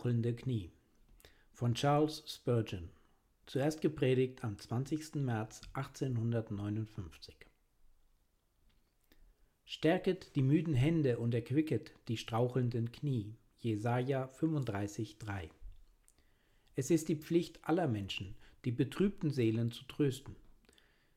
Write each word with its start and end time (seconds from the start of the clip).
Strauchelnde 0.00 0.34
Knie 0.34 0.70
von 1.52 1.74
Charles 1.74 2.24
Spurgeon. 2.26 2.88
Zuerst 3.44 3.82
gepredigt 3.82 4.42
am 4.42 4.58
20. 4.58 5.16
März 5.16 5.60
1859. 5.74 7.34
Stärket 9.66 10.34
die 10.36 10.42
müden 10.42 10.72
Hände 10.72 11.18
und 11.18 11.34
erquicket 11.34 11.92
die 12.08 12.16
strauchelnden 12.16 12.90
Knie. 12.92 13.34
Jesaja 13.58 14.30
35,3. 14.38 15.50
Es 16.76 16.90
ist 16.90 17.10
die 17.10 17.16
Pflicht 17.16 17.62
aller 17.62 17.86
Menschen, 17.86 18.34
die 18.64 18.72
betrübten 18.72 19.30
Seelen 19.30 19.70
zu 19.70 19.84
trösten. 19.84 20.34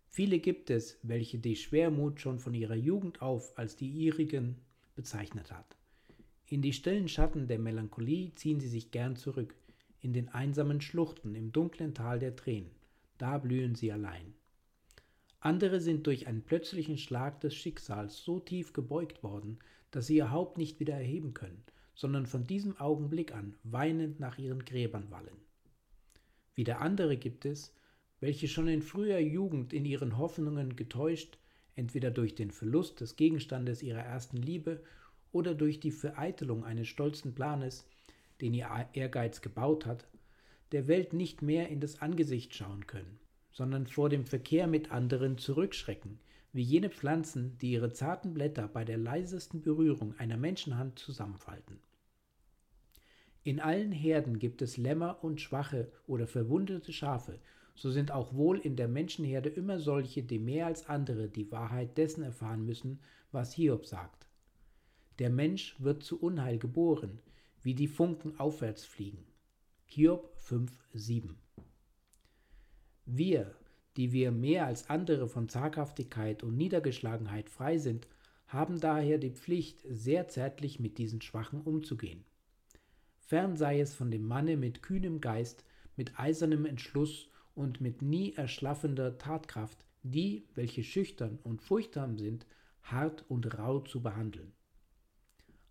Viele 0.09 0.40
gibt 0.40 0.69
es, 0.69 1.00
welche 1.03 1.40
die 1.40 1.56
Schwermut 1.56 2.19
schon 2.19 2.40
von 2.40 2.53
ihrer 2.53 2.75
Jugend 2.75 3.22
auf 3.22 3.57
als 3.57 3.78
die 3.78 3.90
ihrigen 3.90 4.57
bezeichnet 4.94 5.53
hat. 5.53 5.78
In 6.53 6.62
die 6.62 6.72
stillen 6.72 7.08
Schatten 7.08 7.47
der 7.47 7.58
Melancholie 7.58 8.36
ziehen 8.36 8.59
sie 8.59 8.68
sich 8.68 8.91
gern 8.91 9.16
zurück, 9.16 9.56
in 10.02 10.14
den 10.14 10.30
einsamen 10.30 10.81
Schluchten 10.81 11.34
im 11.34 11.52
dunklen 11.52 11.96
Tal 11.96 12.19
der 12.19 12.36
Tränen, 12.36 12.69
da 13.18 13.40
blühen 13.40 13.74
sie 13.74 13.91
allein. 13.91 14.36
Andere 15.40 15.81
sind 15.81 16.06
durch 16.06 16.28
einen 16.28 16.44
plötzlichen 16.44 17.00
Schlag 17.00 17.42
des 17.42 17.56
Schicksals 17.56 18.24
so 18.24 18.40
tief 18.40 18.72
gebeugt 18.72 19.24
worden, 19.24 19.58
dass 19.90 20.06
sie 20.06 20.18
ihr 20.18 20.30
Haupt 20.30 20.59
nicht 20.59 20.80
wieder 20.80 20.94
erheben 20.94 21.34
können, 21.34 21.63
sondern 21.96 22.28
von 22.28 22.46
diesem 22.46 22.78
Augenblick 22.78 23.34
an 23.34 23.56
weinend 23.63 24.19
nach 24.19 24.38
ihren 24.38 24.63
Gräbern 24.63 25.09
wallen. 25.09 25.42
Wieder 26.53 26.81
andere 26.81 27.18
gibt 27.18 27.46
es, 27.46 27.74
welche 28.19 28.47
schon 28.47 28.68
in 28.68 28.84
früher 28.84 29.18
Jugend 29.18 29.74
in 29.74 29.86
ihren 29.86 30.19
Hoffnungen 30.19 30.75
getäuscht, 30.75 31.40
entweder 31.75 32.12
durch 32.12 32.36
den 32.36 32.52
Verlust 32.52 33.02
des 33.02 33.16
Gegenstandes 33.16 33.81
ihrer 33.81 34.03
ersten 34.03 34.38
Liebe 34.38 34.84
oder 35.33 35.53
durch 35.53 35.81
die 35.81 35.91
Vereitelung 35.91 36.63
eines 36.63 36.88
stolzen 36.88 37.35
Planes, 37.35 37.85
den 38.39 38.53
ihr 38.53 38.69
Ehrgeiz 38.94 39.41
gebaut 39.41 39.85
hat, 39.85 40.07
der 40.71 40.88
Welt 40.88 41.13
nicht 41.13 41.41
mehr 41.41 41.67
in 41.67 41.81
das 41.81 42.01
Angesicht 42.01 42.55
schauen 42.55 42.88
können, 42.88 43.19
sondern 43.51 43.85
vor 43.85 44.09
dem 44.09 44.25
Verkehr 44.25 44.67
mit 44.67 44.91
anderen 44.91 45.38
zurückschrecken, 45.38 46.19
wie 46.53 46.63
jene 46.63 46.89
Pflanzen, 46.89 47.57
die 47.57 47.71
ihre 47.71 47.91
zarten 47.91 48.33
Blätter 48.33 48.67
bei 48.67 48.85
der 48.85 48.97
leisesten 48.97 49.61
Berührung 49.61 50.13
einer 50.19 50.38
Menschenhand 50.38 50.99
zusammenfalten. 50.99 51.79
In 53.44 53.59
allen 53.59 53.91
Herden 53.91 54.39
gibt 54.39 54.61
es 54.61 54.77
Lämmer 54.77 55.23
und 55.23 55.41
schwache 55.41 55.91
oder 56.07 56.27
verwundete 56.27 56.94
Schafe, 56.94 57.39
so 57.75 57.89
sind 57.89 58.11
auch 58.11 58.33
wohl 58.33 58.59
in 58.59 58.75
der 58.75 58.88
Menschenherde 58.88 59.50
immer 59.50 59.79
solche, 59.79 60.23
die 60.23 60.39
mehr 60.39 60.67
als 60.67 60.88
andere 60.88 61.27
die 61.27 61.51
Wahrheit 61.51 61.97
dessen 61.97 62.23
erfahren 62.23 62.65
müssen, 62.65 63.00
was 63.31 63.53
Hiob 63.53 63.85
sagt. 63.85 64.22
Der 65.19 65.29
Mensch 65.29 65.75
wird 65.79 66.03
zu 66.03 66.19
Unheil 66.19 66.57
geboren, 66.57 67.19
wie 67.62 67.75
die 67.75 67.88
Funken 67.88 68.40
aufwärts 68.40 68.84
fliegen. 68.84 69.24
Hiob 69.85 70.35
5,7 70.40 71.35
Wir, 73.06 73.56
die 73.96 74.12
wir 74.12 74.31
mehr 74.31 74.66
als 74.66 74.90
andere 74.90 75.28
von 75.28 75.50
Zaghaftigkeit 75.50 76.41
und 76.41 76.57
Niedergeschlagenheit 76.57 77.50
frei 77.50 77.78
sind, 77.78 78.07
haben 78.47 78.79
daher 78.79 79.19
die 79.19 79.29
Pflicht, 79.29 79.81
sehr 79.88 80.28
zärtlich 80.29 80.79
mit 80.79 80.97
diesen 80.97 81.22
Schwachen 81.22 81.62
umzugehen. 81.62 82.25
Fern 83.19 83.56
sei 83.56 83.80
es 83.80 83.94
von 83.94 84.09
dem 84.09 84.25
Manne 84.25 84.57
mit 84.57 84.81
kühnem 84.81 85.22
Geist, 85.22 85.63
mit 85.95 86.19
eisernem 86.19 86.66
Entschluss 86.66 87.30
und 87.53 87.81
mit 87.81 88.01
nie 88.01 88.34
erschlaffender 88.34 89.19
Tatkraft, 89.19 89.85
die, 90.01 90.47
welche 90.56 90.84
schüchtern 90.84 91.38
und 91.44 91.62
furchtsam 91.62 92.18
sind, 92.18 92.47
hart 92.81 93.25
und 93.30 93.57
rau 93.57 93.80
zu 93.80 94.01
behandeln. 94.01 94.53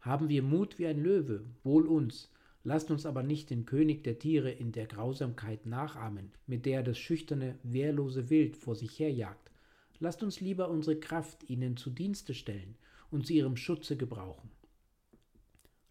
Haben 0.02 0.28
wir 0.28 0.42
Mut 0.42 0.80
wie 0.80 0.86
ein 0.88 1.00
Löwe, 1.00 1.44
wohl 1.62 1.86
uns, 1.86 2.28
lasst 2.64 2.90
uns 2.90 3.06
aber 3.06 3.22
nicht 3.22 3.50
den 3.50 3.66
König 3.66 4.02
der 4.02 4.18
Tiere 4.18 4.50
in 4.50 4.72
der 4.72 4.86
Grausamkeit 4.86 5.64
nachahmen, 5.64 6.32
mit 6.48 6.66
der 6.66 6.78
er 6.78 6.82
das 6.82 6.98
schüchterne, 6.98 7.56
wehrlose 7.62 8.28
Wild 8.28 8.56
vor 8.56 8.74
sich 8.74 8.98
herjagt. 8.98 9.52
Lasst 10.00 10.24
uns 10.24 10.40
lieber 10.40 10.68
unsere 10.68 10.98
Kraft 10.98 11.48
ihnen 11.48 11.76
zu 11.76 11.88
Dienste 11.88 12.34
stellen 12.34 12.74
und 13.12 13.28
zu 13.28 13.32
ihrem 13.32 13.56
Schutze 13.56 13.96
gebrauchen. 13.96 14.50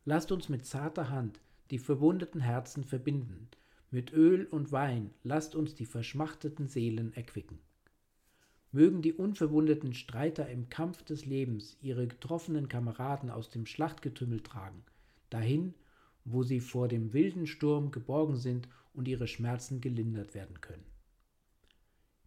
Lasst 0.03 0.33
uns 0.33 0.49
mit 0.49 0.65
zarter 0.65 1.09
Hand 1.09 1.39
die 1.69 1.79
verwundeten 1.79 2.41
Herzen 2.41 2.83
verbinden, 2.83 3.47
mit 3.91 4.11
Öl 4.11 4.45
und 4.45 4.73
Wein 4.73 5.11
lasst 5.23 5.55
uns 5.55 5.73
die 5.73 5.85
verschmachteten 5.85 6.67
Seelen 6.67 7.13
erquicken. 7.13 7.59
Mögen 8.73 9.01
die 9.01 9.13
unverwundeten 9.13 9.93
Streiter 9.93 10.49
im 10.49 10.69
Kampf 10.69 11.03
des 11.03 11.25
Lebens 11.25 11.77
ihre 11.81 12.07
getroffenen 12.07 12.69
Kameraden 12.69 13.29
aus 13.29 13.49
dem 13.49 13.65
Schlachtgetümmel 13.65 14.41
tragen, 14.41 14.83
dahin, 15.29 15.73
wo 16.23 16.43
sie 16.43 16.61
vor 16.61 16.87
dem 16.87 17.11
wilden 17.11 17.47
Sturm 17.47 17.91
geborgen 17.91 18.37
sind 18.37 18.69
und 18.93 19.07
ihre 19.07 19.27
Schmerzen 19.27 19.81
gelindert 19.81 20.33
werden 20.33 20.61
können. 20.61 20.85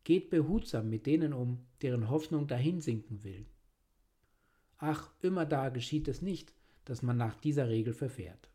Geht 0.05 0.29
behutsam 0.29 0.91
mit 0.91 1.07
denen 1.07 1.33
um, 1.33 1.65
deren 1.81 2.11
Hoffnung 2.11 2.47
dahinsinken 2.47 3.25
will. 3.25 3.47
Ach, 4.77 5.11
immerdar 5.23 5.71
geschieht 5.71 6.09
es 6.09 6.21
nicht, 6.21 6.53
dass 6.85 7.03
man 7.03 7.17
nach 7.17 7.37
dieser 7.37 7.71
Regel 7.71 7.95
verfährt. 7.95 8.51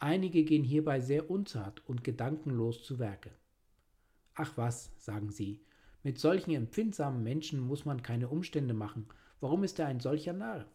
Einige 0.00 0.42
gehen 0.42 0.64
hierbei 0.64 1.00
sehr 1.00 1.30
unzart 1.30 1.86
und 1.86 2.02
gedankenlos 2.02 2.82
zu 2.82 2.98
Werke. 2.98 3.30
Ach 4.34 4.56
was, 4.56 4.90
sagen 4.98 5.30
sie, 5.30 5.60
mit 6.04 6.18
solchen 6.18 6.52
empfindsamen 6.52 7.24
Menschen 7.24 7.58
muss 7.58 7.86
man 7.86 8.02
keine 8.02 8.28
Umstände 8.28 8.74
machen. 8.74 9.06
Warum 9.40 9.64
ist 9.64 9.78
er 9.78 9.86
ein 9.86 10.00
solcher 10.00 10.34
Narr? 10.34 10.66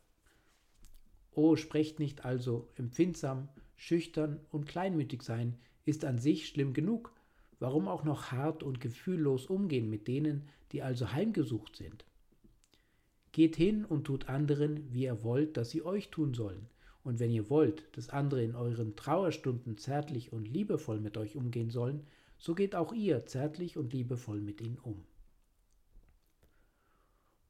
Oh, 1.32 1.56
sprecht 1.56 2.00
nicht 2.00 2.26
also, 2.26 2.68
empfindsam, 2.76 3.48
schüchtern 3.76 4.40
und 4.50 4.66
kleinmütig 4.66 5.22
sein 5.22 5.58
ist 5.86 6.04
an 6.04 6.18
sich 6.18 6.48
schlimm 6.48 6.74
genug. 6.74 7.14
Warum 7.60 7.88
auch 7.88 8.04
noch 8.04 8.32
hart 8.32 8.64
und 8.64 8.82
gefühllos 8.82 9.46
umgehen 9.46 9.90
mit 9.90 10.08
denen, 10.08 10.50
die 10.72 10.82
also 10.82 11.12
heimgesucht 11.12 11.76
sind? 11.76 12.06
Geht 13.32 13.56
hin 13.56 13.86
und 13.86 14.06
tut 14.06 14.30
anderen, 14.30 14.92
wie 14.94 15.04
ihr 15.04 15.24
wollt, 15.24 15.58
dass 15.58 15.70
sie 15.70 15.84
euch 15.84 16.10
tun 16.10 16.34
sollen, 16.34 16.68
und 17.04 17.20
wenn 17.20 17.32
ihr 17.32 17.50
wollt, 17.50 17.86
dass 17.96 18.10
andere 18.10 18.44
in 18.44 18.56
euren 18.56 18.96
Trauerstunden 18.96 19.78
zärtlich 19.78 20.34
und 20.34 20.48
liebevoll 20.48 21.00
mit 21.00 21.18
euch 21.18 21.36
umgehen 21.36 21.70
sollen, 21.70 22.08
so 22.38 22.56
geht 22.56 22.76
auch 22.76 22.94
ihr 22.94 23.26
zärtlich 23.26 23.78
und 23.78 23.94
liebevoll 23.94 24.42
mit 24.42 24.62
ihnen 24.62 24.80
um. 24.80 25.04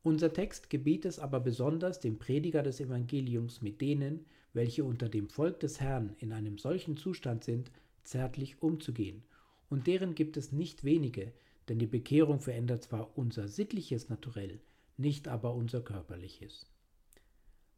Unser 0.02 0.32
Text 0.32 0.70
gebiet 0.70 1.06
es 1.06 1.20
aber 1.20 1.40
besonders 1.42 2.00
dem 2.00 2.20
Prediger 2.20 2.64
des 2.64 2.80
Evangeliums 2.80 3.62
mit 3.62 3.82
denen, 3.82 4.26
welche 4.54 4.86
unter 4.86 5.10
dem 5.10 5.28
Volk 5.28 5.60
des 5.60 5.82
Herrn 5.82 6.16
in 6.20 6.32
einem 6.32 6.58
solchen 6.58 6.96
Zustand 6.96 7.44
sind, 7.44 7.72
zärtlich 8.04 8.62
umzugehen. 8.62 9.24
Und 9.70 9.88
deren 9.88 10.16
gibt 10.16 10.38
es 10.38 10.52
nicht 10.52 10.84
wenige, 10.84 11.34
denn 11.68 11.80
die 11.80 11.88
Bekehrung 11.88 12.40
verändert 12.40 12.84
zwar 12.84 13.18
unser 13.18 13.48
sittliches 13.48 14.10
Naturell, 14.10 14.60
nicht 14.98 15.28
aber 15.28 15.54
unser 15.54 15.82
körperliches. 15.82 16.66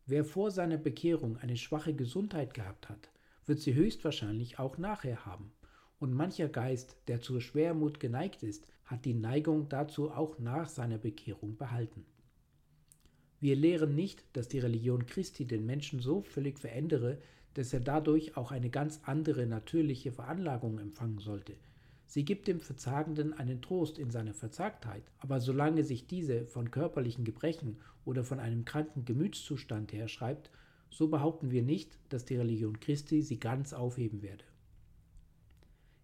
Wer 0.06 0.24
vor 0.24 0.52
seiner 0.52 0.78
Bekehrung 0.78 1.38
eine 1.38 1.58
schwache 1.58 1.94
Gesundheit 1.94 2.54
gehabt 2.54 2.88
hat, 2.88 3.10
wird 3.46 3.60
sie 3.60 3.74
höchstwahrscheinlich 3.74 4.60
auch 4.60 4.78
nachher 4.78 5.26
haben. 5.26 5.52
Und 6.02 6.16
mancher 6.16 6.48
Geist, 6.48 6.98
der 7.08 7.22
zur 7.22 7.42
Schwermut 7.42 8.00
geneigt 8.00 8.42
ist, 8.42 8.66
hat 8.86 9.06
die 9.06 9.14
Neigung 9.14 9.70
dazu 9.70 10.10
auch 10.10 10.40
nach 10.40 10.68
seiner 10.68 10.98
Bekehrung 10.98 11.58
behalten. 11.58 12.04
Wir 13.40 13.56
lehren 13.56 13.94
nicht, 13.94 14.26
dass 14.34 14.48
die 14.48 14.58
Religion 14.58 15.06
Christi 15.06 15.46
den 15.46 15.64
Menschen 15.68 16.00
so 16.00 16.24
völlig 16.24 16.58
verändere, 16.58 17.20
dass 17.54 17.72
er 17.72 17.82
dadurch 17.82 18.36
auch 18.36 18.52
eine 18.52 18.72
ganz 18.72 19.00
andere 19.04 19.46
natürliche 19.46 20.12
Veranlagung 20.12 20.80
empfangen 20.80 21.20
sollte. 21.20 21.54
Sie 22.08 22.26
gibt 22.26 22.48
dem 22.48 22.62
Verzagenden 22.62 23.34
einen 23.34 23.62
Trost 23.62 24.00
in 24.00 24.10
seiner 24.10 24.34
Verzagtheit, 24.34 25.04
aber 25.20 25.40
solange 25.40 25.84
sich 25.84 26.08
diese 26.08 26.48
von 26.48 26.72
körperlichen 26.72 27.26
Gebrechen 27.26 27.78
oder 28.06 28.24
von 28.24 28.40
einem 28.40 28.66
kranken 28.66 29.06
Gemütszustand 29.06 29.94
her 29.94 30.08
schreibt, 30.08 30.50
so 30.90 31.10
behaupten 31.10 31.52
wir 31.52 31.62
nicht, 31.62 32.00
dass 32.10 32.26
die 32.26 32.38
Religion 32.38 32.80
Christi 32.80 33.22
sie 33.22 33.40
ganz 33.40 33.72
aufheben 33.72 34.24
werde. 34.24 34.46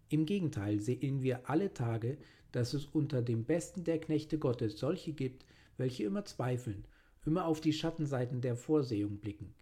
Im 0.08 0.26
Gegenteil 0.26 0.80
sehen 0.80 1.22
wir 1.22 1.48
alle 1.48 1.74
Tage, 1.74 2.18
dass 2.52 2.74
es 2.74 2.86
unter 2.86 3.22
dem 3.22 3.44
Besten 3.44 3.84
der 3.84 4.00
Knechte 4.00 4.38
Gottes 4.38 4.78
solche 4.78 5.12
gibt, 5.12 5.44
welche 5.76 6.04
immer 6.04 6.24
zweifeln 6.24 6.84
immer 7.28 7.44
auf 7.44 7.60
die 7.60 7.74
Schattenseiten 7.74 8.40
der 8.40 8.56
Vorsehung 8.56 9.18
blicken, 9.18 9.54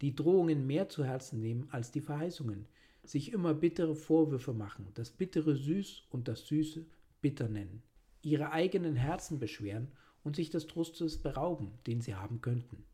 die 0.00 0.14
Drohungen 0.14 0.66
mehr 0.66 0.88
zu 0.88 1.04
Herzen 1.04 1.38
nehmen 1.38 1.68
als 1.70 1.92
die 1.92 2.00
Verheißungen, 2.00 2.66
sich 3.04 3.32
immer 3.32 3.54
bittere 3.54 3.94
Vorwürfe 3.94 4.52
machen, 4.52 4.88
das 4.94 5.12
Bittere 5.12 5.54
süß 5.54 6.02
und 6.10 6.26
das 6.26 6.48
Süße 6.48 6.84
bitter 7.20 7.48
nennen, 7.48 7.84
ihre 8.22 8.50
eigenen 8.50 8.96
Herzen 8.96 9.38
beschweren 9.38 9.92
und 10.24 10.34
sich 10.34 10.50
des 10.50 10.66
Trostes 10.66 11.18
berauben, 11.18 11.78
den 11.86 12.00
sie 12.00 12.16
haben 12.16 12.40
könnten. 12.40 12.84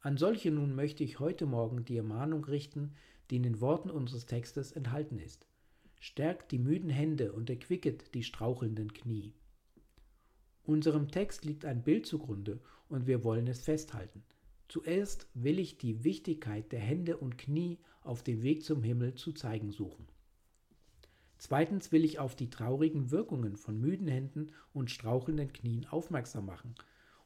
An 0.00 0.16
solche 0.16 0.52
nun 0.52 0.76
möchte 0.76 1.02
ich 1.02 1.18
heute 1.18 1.46
Morgen 1.46 1.84
die 1.84 1.96
Ermahnung 1.96 2.44
richten, 2.44 2.94
die 3.30 3.36
in 3.36 3.42
den 3.42 3.60
Worten 3.60 3.90
unseres 3.90 4.26
Textes 4.26 4.70
enthalten 4.70 5.18
ist. 5.18 5.48
Stärkt 6.06 6.52
die 6.52 6.60
müden 6.60 6.88
Hände 6.88 7.32
und 7.32 7.50
erquicket 7.50 8.14
die 8.14 8.22
strauchelnden 8.22 8.92
Knie. 8.94 9.32
Unserem 10.62 11.08
Text 11.08 11.44
liegt 11.44 11.64
ein 11.64 11.82
Bild 11.82 12.06
zugrunde 12.06 12.60
und 12.88 13.08
wir 13.08 13.24
wollen 13.24 13.48
es 13.48 13.62
festhalten. 13.62 14.22
Zuerst 14.68 15.26
will 15.34 15.58
ich 15.58 15.78
die 15.78 16.04
Wichtigkeit 16.04 16.70
der 16.70 16.78
Hände 16.78 17.16
und 17.16 17.38
Knie 17.38 17.80
auf 18.02 18.22
dem 18.22 18.44
Weg 18.44 18.62
zum 18.62 18.84
Himmel 18.84 19.16
zu 19.16 19.32
zeigen 19.32 19.72
suchen. 19.72 20.06
Zweitens 21.38 21.90
will 21.90 22.04
ich 22.04 22.20
auf 22.20 22.36
die 22.36 22.50
traurigen 22.50 23.10
Wirkungen 23.10 23.56
von 23.56 23.80
müden 23.80 24.06
Händen 24.06 24.52
und 24.72 24.92
strauchelnden 24.92 25.52
Knien 25.52 25.86
aufmerksam 25.86 26.46
machen 26.46 26.76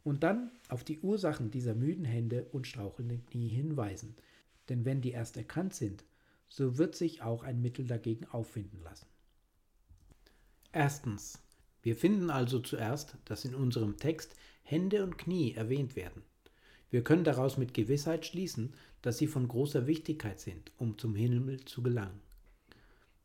und 0.04 0.22
dann 0.22 0.52
auf 0.70 0.84
die 0.84 1.00
Ursachen 1.00 1.50
dieser 1.50 1.74
müden 1.74 2.06
Hände 2.06 2.46
und 2.50 2.66
strauchelnden 2.66 3.26
Knie 3.26 3.48
hinweisen. 3.48 4.16
Denn 4.70 4.86
wenn 4.86 5.02
die 5.02 5.10
erst 5.10 5.36
erkannt 5.36 5.74
sind, 5.74 6.02
so 6.50 6.76
wird 6.76 6.94
sich 6.94 7.22
auch 7.22 7.42
ein 7.42 7.62
Mittel 7.62 7.86
dagegen 7.86 8.26
auffinden 8.26 8.82
lassen. 8.82 9.06
Erstens. 10.72 11.38
Wir 11.82 11.96
finden 11.96 12.28
also 12.28 12.58
zuerst, 12.58 13.16
dass 13.24 13.46
in 13.46 13.54
unserem 13.54 13.96
Text 13.96 14.36
Hände 14.62 15.02
und 15.02 15.16
Knie 15.16 15.54
erwähnt 15.54 15.96
werden. 15.96 16.22
Wir 16.90 17.02
können 17.02 17.24
daraus 17.24 17.56
mit 17.56 17.72
Gewissheit 17.72 18.26
schließen, 18.26 18.74
dass 19.00 19.16
sie 19.16 19.28
von 19.28 19.48
großer 19.48 19.86
Wichtigkeit 19.86 20.40
sind, 20.40 20.72
um 20.76 20.98
zum 20.98 21.14
Himmel 21.14 21.64
zu 21.64 21.82
gelangen. 21.82 22.20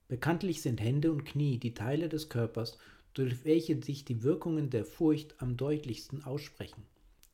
Bekanntlich 0.07 0.61
sind 0.61 0.79
Hände 0.79 1.11
und 1.11 1.25
Knie 1.25 1.57
die 1.57 1.73
Teile 1.73 2.07
des 2.07 2.29
Körpers, 2.29 2.77
durch 3.13 3.43
welche 3.43 3.81
sich 3.81 4.05
die 4.05 4.23
Wirkungen 4.23 4.69
der 4.69 4.85
Furcht 4.85 5.41
am 5.41 5.57
deutlichsten 5.57 6.23
aussprechen. 6.23 6.83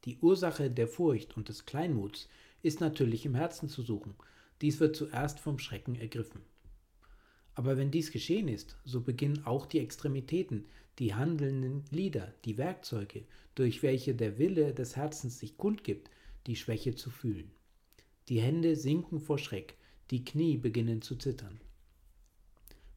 Die 0.06 0.18
Ursache 0.20 0.72
der 0.72 0.88
Furcht 0.88 1.38
und 1.38 1.50
des 1.50 1.66
Kleinmuts 1.66 2.28
ist 2.64 2.80
natürlich 2.80 3.26
im 3.26 3.36
Herzen 3.36 3.70
zu 3.70 3.82
suchen. 3.84 4.16
Dies 4.62 4.80
wird 4.80 4.96
zuerst 4.96 5.40
vom 5.40 5.58
Schrecken 5.58 5.96
ergriffen. 5.96 6.42
Aber 7.56 7.78
wenn 7.78 7.92
dies 7.92 8.12
geschehen 8.12 8.48
ist, 8.48 8.78
so 8.86 9.02
beginnen 9.02 9.46
auch 9.46 9.66
die 9.66 9.80
Extremitäten, 9.80 10.66
die 11.00 11.16
handelnden 11.16 11.84
Glieder, 11.86 12.34
die 12.46 12.58
Werkzeuge, 12.58 13.24
durch 13.56 13.82
welche 13.84 14.16
der 14.16 14.38
Wille 14.38 14.74
des 14.74 14.96
Herzens 14.96 15.40
sich 15.40 15.58
kundgibt, 15.58 16.10
die 16.48 16.56
Schwäche 16.56 16.96
zu 16.96 17.10
fühlen. 17.10 17.52
Die 18.30 18.40
Hände 18.40 18.76
sinken 18.76 19.20
vor 19.20 19.38
Schreck, 19.38 19.76
die 20.12 20.24
Knie 20.24 20.58
beginnen 20.58 21.02
zu 21.02 21.16
zittern. 21.16 21.60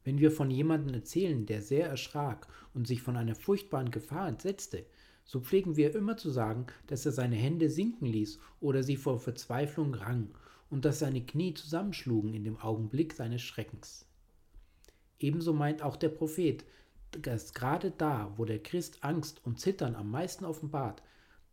Wenn 0.03 0.19
wir 0.19 0.31
von 0.31 0.51
jemandem 0.51 0.93
erzählen, 0.93 1.47
der 1.47 1.63
sehr 1.63 1.87
erschrak 1.87 2.47
und 2.73 2.85
sich 2.85 3.01
von 3.01 3.17
einer 3.17 3.35
furchtbaren 3.35 3.89
Gefahr 3.89 4.27
entsetzte, 4.27 4.85
so 5.23 5.41
pflegen 5.41 5.75
wir 5.75 5.95
immer 5.95 6.15
zu 6.15 6.29
sagen, 6.29 6.67
dass 6.85 7.07
er 7.07 7.11
seine 7.11 7.35
Hände 7.35 7.71
sinken 7.71 8.05
ließ 8.05 8.39
oder 8.59 8.83
sie 8.83 8.97
vor 8.97 9.19
Verzweiflung 9.19 9.95
rang 9.95 10.29
und 10.69 10.85
dass 10.85 10.99
seine 10.99 11.25
Knie 11.25 11.53
zusammenschlugen 11.53 12.33
in 12.33 12.43
dem 12.43 12.57
Augenblick 12.57 13.13
seines 13.13 13.41
Schreckens. 13.41 14.05
Ebenso 15.19 15.53
meint 15.53 15.81
auch 15.81 15.95
der 15.95 16.09
Prophet, 16.09 16.65
dass 17.11 17.53
gerade 17.53 17.91
da, 17.91 18.33
wo 18.37 18.45
der 18.45 18.61
Christ 18.61 19.03
Angst 19.03 19.45
und 19.45 19.59
Zittern 19.59 19.95
am 19.95 20.11
meisten 20.11 20.45
offenbart, 20.45 21.01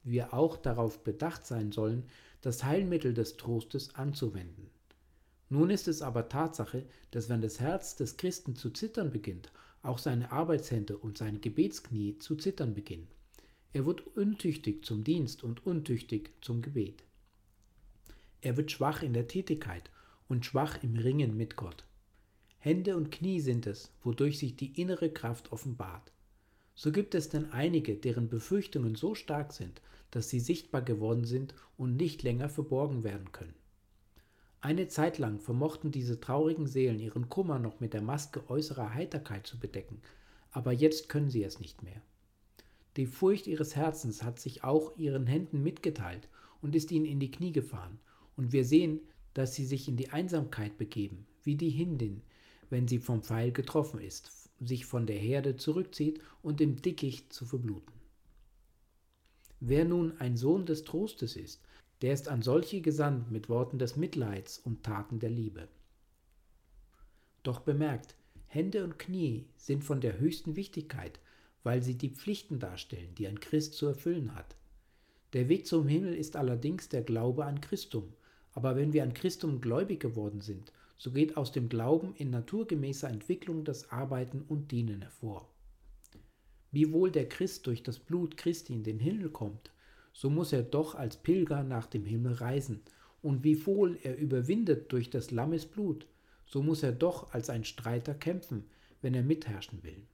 wir 0.03 0.35
auch 0.35 0.56
darauf 0.56 1.05
bedacht 1.05 1.47
sein 1.47 1.70
sollen, 1.70 2.05
das 2.41 2.64
Heilmittel 2.64 3.14
des 3.14 3.37
Trostes 3.37 3.94
anzuwenden. 3.94 4.70
Nun 5.49 5.70
ist 5.70 5.87
es 5.87 6.03
aber 6.03 6.29
Tatsache, 6.29 6.87
dass 7.11 7.29
wenn 7.29 7.43
das 7.43 7.61
Herz 7.61 7.94
des 7.94 8.17
Christen 8.17 8.56
zu 8.56 8.70
zittern 8.70 9.12
beginnt, 9.12 9.53
auch 9.82 9.99
seine 9.99 10.32
Arbeitshände 10.32 10.97
und 10.97 11.19
seine 11.19 11.38
Gebetsknie 11.38 12.19
zu 12.19 12.37
zittern 12.37 12.75
beginnen. 12.75 13.09
Er 13.73 13.87
wird 13.87 14.07
untüchtig 14.16 14.85
zum 14.85 15.04
Dienst 15.04 15.45
und 15.45 15.66
untüchtig 15.66 16.31
zum 16.40 16.62
Gebet. 16.62 17.04
Er 18.42 18.56
wird 18.56 18.72
schwach 18.72 19.02
in 19.02 19.12
der 19.12 19.28
Tätigkeit 19.28 19.90
und 20.28 20.44
schwach 20.44 20.82
im 20.82 20.96
Ringen 20.96 21.37
mit 21.37 21.56
Gott. 21.56 21.84
Hände 22.58 22.96
und 22.96 23.11
Knie 23.11 23.40
sind 23.40 23.66
es, 23.66 23.92
wodurch 24.02 24.38
sich 24.38 24.56
die 24.56 24.80
innere 24.80 25.11
Kraft 25.11 25.52
offenbart. 25.52 26.12
So 26.75 26.90
gibt 26.90 27.14
es 27.14 27.28
denn 27.28 27.52
einige, 27.52 27.96
deren 27.96 28.28
Befürchtungen 28.28 28.96
so 28.96 29.14
stark 29.14 29.52
sind, 29.52 29.80
dass 30.11 30.28
sie 30.28 30.40
sichtbar 30.40 30.82
geworden 30.82 31.25
sind 31.25 31.54
und 31.76 31.96
nicht 31.96 32.22
länger 32.22 32.49
verborgen 32.49 33.04
werden 33.04 33.30
können. 33.32 33.54
Eine 34.61 34.88
Zeit 34.88 35.18
lang 35.18 35.40
vermochten 35.40 35.90
diese 35.90 36.20
traurigen 36.20 36.66
Seelen 36.66 37.00
ihren 37.00 37.28
Kummer 37.28 37.58
noch 37.58 37.80
mit 37.80 37.94
der 37.94 38.02
Maske 38.02 38.49
äußerer 38.49 38.94
Heiterkeit 38.94 39.46
zu 39.46 39.58
bedecken, 39.58 40.00
aber 40.50 40.72
jetzt 40.72 41.08
können 41.08 41.30
sie 41.30 41.42
es 41.42 41.61
nicht 41.61 41.82
mehr. 41.82 42.00
Die 42.96 43.06
Furcht 43.06 43.46
ihres 43.46 43.75
Herzens 43.75 44.22
hat 44.22 44.38
sich 44.38 44.64
auch 44.64 44.96
ihren 44.96 45.26
Händen 45.26 45.62
mitgeteilt 45.62 46.28
und 46.61 46.75
ist 46.75 46.92
ihnen 46.92 47.06
in 47.06 47.20
die 47.20 47.30
Knie 47.30 47.52
gefahren, 47.52 47.99
und 48.37 48.53
wir 48.53 48.65
sehen, 48.65 49.01
dass 49.35 49.55
sie 49.55 49.65
sich 49.65 49.89
in 49.89 49.97
die 49.97 50.11
Einsamkeit 50.11 50.79
begeben, 50.79 51.27
wie 51.43 51.57
die 51.57 51.71
Hindin, 51.71 52.23
wenn 52.71 52.89
sie 52.89 52.99
vom 52.99 53.23
Pfeil 53.23 53.53
getroffen 53.53 54.01
ist, 54.01 54.51
sich 54.61 54.87
von 54.87 55.07
der 55.07 55.19
Herde 55.19 55.57
zurückzieht 55.57 56.21
und 56.43 56.61
im 56.61 56.81
Dickicht 56.81 57.33
zu 57.33 57.45
verbluten. 57.45 57.93
Wer 59.61 59.85
nun 59.85 60.19
ein 60.19 60.37
Sohn 60.37 60.67
des 60.67 60.85
Trostes 60.85 61.37
ist, 61.37 61.62
der 62.01 62.12
ist 62.12 62.29
an 62.29 62.43
solche 62.43 62.81
gesandt 62.81 63.31
mit 63.31 63.49
Worten 63.49 63.79
des 63.79 63.97
Mitleids 63.97 64.59
und 64.59 64.83
Taten 64.83 65.21
der 65.21 65.31
Liebe. 65.31 65.69
Doch 67.45 67.61
bemerkt, 67.61 68.17
Hände 68.47 68.85
und 68.85 68.99
Knie 68.99 69.47
sind 69.57 69.85
von 69.85 70.01
der 70.01 70.19
höchsten 70.19 70.57
Wichtigkeit, 70.57 71.21
weil 71.62 71.83
sie 71.83 71.97
die 71.97 72.11
Pflichten 72.11 72.59
darstellen, 72.59 73.15
die 73.17 73.29
ein 73.29 73.41
Christ 73.41 73.75
zu 73.75 73.87
erfüllen 73.87 74.35
hat. 74.35 74.57
Der 75.33 75.49
Weg 75.49 75.67
zum 75.67 75.87
Himmel 75.87 76.15
ist 76.15 76.37
allerdings 76.37 76.89
der 76.89 77.03
Glaube 77.03 77.45
an 77.47 77.61
Christum, 77.61 78.12
aber 78.52 78.76
wenn 78.76 78.92
wir 78.92 79.02
an 79.02 79.14
Christum 79.14 79.61
gläubig 79.61 80.00
geworden 80.00 80.40
sind 80.40 80.73
so 81.02 81.11
geht 81.11 81.37
aus 81.37 81.50
dem 81.50 81.68
Glauben 81.68 82.14
in 82.14 82.30
naturgemäßer 82.30 83.09
Entwicklung 83.11 83.64
das 83.64 83.90
Arbeiten 83.90 84.42
und 84.42 84.71
Dienen 84.71 85.02
hervor. 85.02 85.49
Wiewohl 86.71 87.11
der 87.11 87.28
Christ 87.28 87.66
durch 87.66 87.82
das 87.82 87.99
Blut 87.99 88.37
Christi 88.37 88.73
in 88.73 88.85
den 88.85 89.00
Himmel 89.00 89.30
kommt, 89.30 89.73
so 90.12 90.30
muss 90.30 90.52
er 90.52 90.62
doch 90.62 90.94
als 90.94 91.16
Pilger 91.16 91.64
nach 91.64 91.88
dem 91.88 92.04
Himmel 92.04 92.35
reisen, 92.35 92.82
und 93.21 93.42
wiewohl 93.42 93.99
er 94.04 94.16
überwindet 94.16 94.92
durch 94.92 95.11
des 95.11 95.32
Lammes 95.32 95.66
Blut, 95.66 96.06
so 96.47 96.62
muss 96.62 96.85
er 96.85 96.92
doch 96.92 97.32
als 97.32 97.50
ein 97.50 97.64
Streiter 97.64 98.14
kämpfen, 98.14 98.66
wenn 99.00 99.14
er 99.14 99.25
mitherrschen 99.25 99.82
will. 99.82 100.06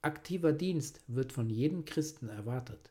Aktiver 0.00 0.54
Dienst 0.54 1.02
wird 1.08 1.30
von 1.30 1.50
jedem 1.50 1.84
Christen 1.84 2.30
erwartet. 2.30 2.90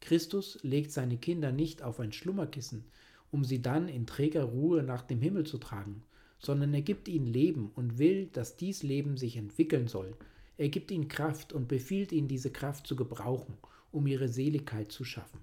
Christus 0.00 0.58
legt 0.62 0.90
seine 0.90 1.18
Kinder 1.18 1.52
nicht 1.52 1.82
auf 1.82 2.00
ein 2.00 2.12
Schlummerkissen, 2.12 2.84
um 3.30 3.44
sie 3.44 3.60
dann 3.60 3.88
in 3.88 4.06
träger 4.06 4.44
Ruhe 4.44 4.82
nach 4.82 5.02
dem 5.02 5.20
Himmel 5.20 5.44
zu 5.44 5.58
tragen, 5.58 6.02
sondern 6.38 6.72
er 6.74 6.82
gibt 6.82 7.08
ihnen 7.08 7.26
Leben 7.26 7.70
und 7.74 7.98
will, 7.98 8.26
dass 8.26 8.56
dies 8.56 8.82
Leben 8.82 9.16
sich 9.16 9.36
entwickeln 9.36 9.88
soll. 9.88 10.16
Er 10.56 10.68
gibt 10.68 10.90
ihnen 10.90 11.08
Kraft 11.08 11.52
und 11.52 11.68
befiehlt 11.68 12.12
ihnen, 12.12 12.28
diese 12.28 12.50
Kraft 12.50 12.86
zu 12.86 12.96
gebrauchen, 12.96 13.58
um 13.90 14.06
ihre 14.06 14.28
Seligkeit 14.28 14.92
zu 14.92 15.04
schaffen. 15.04 15.40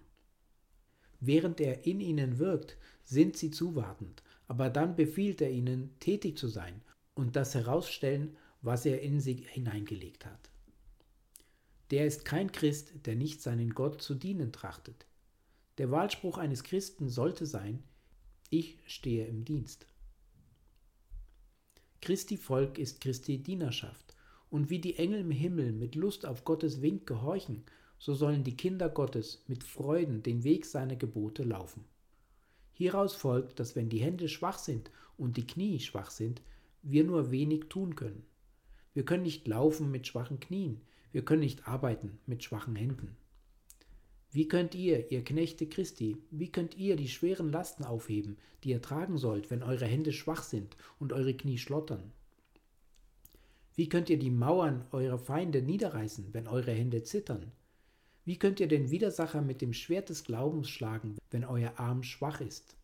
Während 1.19 1.61
er 1.61 1.85
in 1.85 2.01
ihnen 2.01 2.39
wirkt, 2.39 2.77
sind 3.03 3.37
sie 3.37 3.51
zuwartend, 3.51 4.23
aber 4.47 4.69
dann 4.69 4.95
befiehlt 4.95 5.41
er 5.41 5.51
ihnen, 5.51 5.91
tätig 5.99 6.37
zu 6.37 6.47
sein 6.47 6.81
und 7.13 7.35
das 7.35 7.55
herausstellen, 7.55 8.35
was 8.61 8.85
er 8.85 9.01
in 9.01 9.19
sie 9.19 9.45
hineingelegt 9.47 10.25
hat. 10.25 10.49
Der 11.91 12.05
ist 12.05 12.25
kein 12.25 12.51
Christ, 12.51 12.93
der 13.05 13.15
nicht 13.15 13.41
seinen 13.41 13.69
Gott 13.73 14.01
zu 14.01 14.15
dienen 14.15 14.51
trachtet. 14.51 15.05
Der 15.77 15.91
Wahlspruch 15.91 16.37
eines 16.37 16.63
Christen 16.63 17.09
sollte 17.09 17.45
sein, 17.45 17.83
ich 18.49 18.79
stehe 18.85 19.27
im 19.27 19.43
Dienst. 19.43 19.87
Christi 21.99 22.37
Volk 22.37 22.77
ist 22.77 23.01
Christi 23.01 23.43
Dienerschaft, 23.43 24.15
und 24.49 24.69
wie 24.69 24.79
die 24.79 24.97
Engel 24.97 25.21
im 25.21 25.31
Himmel 25.31 25.73
mit 25.73 25.95
Lust 25.95 26.25
auf 26.25 26.45
Gottes 26.45 26.81
Wink 26.81 27.05
gehorchen, 27.05 27.65
so 27.97 28.13
sollen 28.13 28.45
die 28.45 28.55
Kinder 28.55 28.89
Gottes 28.89 29.43
mit 29.47 29.65
Freuden 29.65 30.23
den 30.23 30.45
Weg 30.45 30.65
seiner 30.65 30.95
Gebote 30.95 31.43
laufen. 31.43 31.83
Hieraus 32.71 33.15
folgt, 33.15 33.59
dass 33.59 33.75
wenn 33.75 33.89
die 33.89 33.99
Hände 33.99 34.29
schwach 34.29 34.59
sind 34.59 34.91
und 35.17 35.35
die 35.35 35.47
Knie 35.47 35.79
schwach 35.79 36.11
sind, 36.11 36.41
wir 36.83 37.03
nur 37.03 37.31
wenig 37.31 37.65
tun 37.67 37.95
können. 37.95 38.25
Wir 38.93 39.03
können 39.03 39.23
nicht 39.23 39.45
laufen 39.47 39.91
mit 39.91 40.07
schwachen 40.07 40.39
Knien, 40.39 40.79
wir 41.11 41.25
können 41.25 41.41
nicht 41.41 41.67
arbeiten 41.67 42.19
mit 42.25 42.43
schwachen 42.43 42.75
Händen. 42.75 43.17
Wie 44.35 44.49
könnt 44.49 44.75
ihr, 44.75 45.13
ihr 45.13 45.23
Knechte 45.23 45.65
Christi, 45.65 46.17
wie 46.29 46.51
könnt 46.51 46.75
ihr 46.75 46.97
die 46.97 47.07
schweren 47.07 47.53
Lasten 47.53 47.85
aufheben, 47.85 48.35
die 48.65 48.71
ihr 48.71 48.81
tragen 48.81 49.17
sollt, 49.17 49.49
wenn 49.49 49.63
eure 49.63 49.85
Hände 49.85 50.11
schwach 50.11 50.43
sind 50.43 50.75
und 50.99 51.13
eure 51.13 51.33
Knie 51.33 51.57
schlottern? 51.57 52.11
Wie 53.75 53.87
könnt 53.87 54.09
ihr 54.09 54.19
die 54.19 54.31
Mauern 54.31 54.85
eurer 54.91 55.19
Feinde 55.19 55.61
niederreißen, 55.61 56.33
wenn 56.33 56.49
eure 56.49 56.73
Hände 56.73 57.01
zittern? 57.03 57.53
Wie 58.25 58.37
könnt 58.37 58.59
ihr 58.59 58.67
den 58.67 58.91
Widersacher 58.91 59.41
mit 59.41 59.61
dem 59.61 59.71
Schwert 59.71 60.09
des 60.09 60.25
Glaubens 60.25 60.69
schlagen, 60.69 61.15
wenn 61.31 61.45
euer 61.45 61.79
Arm 61.79 62.03
schwach 62.03 62.41
ist? 62.41 62.75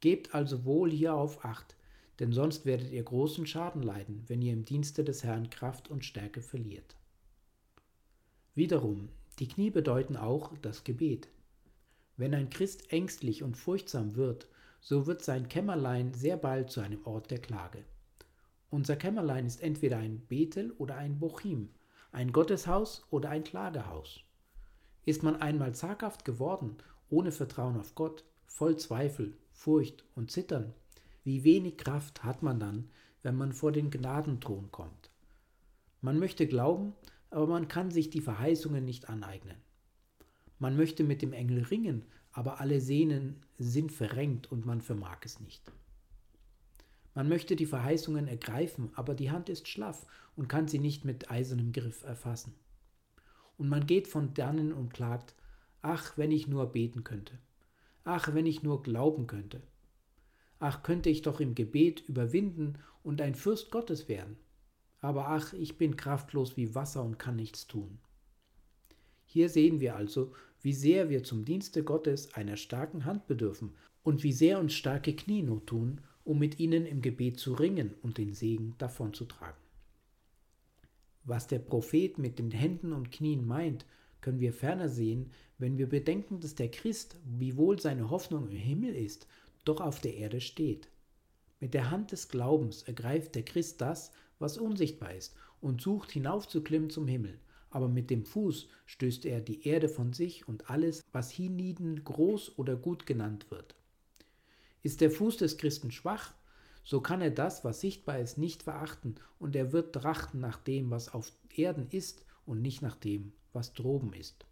Gebt 0.00 0.34
also 0.34 0.64
wohl 0.64 0.90
hierauf 0.90 1.44
acht, 1.44 1.76
denn 2.18 2.32
sonst 2.32 2.66
werdet 2.66 2.90
ihr 2.90 3.04
großen 3.04 3.46
Schaden 3.46 3.84
leiden, 3.84 4.24
wenn 4.26 4.42
ihr 4.42 4.54
im 4.54 4.64
Dienste 4.64 5.04
des 5.04 5.22
Herrn 5.22 5.50
Kraft 5.50 5.88
und 5.88 6.04
Stärke 6.04 6.42
verliert. 6.42 6.96
Wiederum, 8.56 9.10
die 9.38 9.48
Knie 9.48 9.70
bedeuten 9.70 10.16
auch 10.16 10.56
das 10.58 10.84
Gebet. 10.84 11.28
Wenn 12.16 12.34
ein 12.34 12.50
Christ 12.50 12.92
ängstlich 12.92 13.42
und 13.42 13.56
furchtsam 13.56 14.16
wird, 14.16 14.48
so 14.80 15.06
wird 15.06 15.22
sein 15.22 15.48
Kämmerlein 15.48 16.12
sehr 16.14 16.36
bald 16.36 16.70
zu 16.70 16.80
einem 16.80 17.04
Ort 17.06 17.30
der 17.30 17.40
Klage. 17.40 17.84
Unser 18.70 18.96
Kämmerlein 18.96 19.46
ist 19.46 19.62
entweder 19.62 19.98
ein 19.98 20.20
Bethel 20.20 20.72
oder 20.72 20.96
ein 20.96 21.18
Bochim, 21.18 21.70
ein 22.12 22.32
Gotteshaus 22.32 23.06
oder 23.10 23.30
ein 23.30 23.44
Klagehaus. 23.44 24.20
Ist 25.04 25.22
man 25.22 25.36
einmal 25.36 25.74
zaghaft 25.74 26.24
geworden, 26.24 26.76
ohne 27.08 27.32
Vertrauen 27.32 27.78
auf 27.78 27.94
Gott, 27.94 28.24
voll 28.46 28.76
Zweifel, 28.76 29.36
Furcht 29.52 30.04
und 30.14 30.30
Zittern, 30.30 30.74
wie 31.24 31.44
wenig 31.44 31.76
Kraft 31.76 32.24
hat 32.24 32.42
man 32.42 32.60
dann, 32.60 32.90
wenn 33.22 33.36
man 33.36 33.52
vor 33.52 33.72
den 33.72 33.90
Gnadenthron 33.90 34.70
kommt. 34.70 35.10
Man 36.00 36.18
möchte 36.18 36.46
glauben, 36.46 36.94
aber 37.30 37.46
man 37.46 37.68
kann 37.68 37.90
sich 37.90 38.10
die 38.10 38.20
Verheißungen 38.20 38.84
nicht 38.84 39.08
aneignen. 39.08 39.56
Man 40.58 40.76
möchte 40.76 41.04
mit 41.04 41.22
dem 41.22 41.32
Engel 41.32 41.64
ringen, 41.64 42.04
aber 42.32 42.60
alle 42.60 42.80
Sehnen 42.80 43.42
sind 43.58 43.92
verrenkt 43.92 44.50
und 44.50 44.66
man 44.66 44.80
vermag 44.80 45.18
es 45.24 45.40
nicht. 45.40 45.62
Man 47.14 47.28
möchte 47.28 47.56
die 47.56 47.66
Verheißungen 47.66 48.28
ergreifen, 48.28 48.90
aber 48.94 49.14
die 49.14 49.30
Hand 49.30 49.48
ist 49.48 49.68
schlaff 49.68 50.06
und 50.36 50.48
kann 50.48 50.68
sie 50.68 50.78
nicht 50.78 51.04
mit 51.04 51.30
eisernem 51.30 51.72
Griff 51.72 52.04
erfassen. 52.04 52.54
Und 53.56 53.68
man 53.68 53.86
geht 53.86 54.06
von 54.06 54.32
dannen 54.34 54.72
und 54.72 54.92
klagt, 54.92 55.34
ach, 55.82 56.16
wenn 56.16 56.30
ich 56.30 56.46
nur 56.46 56.72
beten 56.72 57.04
könnte, 57.04 57.38
ach, 58.04 58.34
wenn 58.34 58.46
ich 58.46 58.62
nur 58.62 58.82
glauben 58.82 59.26
könnte, 59.26 59.60
ach, 60.58 60.82
könnte 60.82 61.10
ich 61.10 61.22
doch 61.22 61.40
im 61.40 61.54
Gebet 61.54 62.00
überwinden 62.06 62.78
und 63.02 63.20
ein 63.20 63.34
Fürst 63.34 63.70
Gottes 63.70 64.08
werden 64.08 64.36
aber 65.00 65.28
ach, 65.28 65.52
ich 65.52 65.78
bin 65.78 65.96
kraftlos 65.96 66.56
wie 66.56 66.74
Wasser 66.74 67.02
und 67.02 67.18
kann 67.18 67.36
nichts 67.36 67.66
tun. 67.66 67.98
Hier 69.24 69.48
sehen 69.48 69.80
wir 69.80 69.96
also, 69.96 70.32
wie 70.60 70.72
sehr 70.72 71.08
wir 71.08 71.24
zum 71.24 71.44
Dienste 71.44 71.84
Gottes 71.84 72.34
einer 72.34 72.56
starken 72.56 73.04
Hand 73.04 73.26
bedürfen 73.26 73.74
und 74.02 74.22
wie 74.22 74.32
sehr 74.32 74.58
uns 74.58 74.74
starke 74.74 75.14
Knie 75.14 75.42
not 75.42 75.66
tun, 75.66 76.00
um 76.24 76.38
mit 76.38 76.58
ihnen 76.60 76.86
im 76.86 77.00
Gebet 77.00 77.38
zu 77.38 77.54
ringen 77.54 77.94
und 78.02 78.18
den 78.18 78.34
Segen 78.34 78.74
davonzutragen. 78.78 79.60
Was 81.24 81.46
der 81.46 81.58
Prophet 81.58 82.18
mit 82.18 82.38
den 82.38 82.50
Händen 82.50 82.92
und 82.92 83.10
Knien 83.12 83.46
meint, 83.46 83.86
können 84.20 84.40
wir 84.40 84.52
ferner 84.52 84.88
sehen, 84.88 85.30
wenn 85.58 85.78
wir 85.78 85.88
bedenken, 85.88 86.40
dass 86.40 86.54
der 86.54 86.70
Christ, 86.70 87.16
wiewohl 87.24 87.78
seine 87.80 88.10
Hoffnung 88.10 88.48
im 88.50 88.56
Himmel 88.56 88.94
ist, 88.94 89.26
doch 89.64 89.80
auf 89.80 90.00
der 90.00 90.14
Erde 90.14 90.40
steht. 90.40 90.88
Mit 91.58 91.74
der 91.74 91.90
Hand 91.90 92.12
des 92.12 92.28
Glaubens 92.28 92.82
ergreift 92.82 93.34
der 93.34 93.44
Christ 93.44 93.80
das, 93.80 94.12
was 94.40 94.58
unsichtbar 94.58 95.14
ist, 95.14 95.36
und 95.60 95.80
sucht 95.80 96.10
hinaufzuklimmen 96.10 96.90
zum 96.90 97.06
Himmel. 97.06 97.38
Aber 97.70 97.88
mit 97.88 98.10
dem 98.10 98.24
Fuß 98.24 98.68
stößt 98.86 99.26
er 99.26 99.40
die 99.40 99.66
Erde 99.68 99.88
von 99.88 100.12
sich 100.12 100.48
und 100.48 100.68
alles, 100.68 101.04
was 101.12 101.30
hienieden 101.30 102.02
groß 102.02 102.58
oder 102.58 102.74
gut 102.74 103.06
genannt 103.06 103.50
wird. 103.50 103.76
Ist 104.82 105.00
der 105.00 105.10
Fuß 105.10 105.36
des 105.36 105.56
Christen 105.56 105.92
schwach, 105.92 106.34
so 106.82 107.00
kann 107.00 107.20
er 107.20 107.30
das, 107.30 107.62
was 107.62 107.80
sichtbar 107.80 108.18
ist, 108.18 108.38
nicht 108.38 108.62
verachten, 108.62 109.16
und 109.38 109.54
er 109.54 109.72
wird 109.72 109.94
trachten 109.94 110.40
nach 110.40 110.58
dem, 110.58 110.90
was 110.90 111.12
auf 111.12 111.30
Erden 111.54 111.86
ist, 111.90 112.24
und 112.46 112.62
nicht 112.62 112.82
nach 112.82 112.96
dem, 112.96 113.32
was 113.52 113.74
droben 113.74 114.12
ist. 114.12 114.46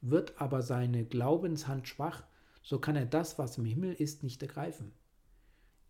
Wird 0.00 0.40
aber 0.40 0.62
seine 0.62 1.04
Glaubenshand 1.04 1.86
schwach, 1.86 2.22
so 2.62 2.78
kann 2.78 2.96
er 2.96 3.06
das, 3.06 3.38
was 3.38 3.58
im 3.58 3.64
Himmel 3.64 3.92
ist, 3.92 4.22
nicht 4.22 4.40
ergreifen. 4.40 4.92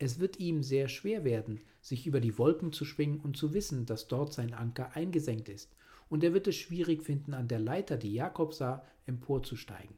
Es 0.03 0.19
wird 0.19 0.41
ihm 0.41 0.63
sehr 0.63 0.89
schwer 0.89 1.25
werden, 1.25 1.61
sich 1.83 2.07
über 2.07 2.21
die 2.21 2.39
Wolken 2.39 2.73
zu 2.73 2.87
schwingen 2.87 3.21
und 3.21 3.37
zu 3.37 3.53
wissen, 3.53 3.85
dass 3.85 4.09
dort 4.09 4.33
sein 4.33 4.55
Anker 4.55 4.97
eingesenkt 4.97 5.51
ist, 5.51 5.77
und 6.09 6.25
er 6.25 6.33
wird 6.33 6.49
es 6.49 6.57
schwierig 6.57 7.03
finden, 7.03 7.35
an 7.35 7.49
der 7.49 7.59
Leiter, 7.59 7.99
die 7.99 8.15
Jakob 8.15 8.55
sah, 8.55 8.83
emporzusteigen. 9.05 9.95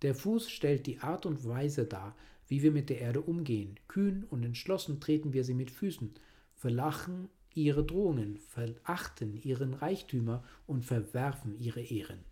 Der 0.00 0.14
Fuß 0.14 0.50
stellt 0.50 0.86
die 0.86 1.00
Art 1.00 1.26
und 1.26 1.46
Weise 1.46 1.84
dar, 1.84 2.16
wie 2.46 2.62
wir 2.62 2.72
mit 2.72 2.88
der 2.88 3.02
Erde 3.02 3.20
umgehen. 3.20 3.78
Kühn 3.88 4.24
und 4.24 4.42
entschlossen 4.42 5.00
treten 5.00 5.34
wir 5.34 5.44
sie 5.44 5.54
mit 5.54 5.70
Füßen, 5.70 6.14
verlachen 6.54 7.28
ihre 7.52 7.84
Drohungen, 7.84 8.38
verachten 8.38 9.36
ihren 9.36 9.74
Reichtümer 9.74 10.42
und 10.66 10.86
verwerfen 10.86 11.58
ihre 11.60 11.82
Ehren. 11.82 12.24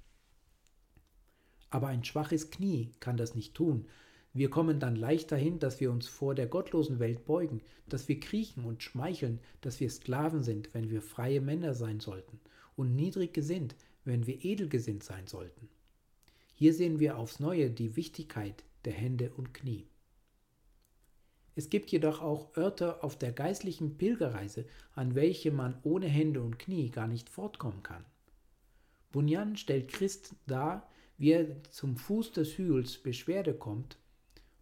Aber 1.68 1.88
ein 1.88 2.02
schwaches 2.02 2.50
Knie 2.50 2.92
kann 2.98 3.18
das 3.18 3.34
nicht 3.34 3.54
tun, 3.54 3.84
wir 4.36 4.50
kommen 4.50 4.80
dann 4.80 4.96
leicht 4.96 5.32
dahin, 5.32 5.58
dass 5.58 5.80
wir 5.80 5.90
uns 5.90 6.08
vor 6.08 6.34
der 6.34 6.46
gottlosen 6.46 6.98
Welt 6.98 7.24
beugen, 7.24 7.62
dass 7.88 8.06
wir 8.06 8.20
kriechen 8.20 8.64
und 8.66 8.82
schmeicheln, 8.82 9.40
dass 9.62 9.80
wir 9.80 9.88
Sklaven 9.88 10.42
sind, 10.42 10.74
wenn 10.74 10.90
wir 10.90 11.00
freie 11.00 11.40
Männer 11.40 11.72
sein 11.72 12.00
sollten, 12.00 12.38
und 12.76 12.94
niedrig 12.94 13.32
gesinnt, 13.32 13.76
wenn 14.04 14.26
wir 14.26 14.44
edelgesinnt 14.44 15.02
sein 15.02 15.26
sollten. 15.26 15.70
Hier 16.52 16.74
sehen 16.74 17.00
wir 17.00 17.16
aufs 17.16 17.40
neue 17.40 17.70
die 17.70 17.96
Wichtigkeit 17.96 18.62
der 18.84 18.92
Hände 18.92 19.32
und 19.34 19.54
Knie. 19.54 19.86
Es 21.54 21.70
gibt 21.70 21.90
jedoch 21.90 22.20
auch 22.20 22.54
Örter 22.58 23.02
auf 23.02 23.16
der 23.16 23.32
geistlichen 23.32 23.96
Pilgerreise, 23.96 24.66
an 24.92 25.14
welche 25.14 25.50
man 25.50 25.78
ohne 25.82 26.08
Hände 26.08 26.42
und 26.42 26.58
Knie 26.58 26.90
gar 26.90 27.08
nicht 27.08 27.30
fortkommen 27.30 27.82
kann. 27.82 28.04
Bunyan 29.12 29.56
stellt 29.56 29.88
Christ 29.88 30.34
dar, 30.46 30.90
wie 31.16 31.30
er 31.30 31.62
zum 31.70 31.96
Fuß 31.96 32.32
des 32.32 32.58
Hügels 32.58 32.98
Beschwerde 32.98 33.54
kommt 33.54 33.96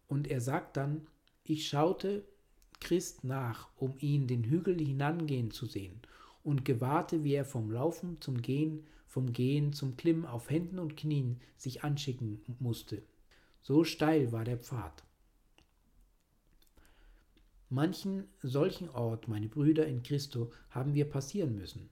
und 0.08 0.28
er 0.28 0.40
sagt 0.40 0.76
dann, 0.76 1.06
ich 1.42 1.68
schaute 1.68 2.24
Christ 2.80 3.24
nach, 3.24 3.68
um 3.76 3.94
ihn 3.98 4.26
den 4.26 4.44
Hügel 4.44 4.78
hinangehen 4.78 5.50
zu 5.50 5.66
sehen, 5.66 6.00
und 6.42 6.64
gewahrte, 6.64 7.24
wie 7.24 7.34
er 7.34 7.44
vom 7.44 7.70
Laufen 7.70 8.20
zum 8.20 8.42
Gehen, 8.42 8.86
vom 9.06 9.32
Gehen 9.32 9.72
zum 9.72 9.96
Klimmen 9.96 10.26
auf 10.26 10.50
Händen 10.50 10.78
und 10.78 10.96
Knien 10.96 11.40
sich 11.56 11.84
anschicken 11.84 12.42
musste. 12.58 13.02
So 13.62 13.84
steil 13.84 14.32
war 14.32 14.44
der 14.44 14.58
Pfad. 14.58 15.04
Manchen 17.70 18.24
solchen 18.42 18.90
Ort, 18.90 19.26
meine 19.26 19.48
Brüder 19.48 19.86
in 19.86 20.02
Christo, 20.02 20.52
haben 20.68 20.94
wir 20.94 21.08
passieren 21.08 21.54
müssen. 21.54 21.88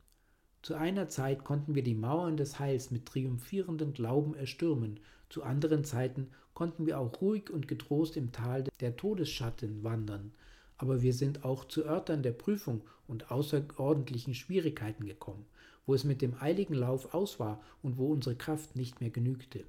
Zu 0.60 0.74
einer 0.74 1.08
Zeit 1.08 1.44
konnten 1.44 1.74
wir 1.74 1.82
die 1.82 1.94
Mauern 1.94 2.36
des 2.36 2.58
Heils 2.58 2.90
mit 2.90 3.06
triumphierendem 3.06 3.94
Glauben 3.94 4.34
erstürmen, 4.34 5.00
zu 5.32 5.42
anderen 5.42 5.82
Zeiten 5.82 6.28
konnten 6.52 6.84
wir 6.84 7.00
auch 7.00 7.20
ruhig 7.22 7.50
und 7.50 7.66
getrost 7.66 8.18
im 8.18 8.32
Tal 8.32 8.64
der 8.80 8.96
Todesschatten 8.96 9.82
wandern, 9.82 10.32
aber 10.76 11.00
wir 11.00 11.14
sind 11.14 11.44
auch 11.44 11.64
zu 11.64 11.86
Örtern 11.86 12.22
der 12.22 12.32
Prüfung 12.32 12.82
und 13.06 13.30
außerordentlichen 13.30 14.34
Schwierigkeiten 14.34 15.06
gekommen, 15.06 15.46
wo 15.86 15.94
es 15.94 16.04
mit 16.04 16.20
dem 16.20 16.34
eiligen 16.38 16.74
Lauf 16.74 17.14
aus 17.14 17.40
war 17.40 17.62
und 17.82 17.96
wo 17.96 18.12
unsere 18.12 18.36
Kraft 18.36 18.76
nicht 18.76 19.00
mehr 19.00 19.10
genügte. 19.10 19.64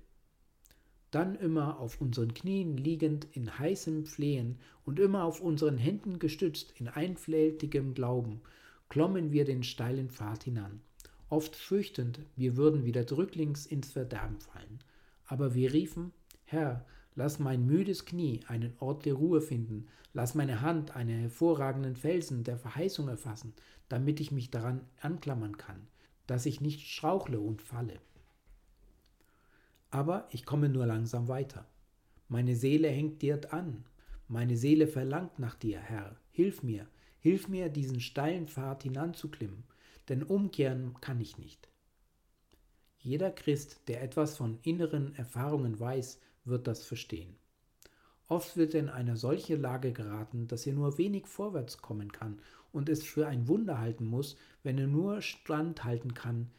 dann 1.11 1.35
immer 1.35 1.79
auf 1.79 2.01
unseren 2.01 2.33
Knien 2.33 2.75
liegend 2.75 3.27
in 3.31 3.57
heißem 3.59 4.05
Flehen 4.05 4.57
und 4.83 4.99
immer 4.99 5.23
auf 5.23 5.41
unseren 5.41 5.77
Händen 5.77 6.17
gestützt 6.19 6.73
in 6.79 6.87
einfältigem 6.87 7.93
Glauben, 7.93 8.41
klommen 8.89 9.31
wir 9.31 9.45
den 9.45 9.63
steilen 9.63 10.09
Pfad 10.09 10.43
hinan, 10.43 10.81
oft 11.29 11.55
fürchtend, 11.55 12.19
wir 12.35 12.57
würden 12.57 12.83
wieder 12.83 13.09
rücklings 13.09 13.65
ins 13.65 13.91
Verderben 13.91 14.39
fallen. 14.41 14.79
Aber 15.25 15.53
wir 15.53 15.73
riefen, 15.73 16.11
Herr, 16.45 16.85
lass 17.15 17.39
mein 17.39 17.65
müdes 17.65 18.05
Knie 18.05 18.41
einen 18.47 18.73
Ort 18.79 19.05
der 19.05 19.13
Ruhe 19.13 19.41
finden, 19.41 19.87
lass 20.13 20.35
meine 20.35 20.61
Hand 20.61 20.95
einen 20.95 21.19
hervorragenden 21.19 21.95
Felsen 21.95 22.43
der 22.43 22.57
Verheißung 22.57 23.07
erfassen, 23.07 23.53
damit 23.89 24.19
ich 24.19 24.31
mich 24.31 24.51
daran 24.51 24.81
anklammern 25.01 25.57
kann, 25.57 25.87
dass 26.27 26.45
ich 26.45 26.61
nicht 26.61 26.81
strauchle 26.81 27.39
und 27.39 27.61
falle. 27.61 27.99
Aber 29.91 30.27
ich 30.31 30.45
komme 30.45 30.69
nur 30.69 30.85
langsam 30.85 31.27
weiter. 31.27 31.67
Meine 32.27 32.55
Seele 32.55 32.89
hängt 32.89 33.21
dir 33.21 33.53
an, 33.53 33.85
meine 34.27 34.57
Seele 34.57 34.87
verlangt 34.87 35.37
nach 35.37 35.55
dir, 35.55 35.79
Herr, 35.79 36.15
hilf 36.31 36.63
mir, 36.63 36.87
hilf 37.19 37.47
mir, 37.47 37.69
diesen 37.69 37.99
steilen 37.99 38.47
Pfad 38.47 38.83
hinanzuklimmen, 38.83 39.63
denn 40.09 40.23
umkehren 40.23 40.95
kann 41.01 41.21
ich 41.21 41.37
nicht. 41.37 41.69
Jeder 43.03 43.31
Christ, 43.31 43.81
der 43.89 44.01
etwas 44.01 44.37
von 44.37 44.59
inneren 44.63 45.13
Erfahrungen 45.15 45.77
weiß, 45.77 46.21
wird 46.45 46.67
das 46.67 46.85
verstehen. 46.85 47.35
Oft 48.29 48.55
wird 48.55 48.73
er 48.73 48.79
in 48.79 48.89
eine 48.89 49.17
solche 49.17 49.57
Lage 49.57 49.91
geraten, 49.91 50.47
dass 50.47 50.65
er 50.65 50.71
nur 50.71 50.97
wenig 50.97 51.27
vorwärts 51.27 51.79
kommen 51.79 52.13
kann 52.13 52.39
und 52.71 52.87
es 52.87 53.03
für 53.03 53.27
ein 53.27 53.49
Wunder 53.49 53.77
halten 53.77 54.05
muss, 54.05 54.37
wenn 54.63 54.77
er 54.77 54.87
nur 54.87 55.21
standhalten 55.21 56.13
kann 56.13 56.49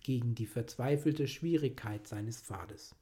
gegen 0.00 0.36
die 0.36 0.46
verzweifelte 0.46 1.26
Schwierigkeit 1.26 2.06
seines 2.06 2.40
Pfades. 2.40 2.94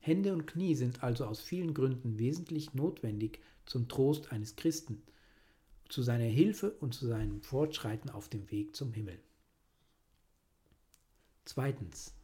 Hände 0.00 0.32
und 0.32 0.48
Knie 0.48 0.74
sind 0.74 1.04
also 1.04 1.26
aus 1.26 1.40
vielen 1.40 1.74
Gründen 1.74 2.18
wesentlich 2.18 2.74
notwendig 2.74 3.38
zum 3.66 3.86
Trost 3.86 4.32
eines 4.32 4.56
Christen, 4.56 5.00
zu 5.88 6.02
seiner 6.02 6.24
Hilfe 6.24 6.72
und 6.80 6.92
zu 6.92 7.06
seinem 7.06 7.40
Fortschreiten 7.40 8.10
auf 8.10 8.28
dem 8.28 8.50
Weg 8.50 8.74
zum 8.74 8.92
Himmel. 8.92 9.20
Zweitens. 11.46 12.14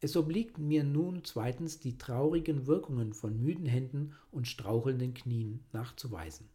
Es 0.00 0.16
obliegt 0.16 0.56
mir 0.56 0.84
nun 0.84 1.22
zweitens 1.22 1.80
die 1.80 1.98
traurigen 1.98 2.66
Wirkungen 2.66 3.12
von 3.12 3.38
müden 3.38 3.66
Händen 3.66 4.14
und 4.30 4.48
strauchelnden 4.48 5.12
Knien 5.12 5.60
nachzuweisen. 5.72 6.48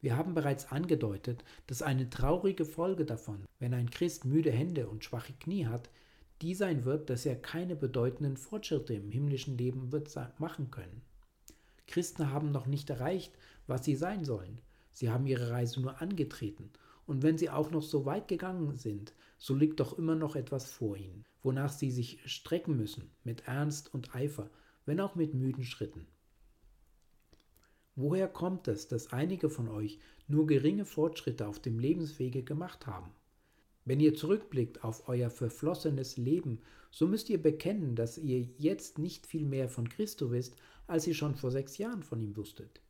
Wir 0.00 0.16
haben 0.16 0.34
bereits 0.34 0.72
angedeutet, 0.72 1.44
dass 1.68 1.82
eine 1.82 2.10
traurige 2.10 2.64
Folge 2.64 3.04
davon, 3.04 3.44
wenn 3.60 3.72
ein 3.72 3.90
Christ 3.90 4.24
müde 4.24 4.50
Hände 4.50 4.88
und 4.88 5.04
schwache 5.04 5.32
Knie 5.34 5.66
hat, 5.66 5.90
die 6.42 6.54
sein 6.54 6.84
wird, 6.84 7.08
dass 7.08 7.24
er 7.24 7.36
keine 7.36 7.76
bedeutenden 7.76 8.36
Fortschritte 8.36 8.94
im 8.94 9.10
himmlischen 9.10 9.56
Leben 9.56 9.92
wird 9.92 10.12
machen 10.40 10.72
können. 10.72 11.02
Christen 11.86 12.32
haben 12.32 12.50
noch 12.50 12.66
nicht 12.66 12.90
erreicht, 12.90 13.32
was 13.68 13.84
sie 13.84 13.94
sein 13.94 14.24
sollen. 14.24 14.58
Sie 14.92 15.10
haben 15.10 15.26
ihre 15.26 15.50
Reise 15.50 15.80
nur 15.80 16.02
angetreten. 16.02 16.70
Und 17.10 17.22
wenn 17.22 17.36
sie 17.36 17.50
auch 17.50 17.70
noch 17.70 17.82
so 17.82 18.06
weit 18.06 18.28
gegangen 18.28 18.76
sind, 18.76 19.12
so 19.36 19.54
liegt 19.54 19.80
doch 19.80 19.98
immer 19.98 20.14
noch 20.14 20.36
etwas 20.36 20.64
vor 20.70 20.96
ihnen 20.96 21.24
wonach 21.42 21.72
sie 21.72 21.90
sich 21.90 22.20
strecken 22.26 22.76
müssen, 22.76 23.10
mit 23.24 23.46
Ernst 23.46 23.92
und 23.94 24.14
Eifer, 24.14 24.50
wenn 24.86 25.00
auch 25.00 25.14
mit 25.14 25.34
müden 25.34 25.64
Schritten. 25.64 26.06
Woher 27.96 28.28
kommt 28.28 28.68
es, 28.68 28.88
dass 28.88 29.12
einige 29.12 29.50
von 29.50 29.68
euch 29.68 29.98
nur 30.26 30.46
geringe 30.46 30.84
Fortschritte 30.84 31.46
auf 31.46 31.60
dem 31.60 31.78
Lebenswege 31.78 32.42
gemacht 32.42 32.86
haben? 32.86 33.10
Wenn 33.84 34.00
ihr 34.00 34.14
zurückblickt 34.14 34.84
auf 34.84 35.08
euer 35.08 35.30
verflossenes 35.30 36.16
Leben, 36.16 36.60
so 36.90 37.06
müsst 37.06 37.30
ihr 37.30 37.42
bekennen, 37.42 37.96
dass 37.96 38.18
ihr 38.18 38.40
jetzt 38.58 38.98
nicht 38.98 39.26
viel 39.26 39.44
mehr 39.44 39.68
von 39.68 39.88
Christo 39.88 40.30
wisst, 40.30 40.56
als 40.86 41.06
ihr 41.06 41.14
schon 41.14 41.34
vor 41.34 41.50
sechs 41.50 41.78
Jahren 41.78 42.02
von 42.02 42.20
ihm 42.20 42.36
wusstet. 42.36 42.80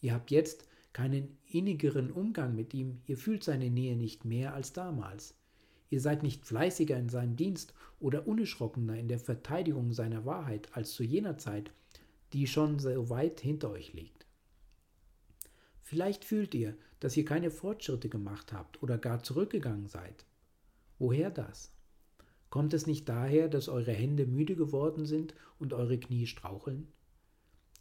Ihr 0.00 0.14
habt 0.14 0.30
jetzt 0.30 0.68
keinen 0.92 1.38
innigeren 1.46 2.10
Umgang 2.10 2.54
mit 2.54 2.74
ihm, 2.74 3.00
ihr 3.06 3.16
fühlt 3.16 3.44
seine 3.44 3.70
Nähe 3.70 3.96
nicht 3.96 4.24
mehr 4.24 4.54
als 4.54 4.72
damals. 4.72 5.34
Ihr 5.90 6.00
seid 6.00 6.22
nicht 6.22 6.44
fleißiger 6.44 6.98
in 6.98 7.08
seinem 7.08 7.36
Dienst 7.36 7.74
oder 8.00 8.26
unerschrockener 8.26 8.98
in 8.98 9.08
der 9.08 9.18
Verteidigung 9.18 9.92
seiner 9.92 10.24
Wahrheit 10.24 10.68
als 10.76 10.92
zu 10.92 11.02
jener 11.02 11.38
Zeit, 11.38 11.72
die 12.32 12.46
schon 12.46 12.78
so 12.78 13.08
weit 13.08 13.40
hinter 13.40 13.70
euch 13.70 13.92
liegt. 13.92 14.26
Vielleicht 15.82 16.24
fühlt 16.24 16.54
ihr, 16.54 16.76
dass 17.00 17.16
ihr 17.16 17.24
keine 17.24 17.50
Fortschritte 17.50 18.08
gemacht 18.08 18.52
habt 18.52 18.82
oder 18.82 18.98
gar 18.98 19.22
zurückgegangen 19.22 19.88
seid. 19.88 20.26
Woher 20.98 21.30
das? 21.30 21.72
Kommt 22.50 22.74
es 22.74 22.86
nicht 22.86 23.08
daher, 23.08 23.48
dass 23.48 23.68
eure 23.68 23.92
Hände 23.92 24.26
müde 24.26 24.56
geworden 24.56 25.06
sind 25.06 25.34
und 25.58 25.72
eure 25.72 25.98
Knie 25.98 26.26
straucheln? 26.26 26.88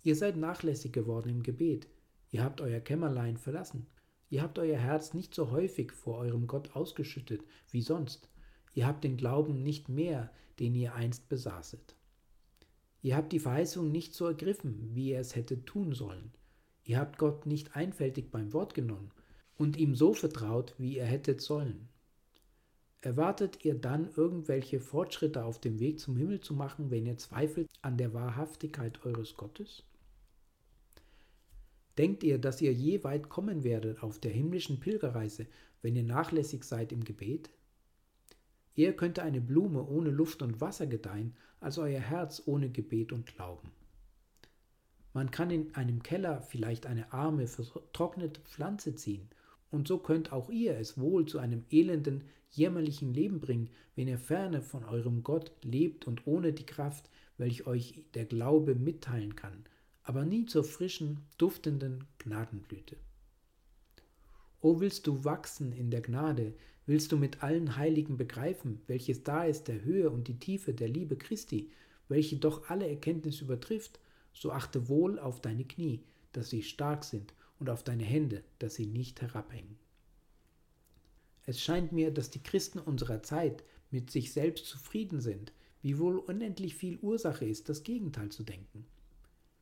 Ihr 0.03 0.15
seid 0.15 0.37
nachlässig 0.37 0.93
geworden 0.93 1.29
im 1.29 1.43
Gebet, 1.43 1.87
ihr 2.31 2.43
habt 2.43 2.61
euer 2.61 2.79
Kämmerlein 2.79 3.37
verlassen, 3.37 3.87
Ihr 4.29 4.41
habt 4.41 4.59
euer 4.59 4.77
Herz 4.77 5.13
nicht 5.13 5.33
so 5.33 5.51
häufig 5.51 5.93
vor 5.93 6.17
eurem 6.17 6.47
Gott 6.47 6.75
ausgeschüttet 6.75 7.41
wie 7.71 7.81
sonst. 7.81 8.29
Ihr 8.73 8.85
habt 8.85 9.03
den 9.03 9.17
Glauben 9.17 9.63
nicht 9.63 9.87
mehr, 9.89 10.31
den 10.59 10.75
ihr 10.75 10.93
einst 10.95 11.29
besaßet. 11.29 11.95
Ihr 13.01 13.15
habt 13.15 13.31
die 13.31 13.39
Verheißung 13.39 13.91
nicht 13.91 14.13
so 14.13 14.25
ergriffen, 14.25 14.89
wie 14.93 15.11
ihr 15.11 15.19
es 15.19 15.35
hättet 15.35 15.65
tun 15.65 15.93
sollen. 15.93 16.31
Ihr 16.83 16.99
habt 16.99 17.17
Gott 17.17 17.45
nicht 17.45 17.75
einfältig 17.75 18.31
beim 18.31 18.51
Wort 18.53 18.73
genommen 18.73 19.11
und 19.55 19.77
ihm 19.77 19.95
so 19.95 20.13
vertraut, 20.13 20.75
wie 20.77 20.97
ihr 20.97 21.05
hättet 21.05 21.41
sollen. 21.41 21.87
Erwartet 23.01 23.63
ihr 23.63 23.75
dann 23.75 24.09
irgendwelche 24.15 24.79
Fortschritte 24.79 25.45
auf 25.45 25.61
dem 25.61 25.79
Weg 25.79 25.99
zum 25.99 26.17
Himmel 26.17 26.41
zu 26.41 26.53
machen, 26.53 26.91
wenn 26.91 27.05
ihr 27.05 27.17
zweifelt 27.17 27.69
an 27.81 27.97
der 27.97 28.13
Wahrhaftigkeit 28.13 29.05
eures 29.05 29.37
Gottes? 29.37 29.83
Denkt 31.97 32.23
ihr, 32.23 32.37
dass 32.37 32.61
ihr 32.61 32.73
je 32.73 33.03
weit 33.03 33.29
kommen 33.29 33.63
werdet 33.63 34.03
auf 34.03 34.19
der 34.19 34.31
himmlischen 34.31 34.79
Pilgerreise, 34.79 35.47
wenn 35.81 35.95
ihr 35.95 36.03
nachlässig 36.03 36.63
seid 36.63 36.91
im 36.91 37.03
Gebet? 37.03 37.49
Eher 38.75 38.93
könnte 38.93 39.23
eine 39.23 39.41
Blume 39.41 39.83
ohne 39.83 40.11
Luft 40.11 40.43
und 40.43 40.61
Wasser 40.61 40.85
gedeihen, 40.85 41.35
als 41.59 41.79
euer 41.79 41.99
Herz 41.99 42.43
ohne 42.45 42.69
Gebet 42.69 43.11
und 43.11 43.25
Glauben. 43.25 43.71
Man 45.13 45.31
kann 45.31 45.49
in 45.49 45.73
einem 45.73 46.03
Keller 46.03 46.41
vielleicht 46.41 46.85
eine 46.85 47.11
arme, 47.11 47.47
vertrocknete 47.47 48.41
Pflanze 48.41 48.95
ziehen, 48.95 49.29
und 49.71 49.87
so 49.87 49.97
könnt 49.97 50.31
auch 50.31 50.49
ihr 50.49 50.77
es 50.77 50.99
wohl 50.99 51.25
zu 51.25 51.39
einem 51.39 51.65
elenden, 51.71 52.23
jämmerlichen 52.51 53.13
Leben 53.13 53.39
bringen, 53.39 53.69
wenn 53.95 54.07
ihr 54.07 54.19
ferne 54.19 54.61
von 54.61 54.85
eurem 54.85 55.23
Gott 55.23 55.51
lebt 55.63 56.07
und 56.07 56.25
ohne 56.27 56.53
die 56.53 56.65
Kraft, 56.65 57.09
welche 57.37 57.65
euch 57.67 58.03
der 58.13 58.25
Glaube 58.25 58.75
mitteilen 58.75 59.35
kann, 59.35 59.65
aber 60.07 60.23
nie 60.23 60.45
zur 60.45 60.63
frischen, 60.63 61.19
duftenden 61.37 62.05
Gnadenblüte. 62.19 62.95
O 64.61 64.79
willst 64.79 65.05
du 65.05 65.25
wachsen 65.25 65.73
in 65.73 65.91
der 65.91 65.99
Gnade, 65.99 66.53
willst 66.85 67.11
du 67.11 67.17
mit 67.17 67.43
allen 67.43 67.75
Heiligen 67.75 68.15
begreifen, 68.15 68.79
welches 68.87 69.23
da 69.23 69.43
ist 69.43 69.67
der 69.67 69.83
Höhe 69.83 70.09
und 70.09 70.29
die 70.29 70.39
Tiefe 70.39 70.73
der 70.73 70.87
Liebe 70.87 71.17
Christi, 71.17 71.71
welche 72.07 72.37
doch 72.37 72.69
alle 72.69 72.87
Erkenntnis 72.87 73.41
übertrifft, 73.41 73.99
so 74.31 74.53
achte 74.53 74.87
wohl 74.87 75.19
auf 75.19 75.41
deine 75.41 75.65
Knie, 75.65 76.01
dass 76.31 76.49
sie 76.49 76.63
stark 76.63 77.03
sind, 77.03 77.33
und 77.59 77.69
auf 77.69 77.83
deine 77.83 78.05
Hände, 78.05 78.43
dass 78.59 78.75
sie 78.75 78.85
nicht 78.85 79.21
herabhängen. 79.21 79.77
Es 81.45 81.59
scheint 81.59 81.91
mir, 81.91 82.11
dass 82.11 82.29
die 82.29 82.43
Christen 82.43 82.79
unserer 82.79 83.23
Zeit 83.23 83.63
mit 83.91 84.09
sich 84.09 84.31
selbst 84.31 84.67
zufrieden 84.67 85.19
sind, 85.19 85.51
wiewohl 85.81 86.19
unendlich 86.19 86.75
viel 86.75 86.97
Ursache 86.99 87.45
ist, 87.45 87.67
das 87.67 87.83
Gegenteil 87.83 88.29
zu 88.29 88.43
denken. 88.43 88.85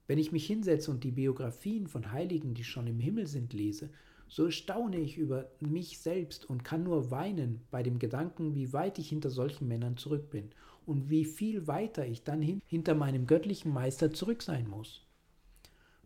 Wenn 0.07 0.19
ich 0.19 0.31
mich 0.31 0.45
hinsetze 0.45 0.91
und 0.91 1.03
die 1.03 1.11
Biografien 1.11 1.87
von 1.87 2.11
Heiligen, 2.11 2.53
die 2.53 2.63
schon 2.63 2.87
im 2.87 2.99
Himmel 2.99 3.27
sind, 3.27 3.53
lese, 3.53 3.89
so 4.27 4.49
staune 4.51 4.97
ich 4.97 5.17
über 5.17 5.49
mich 5.59 5.99
selbst 5.99 6.49
und 6.49 6.63
kann 6.63 6.83
nur 6.83 7.11
weinen 7.11 7.61
bei 7.71 7.83
dem 7.83 7.99
Gedanken, 7.99 8.55
wie 8.55 8.73
weit 8.73 8.99
ich 8.99 9.09
hinter 9.09 9.29
solchen 9.29 9.67
Männern 9.67 9.97
zurück 9.97 10.29
bin 10.29 10.49
und 10.85 11.09
wie 11.09 11.25
viel 11.25 11.67
weiter 11.67 12.05
ich 12.05 12.23
dann 12.23 12.41
hin 12.41 12.61
hinter 12.67 12.95
meinem 12.95 13.27
göttlichen 13.27 13.73
Meister 13.73 14.11
zurück 14.11 14.41
sein 14.41 14.67
muss. 14.67 15.05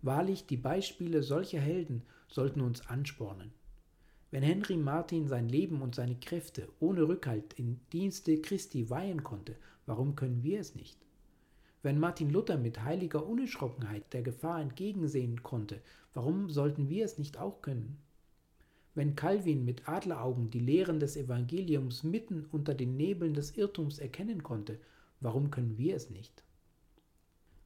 Wahrlich, 0.01 0.45
die 0.45 0.57
Beispiele 0.57 1.23
solcher 1.23 1.59
Helden 1.59 2.03
sollten 2.27 2.61
uns 2.61 2.87
anspornen. 2.87 3.51
Wenn 4.31 4.43
Henry 4.43 4.77
Martin 4.77 5.27
sein 5.27 5.49
Leben 5.49 5.81
und 5.81 5.95
seine 5.95 6.15
Kräfte 6.15 6.69
ohne 6.79 7.07
Rückhalt 7.07 7.53
in 7.53 7.79
Dienste 7.91 8.39
Christi 8.41 8.89
weihen 8.89 9.23
konnte, 9.23 9.55
warum 9.85 10.15
können 10.15 10.43
wir 10.43 10.59
es 10.59 10.75
nicht? 10.75 10.97
Wenn 11.81 11.97
Martin 11.97 12.29
Luther 12.29 12.57
mit 12.57 12.83
heiliger 12.83 13.25
Unerschrockenheit 13.25 14.11
der 14.11 14.21
Gefahr 14.21 14.59
entgegensehen 14.59 15.43
konnte, 15.43 15.81
warum 16.13 16.49
sollten 16.49 16.89
wir 16.89 17.05
es 17.05 17.17
nicht 17.17 17.37
auch 17.39 17.61
können? 17.61 17.97
Wenn 18.95 19.15
Calvin 19.15 19.63
mit 19.63 19.87
Adleraugen 19.87 20.49
die 20.49 20.59
Lehren 20.59 20.99
des 20.99 21.15
Evangeliums 21.15 22.03
mitten 22.03 22.45
unter 22.51 22.73
den 22.73 22.97
Nebeln 22.97 23.33
des 23.33 23.55
Irrtums 23.55 23.97
erkennen 23.97 24.43
konnte, 24.43 24.77
warum 25.21 25.51
können 25.51 25.77
wir 25.77 25.95
es 25.95 26.09
nicht? 26.09 26.43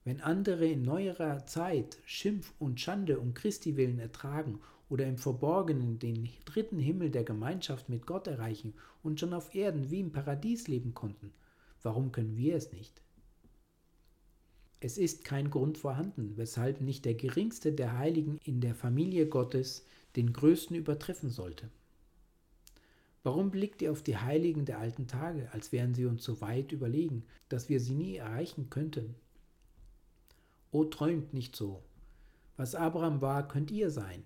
Wenn 0.03 0.21
andere 0.21 0.67
in 0.67 0.83
neuerer 0.83 1.47
Zeit 1.47 1.97
Schimpf 2.05 2.53
und 2.59 2.79
Schande 2.79 3.19
um 3.19 3.33
Christi 3.33 3.77
willen 3.77 3.97
ertragen 3.97 4.59
oder 4.89 5.07
im 5.07 5.17
Verborgenen 5.17 5.97
den 5.97 6.29
dritten 6.45 6.77
Himmel 6.77 7.09
der 7.09 7.23
Gemeinschaft 7.23 7.89
mit 7.89 8.05
Gott 8.05 8.27
erreichen 8.27 8.75
und 9.01 9.19
schon 9.19 9.33
auf 9.33 9.55
Erden 9.55 9.89
wie 9.89 10.01
im 10.01 10.11
Paradies 10.11 10.67
leben 10.67 10.93
konnten, 10.93 11.33
warum 11.81 12.11
können 12.11 12.37
wir 12.37 12.55
es 12.55 12.73
nicht? 12.73 13.01
Es 14.83 14.97
ist 14.97 15.23
kein 15.23 15.49
Grund 15.49 15.77
vorhanden, 15.77 16.33
weshalb 16.35 16.81
nicht 16.81 17.05
der 17.05 17.13
geringste 17.13 17.71
der 17.71 17.97
Heiligen 17.97 18.37
in 18.43 18.59
der 18.59 18.75
Familie 18.75 19.27
Gottes 19.27 19.85
den 20.17 20.33
größten 20.33 20.75
übertreffen 20.75 21.29
sollte. 21.29 21.69
Warum 23.23 23.49
blickt 23.49 23.81
ihr 23.81 23.93
auf 23.93 24.01
die 24.01 24.17
Heiligen 24.17 24.65
der 24.65 24.79
alten 24.79 25.07
Tage, 25.07 25.49
als 25.53 25.71
wären 25.71 25.93
sie 25.93 26.05
uns 26.05 26.25
so 26.25 26.41
weit 26.41 26.73
überlegen, 26.73 27.23
dass 27.47 27.69
wir 27.69 27.79
sie 27.79 27.93
nie 27.93 28.17
erreichen 28.17 28.69
könnten? 28.69 29.15
O 30.73 30.83
träumt 30.83 31.33
nicht 31.33 31.55
so. 31.55 31.81
Was 32.57 32.75
Abraham 32.75 33.21
war, 33.21 33.47
könnt 33.47 33.71
ihr 33.71 33.89
sein. 33.89 34.21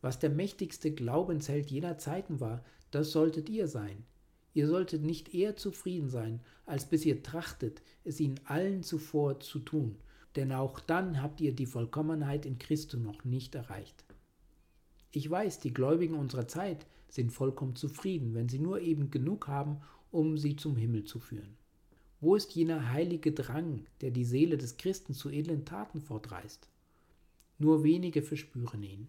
Was 0.00 0.18
der 0.18 0.30
mächtigste 0.30 0.92
Glaubensheld 0.92 1.70
jener 1.70 1.98
Zeiten 1.98 2.40
war, 2.40 2.64
das 2.90 3.12
solltet 3.12 3.50
ihr 3.50 3.68
sein. 3.68 4.06
Ihr 4.52 4.66
solltet 4.66 5.02
nicht 5.02 5.34
eher 5.34 5.56
zufrieden 5.56 6.08
sein, 6.08 6.40
als 6.66 6.86
bis 6.86 7.04
ihr 7.04 7.22
trachtet, 7.22 7.82
es 8.04 8.18
ihnen 8.20 8.40
allen 8.44 8.82
zuvor 8.82 9.40
zu 9.40 9.60
tun, 9.60 9.96
denn 10.36 10.52
auch 10.52 10.80
dann 10.80 11.22
habt 11.22 11.40
ihr 11.40 11.52
die 11.52 11.66
Vollkommenheit 11.66 12.46
in 12.46 12.58
Christo 12.58 12.96
noch 12.96 13.24
nicht 13.24 13.54
erreicht. 13.54 14.04
Ich 15.12 15.28
weiß, 15.28 15.60
die 15.60 15.74
Gläubigen 15.74 16.14
unserer 16.14 16.46
Zeit 16.46 16.86
sind 17.08 17.32
vollkommen 17.32 17.74
zufrieden, 17.74 18.34
wenn 18.34 18.48
sie 18.48 18.60
nur 18.60 18.80
eben 18.80 19.10
genug 19.10 19.48
haben, 19.48 19.80
um 20.10 20.38
sie 20.38 20.56
zum 20.56 20.76
Himmel 20.76 21.04
zu 21.04 21.18
führen. 21.18 21.56
Wo 22.20 22.34
ist 22.36 22.54
jener 22.54 22.92
heilige 22.92 23.32
Drang, 23.32 23.86
der 24.00 24.10
die 24.10 24.24
Seele 24.24 24.58
des 24.58 24.76
Christen 24.76 25.14
zu 25.14 25.30
edlen 25.30 25.64
Taten 25.64 26.00
fortreißt? 26.00 26.68
Nur 27.58 27.82
wenige 27.82 28.22
verspüren 28.22 28.82
ihn. 28.82 29.08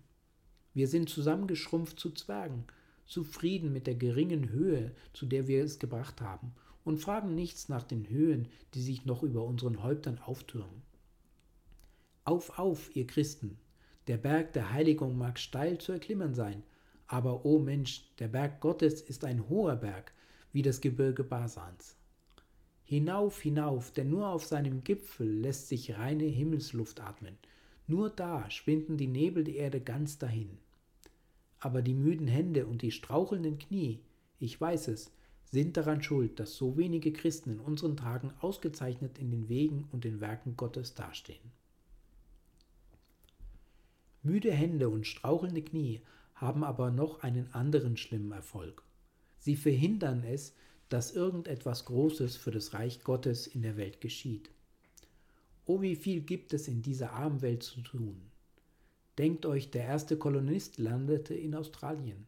Wir 0.73 0.87
sind 0.87 1.09
zusammengeschrumpft 1.09 1.99
zu 1.99 2.11
Zwergen, 2.11 2.63
zufrieden 3.05 3.73
mit 3.73 3.87
der 3.87 3.95
geringen 3.95 4.49
Höhe, 4.49 4.91
zu 5.13 5.25
der 5.25 5.47
wir 5.47 5.63
es 5.63 5.79
gebracht 5.79 6.21
haben, 6.21 6.53
und 6.83 6.99
fragen 6.99 7.35
nichts 7.35 7.69
nach 7.69 7.83
den 7.83 8.09
Höhen, 8.09 8.47
die 8.73 8.81
sich 8.81 9.05
noch 9.05 9.23
über 9.23 9.43
unseren 9.43 9.83
Häuptern 9.83 10.19
auftürmen. 10.19 10.81
Auf, 12.23 12.57
auf, 12.57 12.95
ihr 12.95 13.07
Christen! 13.07 13.57
Der 14.07 14.17
Berg 14.17 14.53
der 14.53 14.71
Heiligung 14.71 15.17
mag 15.17 15.37
steil 15.37 15.77
zu 15.77 15.91
erklimmen 15.91 16.33
sein, 16.33 16.63
aber 17.07 17.45
o 17.45 17.55
oh 17.55 17.59
Mensch, 17.59 18.09
der 18.19 18.29
Berg 18.29 18.61
Gottes 18.61 19.01
ist 19.01 19.25
ein 19.25 19.47
hoher 19.49 19.75
Berg, 19.75 20.13
wie 20.53 20.61
das 20.61 20.81
Gebirge 20.81 21.23
Basans. 21.23 21.95
Hinauf, 22.83 23.41
hinauf, 23.41 23.91
denn 23.91 24.09
nur 24.09 24.27
auf 24.27 24.45
seinem 24.45 24.83
Gipfel 24.83 25.27
lässt 25.27 25.67
sich 25.67 25.97
reine 25.97 26.25
Himmelsluft 26.25 26.99
atmen. 26.99 27.37
Nur 27.87 28.09
da 28.09 28.49
schwinden 28.49 28.97
die 28.97 29.07
Nebel 29.07 29.43
der 29.43 29.55
Erde 29.55 29.81
ganz 29.81 30.17
dahin. 30.17 30.57
Aber 31.61 31.81
die 31.81 31.93
müden 31.93 32.27
Hände 32.27 32.65
und 32.65 32.81
die 32.81 32.91
strauchelnden 32.91 33.59
Knie, 33.59 33.99
ich 34.39 34.59
weiß 34.59 34.89
es, 34.89 35.11
sind 35.45 35.77
daran 35.77 36.01
schuld, 36.01 36.39
dass 36.39 36.55
so 36.55 36.75
wenige 36.75 37.13
Christen 37.13 37.51
in 37.51 37.59
unseren 37.59 37.95
Tagen 37.95 38.33
ausgezeichnet 38.39 39.19
in 39.19 39.31
den 39.31 39.47
Wegen 39.47 39.87
und 39.91 40.03
den 40.03 40.19
Werken 40.19 40.57
Gottes 40.57 40.95
dastehen. 40.95 41.51
Müde 44.23 44.51
Hände 44.51 44.89
und 44.89 45.05
strauchelnde 45.05 45.61
Knie 45.61 46.01
haben 46.33 46.63
aber 46.63 46.89
noch 46.89 47.21
einen 47.21 47.53
anderen 47.53 47.95
schlimmen 47.95 48.31
Erfolg. 48.31 48.83
Sie 49.37 49.55
verhindern 49.55 50.23
es, 50.23 50.55
dass 50.89 51.13
irgendetwas 51.13 51.85
Großes 51.85 52.37
für 52.37 52.51
das 52.51 52.73
Reich 52.73 53.03
Gottes 53.03 53.45
in 53.45 53.61
der 53.61 53.77
Welt 53.77 54.01
geschieht. 54.01 54.49
Oh, 55.65 55.81
wie 55.81 55.95
viel 55.95 56.21
gibt 56.21 56.53
es 56.53 56.67
in 56.67 56.81
dieser 56.81 57.13
armen 57.13 57.41
Welt 57.41 57.61
zu 57.61 57.81
tun. 57.81 58.30
Denkt 59.17 59.45
euch, 59.45 59.71
der 59.71 59.83
erste 59.83 60.17
Kolonist 60.17 60.77
landete 60.77 61.33
in 61.33 61.53
Australien. 61.55 62.27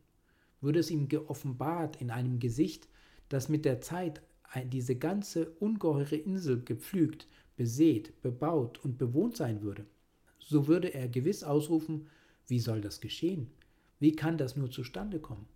Würde 0.61 0.79
es 0.79 0.91
ihm 0.91 1.07
geoffenbart 1.07 2.01
in 2.01 2.11
einem 2.11 2.39
Gesicht, 2.39 2.87
das 3.29 3.49
mit 3.49 3.65
der 3.65 3.81
Zeit 3.81 4.21
diese 4.65 4.95
ganze 4.95 5.49
ungeheure 5.59 6.15
Insel 6.15 6.61
gepflügt, 6.63 7.27
besät, 7.55 8.21
bebaut 8.21 8.83
und 8.83 8.97
bewohnt 8.97 9.35
sein 9.37 9.61
würde, 9.61 9.85
so 10.39 10.67
würde 10.67 10.93
er 10.93 11.07
gewiss 11.07 11.43
ausrufen, 11.43 12.07
wie 12.47 12.59
soll 12.59 12.81
das 12.81 12.99
geschehen? 12.99 13.49
Wie 13.99 14.11
kann 14.11 14.37
das 14.37 14.55
nur 14.55 14.69
zustande 14.69 15.19
kommen? 15.19 15.47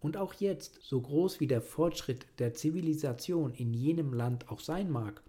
Und 0.00 0.16
auch 0.16 0.34
jetzt, 0.34 0.80
so 0.82 1.00
groß 1.00 1.38
wie 1.38 1.46
der 1.46 1.62
Fortschritt 1.62 2.26
der 2.40 2.54
Zivilisation 2.54 3.54
in 3.54 3.72
jenem 3.72 4.12
Land 4.12 4.48
auch 4.50 4.60
sein 4.60 4.90
mag, 4.90 5.22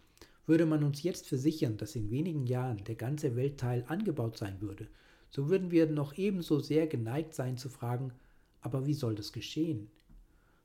würde 0.46 0.66
man 0.66 0.84
uns 0.84 1.04
jetzt 1.04 1.28
versichern, 1.28 1.78
dass 1.78 1.96
in 1.96 2.10
wenigen 2.10 2.46
Jahren 2.46 2.84
der 2.84 2.96
ganze 2.96 3.36
Weltteil 3.36 3.86
angebaut 3.88 4.38
sein 4.38 4.62
würde, 4.62 4.88
so 5.30 5.50
würden 5.50 5.72
wir 5.72 5.88
noch 5.88 6.18
ebenso 6.18 6.60
sehr 6.60 6.86
geneigt 6.86 7.34
sein 7.34 7.58
zu 7.58 7.70
fragen, 7.70 8.12
aber 8.62 8.86
wie 8.86 8.94
soll 8.94 9.16
das 9.16 9.34
geschehen? 9.34 9.90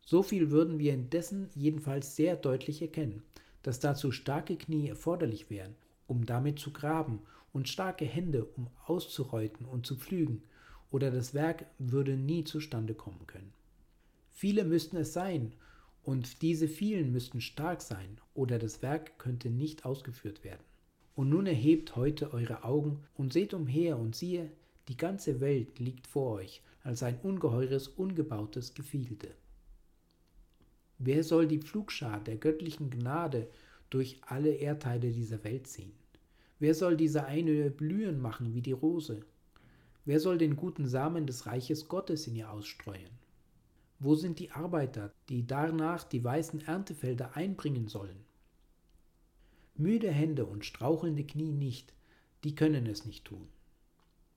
So 0.02 0.22
viel 0.22 0.50
würden 0.50 0.78
wir 0.78 0.92
indessen 0.92 1.48
jedenfalls 1.54 2.16
sehr 2.16 2.36
deutlich 2.36 2.82
erkennen, 2.82 3.22
dass 3.62 3.80
dazu 3.80 4.12
starke 4.12 4.56
Knie 4.56 4.88
erforderlich 4.88 5.50
wären, 5.50 5.74
um 6.06 6.26
damit 6.26 6.58
zu 6.58 6.72
graben, 6.72 7.20
und 7.52 7.68
starke 7.68 8.04
Hände, 8.04 8.44
um 8.44 8.68
auszureuten 8.86 9.66
und 9.66 9.86
zu 9.86 9.96
pflügen, 9.96 10.42
oder 10.90 11.10
das 11.10 11.34
Werk 11.34 11.66
würde 11.78 12.16
nie 12.16 12.44
zustande 12.44 12.94
kommen 12.94 13.26
können. 13.26 13.52
Viele 14.30 14.64
müssten 14.64 14.96
es 14.96 15.12
sein, 15.12 15.52
und 16.02 16.42
diese 16.42 16.68
vielen 16.68 17.12
müssten 17.12 17.40
stark 17.40 17.82
sein, 17.82 18.20
oder 18.34 18.58
das 18.58 18.82
Werk 18.82 19.18
könnte 19.18 19.50
nicht 19.50 19.84
ausgeführt 19.84 20.44
werden. 20.44 20.64
Und 21.14 21.30
nun 21.30 21.46
erhebt 21.46 21.96
heute 21.96 22.32
eure 22.32 22.64
Augen 22.64 23.02
und 23.14 23.32
seht 23.32 23.52
umher 23.52 23.98
und 23.98 24.14
siehe, 24.14 24.50
die 24.88 24.96
ganze 24.96 25.40
Welt 25.40 25.78
liegt 25.78 26.06
vor 26.06 26.32
euch 26.34 26.62
als 26.82 27.02
ein 27.02 27.18
ungeheures, 27.22 27.88
ungebautes 27.88 28.74
Gefilde. 28.74 29.28
Wer 30.98 31.22
soll 31.22 31.46
die 31.46 31.58
Pflugschar 31.58 32.22
der 32.24 32.36
göttlichen 32.36 32.90
Gnade 32.90 33.48
durch 33.90 34.20
alle 34.22 34.50
Erdteile 34.50 35.10
dieser 35.10 35.44
Welt 35.44 35.66
ziehen? 35.66 35.92
Wer 36.58 36.74
soll 36.74 36.96
diese 36.96 37.24
Einöhe 37.24 37.70
blühen 37.70 38.20
machen 38.20 38.54
wie 38.54 38.62
die 38.62 38.72
Rose? 38.72 39.20
Wer 40.04 40.20
soll 40.20 40.38
den 40.38 40.56
guten 40.56 40.86
Samen 40.86 41.26
des 41.26 41.46
Reiches 41.46 41.86
Gottes 41.88 42.26
in 42.26 42.34
ihr 42.34 42.50
ausstreuen? 42.50 43.10
Wo 44.00 44.14
sind 44.14 44.38
die 44.38 44.52
Arbeiter, 44.52 45.12
die 45.28 45.46
danach 45.46 46.04
die 46.04 46.22
weißen 46.22 46.60
Erntefelder 46.60 47.36
einbringen 47.36 47.88
sollen? 47.88 48.24
Müde 49.74 50.10
Hände 50.10 50.46
und 50.46 50.64
strauchelnde 50.64 51.24
Knie 51.24 51.52
nicht, 51.52 51.92
die 52.44 52.54
können 52.54 52.86
es 52.86 53.04
nicht 53.04 53.24
tun. 53.24 53.48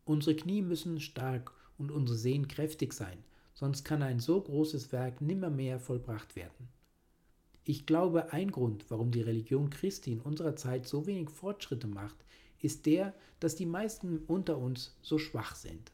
Unsere 0.03 0.35
Knie 0.35 0.63
müssen 0.63 0.99
stark 0.99 1.53
und 1.77 1.91
unsere 1.91 2.17
Sehnen 2.17 2.47
kräftig 2.47 2.93
sein, 2.93 3.19
sonst 3.53 3.83
kann 3.83 4.01
ein 4.01 4.19
so 4.19 4.41
großes 4.41 4.91
Werk 4.91 5.21
nimmermehr 5.21 5.79
vollbracht 5.79 6.35
werden. 6.35 6.67
Ich 7.63 7.85
glaube, 7.85 8.33
ein 8.33 8.51
Grund, 8.51 8.85
warum 8.89 9.11
die 9.11 9.21
Religion 9.21 9.69
Christi 9.69 10.13
in 10.13 10.21
unserer 10.21 10.55
Zeit 10.55 10.87
so 10.87 11.05
wenig 11.05 11.29
Fortschritte 11.29 11.87
macht, 11.87 12.17
ist 12.59 12.87
der, 12.87 13.13
dass 13.39 13.55
die 13.55 13.67
meisten 13.67 14.23
unter 14.25 14.57
uns 14.57 14.97
so 15.01 15.19
schwach 15.19 15.55
sind. 15.55 15.91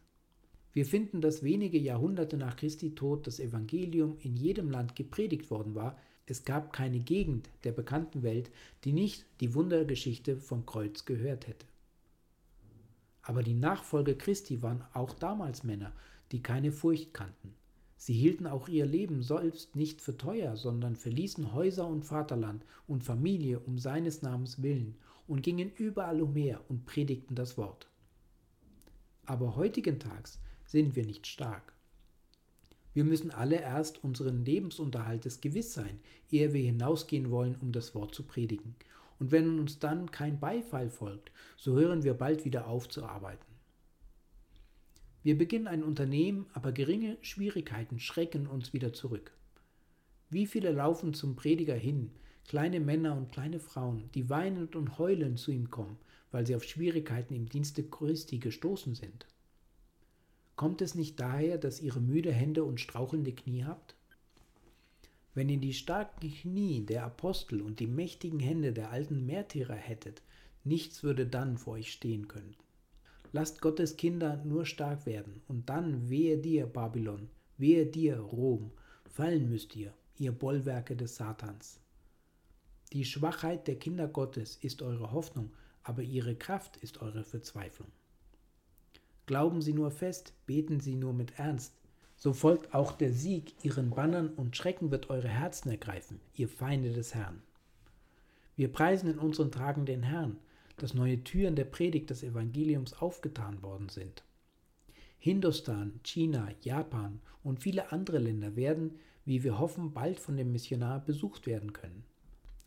Wir 0.78 0.86
finden, 0.86 1.22
dass 1.22 1.42
wenige 1.42 1.80
Jahrhunderte 1.80 2.38
nach 2.38 2.56
Christi 2.56 2.94
Tod 2.94 3.26
das 3.26 3.40
Evangelium 3.40 4.16
in 4.20 4.38
jedem 4.38 4.70
Land 4.70 4.96
gepredigt 4.96 5.50
worden 5.50 5.74
war. 5.74 5.98
Es 6.28 6.46
gab 6.46 6.72
keine 6.72 7.00
Gegend 7.00 7.50
der 7.64 7.72
bekannten 7.72 8.22
Welt, 8.22 8.52
die 8.84 8.94
nicht 8.94 9.26
die 9.40 9.56
Wundergeschichte 9.56 10.38
vom 10.38 10.68
Kreuz 10.68 11.06
gehört 11.06 11.48
hätte. 11.48 11.66
Aber 13.24 13.42
die 13.42 13.56
Nachfolger 13.56 14.14
Christi 14.14 14.62
waren 14.62 14.84
auch 14.94 15.14
damals 15.14 15.64
Männer, 15.64 15.94
die 16.32 16.44
keine 16.44 16.72
Furcht 16.72 17.12
kannten. 17.12 17.56
Sie 17.96 18.14
hielten 18.14 18.46
auch 18.46 18.68
ihr 18.68 18.86
Leben 18.86 19.24
selbst 19.24 19.76
nicht 19.76 20.00
für 20.00 20.16
teuer, 20.16 20.58
sondern 20.58 20.96
verließen 20.96 21.54
Häuser 21.56 21.88
und 21.88 22.04
Vaterland 22.04 22.64
und 22.86 23.04
Familie 23.04 23.62
um 23.62 23.80
seines 23.80 24.22
Namens 24.22 24.62
willen 24.62 24.96
und 25.26 25.42
gingen 25.42 25.72
überall 25.72 26.22
umher 26.22 26.62
und 26.70 26.86
predigten 26.86 27.34
das 27.34 27.58
Wort. 27.58 27.88
Aber 29.26 29.56
heutigen 29.56 29.98
Tags 29.98 30.40
sind 30.68 30.96
wir 30.96 31.06
nicht 31.06 31.26
stark. 31.26 31.74
Wir 32.94 33.04
müssen 33.04 33.32
alle 33.32 33.62
erst 33.62 34.04
unseren 34.04 34.44
Lebensunterhaltes 34.44 35.42
gewiss 35.42 35.74
sein, 35.74 36.00
ehe 36.32 36.54
wir 36.54 36.64
hinausgehen 36.64 37.32
wollen, 37.32 37.56
um 37.56 37.72
das 37.72 37.96
Wort 37.96 38.14
zu 38.14 38.24
predigen. 38.24 38.76
Und 39.20 39.32
wenn 39.32 39.60
uns 39.60 39.80
dann 39.80 40.12
kein 40.12 40.40
Beifall 40.40 40.90
folgt, 40.90 41.32
so 41.58 41.74
hören 41.76 42.04
wir 42.04 42.14
bald 42.14 42.46
wieder 42.46 42.68
auf 42.68 42.90
zu 42.90 43.06
arbeiten. 43.06 43.46
Wir 45.24 45.38
beginnen 45.38 45.68
ein 45.68 45.84
Unternehmen, 45.84 46.46
aber 46.54 46.72
geringe 46.72 47.18
Schwierigkeiten 47.22 48.00
schrecken 48.00 48.48
uns 48.48 48.74
wieder 48.74 48.94
zurück. 48.94 49.32
Wie 50.30 50.46
viele 50.46 50.72
laufen 50.72 51.14
zum 51.14 51.36
Prediger 51.36 51.76
hin, 51.76 52.12
kleine 52.48 52.80
Männer 52.80 53.16
und 53.16 53.32
kleine 53.32 53.60
Frauen, 53.60 54.10
die 54.14 54.30
weinend 54.30 54.76
und 54.76 54.98
heulend 54.98 55.40
zu 55.40 55.52
ihm 55.52 55.70
kommen, 55.70 55.98
weil 56.32 56.46
sie 56.46 56.56
auf 56.56 56.64
Schwierigkeiten 56.64 57.34
im 57.34 57.48
Dienste 57.48 57.84
Christi 57.84 58.40
gestoßen 58.40 58.96
sind. 58.96 59.26
Kommt 60.58 60.82
es 60.82 60.96
nicht 60.96 61.20
daher, 61.20 61.60
dass 61.60 61.82
ihr 61.82 61.96
müde 61.98 62.34
Hände 62.34 62.64
und 62.64 62.82
strauchelnde 62.82 63.32
Knie 63.32 63.64
habt? 63.64 63.96
Wenn 65.36 65.50
ihr 65.50 65.60
die 65.60 65.76
starken 65.76 66.34
Knie 66.34 66.84
der 66.84 67.06
Apostel 67.06 67.62
und 67.62 67.80
die 67.80 67.86
mächtigen 67.86 68.40
Hände 68.40 68.74
der 68.74 68.90
alten 68.90 69.28
Märtyrer 69.28 69.76
hättet, 69.76 70.24
nichts 70.64 71.04
würde 71.04 71.28
dann 71.28 71.60
vor 71.60 71.76
euch 71.76 71.92
stehen 71.92 72.28
können. 72.28 72.56
Lasst 73.34 73.62
Gottes 73.62 73.98
Kinder 73.98 74.44
nur 74.46 74.66
stark 74.66 75.06
werden, 75.06 75.44
und 75.48 75.70
dann 75.70 76.10
wehe 76.10 76.40
dir, 76.40 76.66
Babylon, 76.66 77.30
wehe 77.60 77.86
dir, 77.86 78.18
Rom, 78.18 78.72
fallen 79.06 79.50
müsst 79.50 79.76
ihr, 79.76 79.94
ihr 80.18 80.32
Bollwerke 80.32 80.96
des 80.96 81.18
Satans. 81.18 81.80
Die 82.94 83.06
Schwachheit 83.06 83.68
der 83.68 83.78
Kinder 83.78 84.08
Gottes 84.08 84.56
ist 84.56 84.82
eure 84.82 85.12
Hoffnung, 85.12 85.52
aber 85.84 86.02
ihre 86.02 86.36
Kraft 86.36 86.78
ist 86.78 87.04
eure 87.04 87.24
Verzweiflung. 87.24 87.92
Glauben 89.28 89.62
Sie 89.62 89.74
nur 89.74 89.92
fest, 89.92 90.34
beten 90.46 90.80
Sie 90.80 90.96
nur 90.96 91.14
mit 91.14 91.38
Ernst, 91.38 91.74
so 92.16 92.32
folgt 92.32 92.74
auch 92.74 92.94
der 92.94 93.12
Sieg 93.12 93.54
ihren 93.62 93.90
Bannern 93.90 94.30
und 94.30 94.56
Schrecken 94.56 94.90
wird 94.90 95.10
eure 95.10 95.28
Herzen 95.28 95.70
ergreifen, 95.70 96.22
ihr 96.34 96.48
Feinde 96.48 96.94
des 96.94 97.14
Herrn. 97.14 97.44
Wir 98.56 98.72
preisen 98.72 99.10
in 99.12 99.20
unseren 99.20 99.52
Tagen 99.52 99.86
den 99.86 100.02
Herrn, 100.02 100.38
dass 100.78 100.94
neue 100.94 101.24
Türen 101.26 101.58
der 101.58 101.66
Predigt 101.66 102.10
des 102.10 102.24
Evangeliums 102.24 102.94
aufgetan 102.94 103.62
worden 103.62 103.90
sind. 103.90 104.24
Hindustan, 105.20 106.00
China, 106.04 106.48
Japan 106.62 107.20
und 107.44 107.60
viele 107.60 107.92
andere 107.92 108.20
Länder 108.20 108.56
werden, 108.56 108.96
wie 109.26 109.44
wir 109.44 109.60
hoffen, 109.60 109.92
bald 109.92 110.22
von 110.22 110.38
dem 110.38 110.54
Missionar 110.54 111.04
besucht 111.04 111.48
werden 111.48 111.74
können. 111.74 112.06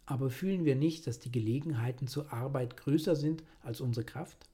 Aber 0.05 0.29
fühlen 0.29 0.67
wir 0.67 0.77
nicht, 0.77 1.07
dass 1.07 1.21
die 1.21 1.33
Gelegenheiten 1.33 2.07
zur 2.07 2.35
Arbeit 2.35 2.77
größer 2.77 3.17
sind 3.17 3.45
als 3.63 3.81
unsere 3.81 4.05
Kraft? 4.05 4.50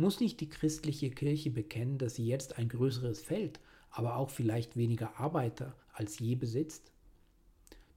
Muss 0.00 0.18
nicht 0.18 0.40
die 0.40 0.48
christliche 0.48 1.10
Kirche 1.10 1.50
bekennen, 1.50 1.98
dass 1.98 2.14
sie 2.14 2.26
jetzt 2.26 2.56
ein 2.56 2.70
größeres 2.70 3.20
Feld 3.20 3.60
aber 3.90 4.16
auch 4.16 4.30
vielleicht 4.30 4.74
weniger 4.74 5.20
Arbeiter 5.20 5.74
als 5.92 6.18
je 6.18 6.36
besitzt? 6.36 6.90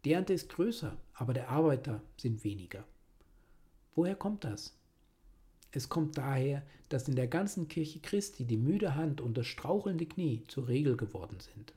Die 0.04 0.12
Ernte 0.12 0.34
ist 0.34 0.50
größer, 0.50 0.98
aber 1.13 1.34
der 1.34 1.48
Arbeiter 1.48 2.02
sind 2.18 2.44
weniger. 2.44 2.84
Woher 3.96 4.16
kommt 4.16 4.44
das? 4.44 4.76
Es 5.72 5.88
kommt 5.88 6.18
daher, 6.18 6.63
dass 6.89 7.08
in 7.08 7.16
der 7.16 7.28
ganzen 7.28 7.70
Kirche 7.70 8.02
Christi 8.02 8.44
die 8.44 8.58
müde 8.58 8.96
Hand 8.96 9.22
und 9.22 9.38
das 9.38 9.48
strauchelnde 9.48 10.06
Knie 10.06 10.44
zur 10.50 10.68
Regel 10.68 10.98
geworden 10.98 11.38
sind. 11.39 11.72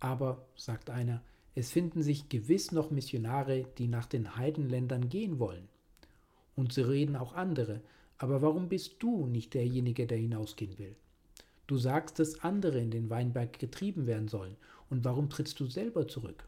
Aber, 0.00 0.46
sagt 0.56 0.88
einer, 0.88 1.20
es 1.54 1.70
finden 1.70 2.02
sich 2.02 2.30
gewiss 2.30 2.72
noch 2.72 2.90
Missionare, 2.90 3.66
die 3.76 3.88
nach 3.88 4.06
den 4.06 4.38
Heidenländern 4.38 5.10
gehen 5.10 5.38
wollen. 5.38 5.68
Und 6.56 6.72
so 6.72 6.80
reden 6.84 7.14
auch 7.14 7.34
andere, 7.34 7.82
aber 8.18 8.42
warum 8.42 8.68
bist 8.68 9.02
du 9.02 9.26
nicht 9.26 9.54
derjenige, 9.54 10.06
der 10.06 10.18
hinausgehen 10.18 10.78
will? 10.78 10.96
Du 11.66 11.78
sagst, 11.78 12.18
dass 12.18 12.40
andere 12.40 12.78
in 12.78 12.90
den 12.90 13.10
Weinberg 13.10 13.58
getrieben 13.58 14.06
werden 14.06 14.28
sollen. 14.28 14.56
Und 14.90 15.04
warum 15.04 15.30
trittst 15.30 15.58
du 15.60 15.66
selber 15.66 16.06
zurück? 16.06 16.46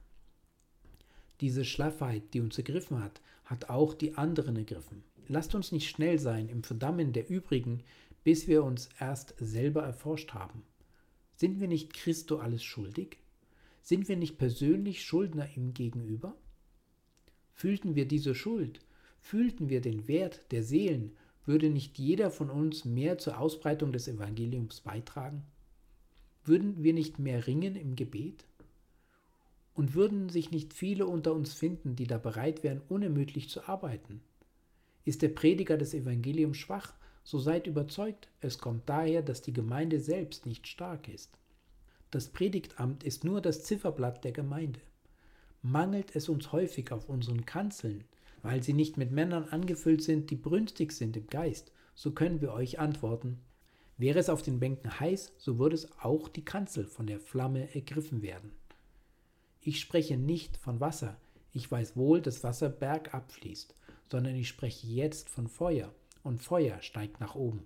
Diese 1.40 1.64
Schlaffheit, 1.64 2.34
die 2.34 2.40
uns 2.40 2.58
ergriffen 2.58 3.02
hat, 3.02 3.20
hat 3.44 3.70
auch 3.70 3.94
die 3.94 4.14
anderen 4.14 4.56
ergriffen. 4.56 5.02
Lasst 5.28 5.54
uns 5.54 5.72
nicht 5.72 5.88
schnell 5.88 6.18
sein 6.18 6.48
im 6.48 6.62
Verdammen 6.62 7.12
der 7.12 7.28
übrigen, 7.28 7.82
bis 8.24 8.46
wir 8.46 8.62
uns 8.64 8.88
erst 9.00 9.34
selber 9.38 9.82
erforscht 9.82 10.34
haben. 10.34 10.62
Sind 11.36 11.60
wir 11.60 11.68
nicht 11.68 11.92
Christo 11.92 12.38
alles 12.38 12.62
schuldig? 12.62 13.18
Sind 13.82 14.08
wir 14.08 14.16
nicht 14.16 14.38
persönlich 14.38 15.04
Schuldner 15.04 15.48
ihm 15.56 15.74
gegenüber? 15.74 16.34
Fühlten 17.52 17.94
wir 17.94 18.06
diese 18.06 18.34
Schuld? 18.34 18.80
Fühlten 19.20 19.68
wir 19.68 19.80
den 19.80 20.08
Wert 20.08 20.40
der 20.50 20.62
Seelen 20.62 21.16
würde 21.46 21.70
nicht 21.70 21.98
jeder 21.98 22.30
von 22.30 22.50
uns 22.50 22.84
mehr 22.84 23.18
zur 23.18 23.38
Ausbreitung 23.38 23.92
des 23.92 24.08
Evangeliums 24.08 24.80
beitragen? 24.80 25.44
Würden 26.44 26.82
wir 26.82 26.92
nicht 26.92 27.18
mehr 27.18 27.46
ringen 27.46 27.76
im 27.76 27.96
Gebet? 27.96 28.44
Und 29.74 29.94
würden 29.94 30.28
sich 30.28 30.50
nicht 30.50 30.74
viele 30.74 31.06
unter 31.06 31.32
uns 31.32 31.54
finden, 31.54 31.96
die 31.96 32.06
da 32.06 32.18
bereit 32.18 32.62
wären, 32.62 32.82
unermüdlich 32.88 33.48
zu 33.48 33.68
arbeiten? 33.68 34.20
Ist 35.04 35.22
der 35.22 35.28
Prediger 35.28 35.76
des 35.76 35.94
Evangeliums 35.94 36.56
schwach, 36.56 36.94
so 37.22 37.38
seid 37.38 37.66
überzeugt, 37.66 38.28
es 38.40 38.58
kommt 38.58 38.88
daher, 38.88 39.22
dass 39.22 39.42
die 39.42 39.52
Gemeinde 39.52 40.00
selbst 40.00 40.46
nicht 40.46 40.68
stark 40.68 41.08
ist. 41.08 41.38
Das 42.12 42.28
Predigtamt 42.28 43.02
ist 43.02 43.24
nur 43.24 43.40
das 43.40 43.64
Zifferblatt 43.64 44.24
der 44.24 44.30
Gemeinde. 44.32 44.80
Mangelt 45.60 46.14
es 46.14 46.28
uns 46.28 46.52
häufig 46.52 46.92
auf 46.92 47.08
unseren 47.08 47.44
Kanzeln, 47.44 48.04
weil 48.42 48.62
sie 48.62 48.72
nicht 48.72 48.96
mit 48.96 49.10
Männern 49.10 49.44
angefüllt 49.44 50.02
sind, 50.02 50.30
die 50.30 50.36
brünstig 50.36 50.92
sind 50.92 51.16
im 51.16 51.26
Geist, 51.26 51.72
so 51.94 52.12
können 52.12 52.40
wir 52.40 52.52
euch 52.52 52.78
antworten. 52.78 53.40
Wäre 53.98 54.18
es 54.18 54.28
auf 54.28 54.42
den 54.42 54.60
Bänken 54.60 55.00
heiß, 55.00 55.32
so 55.38 55.58
würde 55.58 55.74
es 55.74 55.98
auch 56.00 56.28
die 56.28 56.44
Kanzel 56.44 56.86
von 56.86 57.06
der 57.06 57.18
Flamme 57.18 57.74
ergriffen 57.74 58.22
werden. 58.22 58.52
Ich 59.60 59.80
spreche 59.80 60.16
nicht 60.16 60.56
von 60.58 60.80
Wasser, 60.80 61.16
ich 61.52 61.70
weiß 61.70 61.96
wohl, 61.96 62.20
dass 62.20 62.44
Wasser 62.44 62.68
bergab 62.68 63.32
fließt, 63.32 63.74
sondern 64.10 64.36
ich 64.36 64.48
spreche 64.48 64.86
jetzt 64.86 65.30
von 65.30 65.48
Feuer, 65.48 65.92
und 66.22 66.40
Feuer 66.40 66.82
steigt 66.82 67.20
nach 67.20 67.34
oben. 67.34 67.64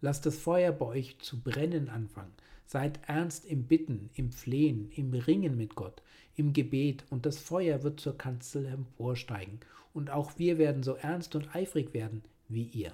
Lasst 0.00 0.26
das 0.26 0.38
Feuer 0.38 0.72
bei 0.72 0.86
euch 0.86 1.18
zu 1.18 1.40
brennen 1.40 1.88
anfangen, 1.88 2.32
Seid 2.70 3.00
ernst 3.06 3.46
im 3.46 3.62
Bitten, 3.62 4.10
im 4.12 4.30
Flehen, 4.30 4.90
im 4.90 5.14
Ringen 5.14 5.56
mit 5.56 5.74
Gott, 5.74 6.02
im 6.36 6.52
Gebet, 6.52 7.02
und 7.08 7.24
das 7.24 7.38
Feuer 7.38 7.82
wird 7.82 7.98
zur 7.98 8.18
Kanzel 8.18 8.66
emporsteigen, 8.66 9.60
und 9.94 10.10
auch 10.10 10.38
wir 10.38 10.58
werden 10.58 10.82
so 10.82 10.92
ernst 10.92 11.34
und 11.34 11.56
eifrig 11.56 11.94
werden 11.94 12.22
wie 12.46 12.64
ihr. 12.64 12.92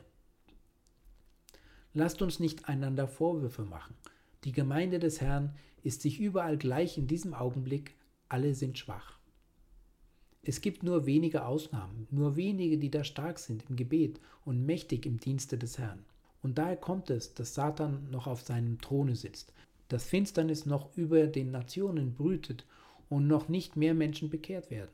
Lasst 1.92 2.22
uns 2.22 2.38
nicht 2.38 2.68
einander 2.68 3.08
Vorwürfe 3.08 3.62
machen. 3.62 3.96
Die 4.44 4.52
Gemeinde 4.52 5.00
des 5.00 5.20
Herrn 5.20 5.56
ist 5.82 6.02
sich 6.02 6.20
überall 6.20 6.56
gleich 6.56 6.96
in 6.96 7.08
diesem 7.08 7.34
Augenblick, 7.34 7.96
alle 8.28 8.54
sind 8.54 8.78
schwach. 8.78 9.18
Es 10.44 10.60
gibt 10.60 10.84
nur 10.84 11.04
wenige 11.04 11.46
Ausnahmen, 11.46 12.06
nur 12.12 12.36
wenige, 12.36 12.78
die 12.78 12.92
da 12.92 13.02
stark 13.02 13.40
sind 13.40 13.64
im 13.68 13.74
Gebet 13.74 14.20
und 14.44 14.64
mächtig 14.64 15.04
im 15.04 15.18
Dienste 15.18 15.58
des 15.58 15.78
Herrn. 15.78 16.04
Und 16.44 16.58
daher 16.58 16.76
kommt 16.76 17.08
es, 17.08 17.32
dass 17.32 17.54
Satan 17.54 18.06
noch 18.10 18.26
auf 18.26 18.42
seinem 18.42 18.78
Throne 18.78 19.16
sitzt, 19.16 19.54
dass 19.88 20.04
Finsternis 20.04 20.66
noch 20.66 20.94
über 20.94 21.26
den 21.26 21.50
Nationen 21.50 22.12
brütet 22.12 22.66
und 23.08 23.26
noch 23.26 23.48
nicht 23.48 23.76
mehr 23.76 23.94
Menschen 23.94 24.28
bekehrt 24.28 24.70
werden. 24.70 24.90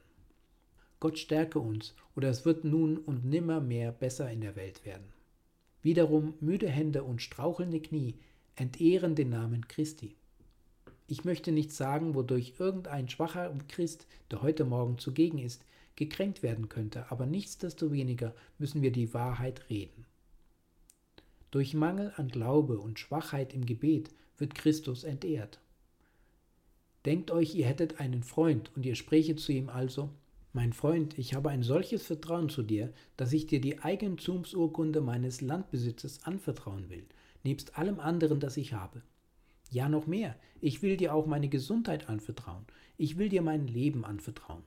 Gott 1.00 1.18
stärke 1.18 1.58
uns, 1.58 1.96
oder 2.14 2.28
es 2.28 2.44
wird 2.44 2.62
nun 2.62 2.98
und 2.98 3.24
nimmer 3.24 3.60
mehr 3.60 3.90
besser 3.90 4.30
in 4.30 4.42
der 4.42 4.54
Welt 4.54 4.86
werden. 4.86 5.12
Wiederum 5.82 6.34
müde 6.38 6.68
Hände 6.68 7.02
und 7.02 7.20
strauchelnde 7.20 7.80
Knie 7.80 8.14
entehren 8.54 9.16
den 9.16 9.30
Namen 9.30 9.66
Christi. 9.66 10.14
Ich 11.08 11.24
möchte 11.24 11.50
nicht 11.50 11.72
sagen, 11.72 12.14
wodurch 12.14 12.54
irgendein 12.60 13.08
schwacher 13.08 13.52
Christ, 13.66 14.06
der 14.30 14.42
heute 14.42 14.64
Morgen 14.64 14.98
zugegen 14.98 15.38
ist, 15.38 15.64
gekränkt 15.96 16.44
werden 16.44 16.68
könnte, 16.68 17.10
aber 17.10 17.26
nichtsdestoweniger 17.26 18.36
müssen 18.58 18.82
wir 18.82 18.92
die 18.92 19.12
Wahrheit 19.14 19.68
reden. 19.68 20.06
Durch 21.50 21.74
Mangel 21.74 22.12
an 22.16 22.28
Glaube 22.28 22.78
und 22.78 22.98
Schwachheit 22.98 23.54
im 23.54 23.66
Gebet 23.66 24.10
wird 24.38 24.54
Christus 24.54 25.04
entehrt. 25.04 25.60
Denkt 27.06 27.30
euch, 27.30 27.54
ihr 27.54 27.66
hättet 27.66 27.98
einen 27.98 28.22
Freund 28.22 28.70
und 28.76 28.84
ihr 28.84 28.94
sprechet 28.94 29.40
zu 29.40 29.52
ihm 29.52 29.68
also, 29.68 30.10
mein 30.52 30.72
Freund, 30.72 31.16
ich 31.16 31.34
habe 31.34 31.50
ein 31.50 31.62
solches 31.62 32.04
Vertrauen 32.04 32.48
zu 32.48 32.62
dir, 32.62 32.92
dass 33.16 33.32
ich 33.32 33.46
dir 33.46 33.60
die 33.60 33.78
Eigentumsurkunde 33.78 35.00
meines 35.00 35.40
Landbesitzes 35.40 36.24
anvertrauen 36.24 36.90
will, 36.90 37.06
nebst 37.44 37.78
allem 37.78 38.00
anderen, 38.00 38.40
das 38.40 38.56
ich 38.56 38.72
habe. 38.72 39.02
Ja, 39.70 39.88
noch 39.88 40.06
mehr, 40.08 40.36
ich 40.60 40.82
will 40.82 40.96
dir 40.96 41.14
auch 41.14 41.26
meine 41.26 41.48
Gesundheit 41.48 42.08
anvertrauen, 42.08 42.64
ich 42.98 43.16
will 43.16 43.28
dir 43.28 43.42
mein 43.42 43.68
Leben 43.68 44.04
anvertrauen. 44.04 44.64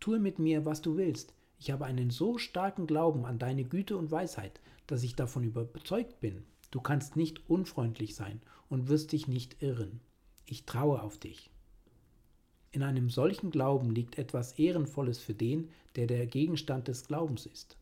Tue 0.00 0.18
mit 0.18 0.38
mir, 0.38 0.66
was 0.66 0.82
du 0.82 0.96
willst, 0.96 1.32
ich 1.62 1.70
habe 1.70 1.84
einen 1.84 2.10
so 2.10 2.38
starken 2.38 2.88
Glauben 2.88 3.24
an 3.24 3.38
deine 3.38 3.62
Güte 3.62 3.96
und 3.96 4.10
Weisheit, 4.10 4.60
dass 4.88 5.04
ich 5.04 5.14
davon 5.14 5.44
überzeugt 5.44 6.18
bin, 6.18 6.42
du 6.72 6.80
kannst 6.80 7.14
nicht 7.14 7.48
unfreundlich 7.48 8.16
sein 8.16 8.40
und 8.68 8.88
wirst 8.88 9.12
dich 9.12 9.28
nicht 9.28 9.62
irren. 9.62 10.00
Ich 10.44 10.66
traue 10.66 11.00
auf 11.00 11.18
dich. 11.18 11.50
In 12.72 12.82
einem 12.82 13.10
solchen 13.10 13.52
Glauben 13.52 13.92
liegt 13.92 14.18
etwas 14.18 14.58
Ehrenvolles 14.58 15.20
für 15.20 15.34
den, 15.34 15.68
der 15.94 16.08
der 16.08 16.26
Gegenstand 16.26 16.88
des 16.88 17.06
Glaubens 17.06 17.46
ist. 17.46 17.76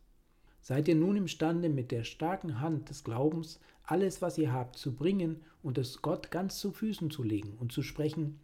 Seid 0.61 0.87
ihr 0.87 0.95
nun 0.95 1.16
imstande, 1.16 1.71
mit 1.71 1.90
der 1.90 2.05
starken 2.05 2.61
Hand 2.61 2.90
des 2.90 3.03
Glaubens 3.03 3.61
alles, 3.85 4.21
was 4.21 4.37
ihr 4.37 4.53
habt, 4.53 4.77
zu 4.77 4.95
bringen 4.95 5.40
und 5.62 5.79
es 5.79 6.03
Gott 6.03 6.31
ganz 6.31 6.59
zu 6.59 6.71
Füßen 6.71 7.11
zu 7.11 7.23
legen 7.23 7.57
und 7.59 7.73
zu 7.73 7.83
sprechen, 7.83 8.40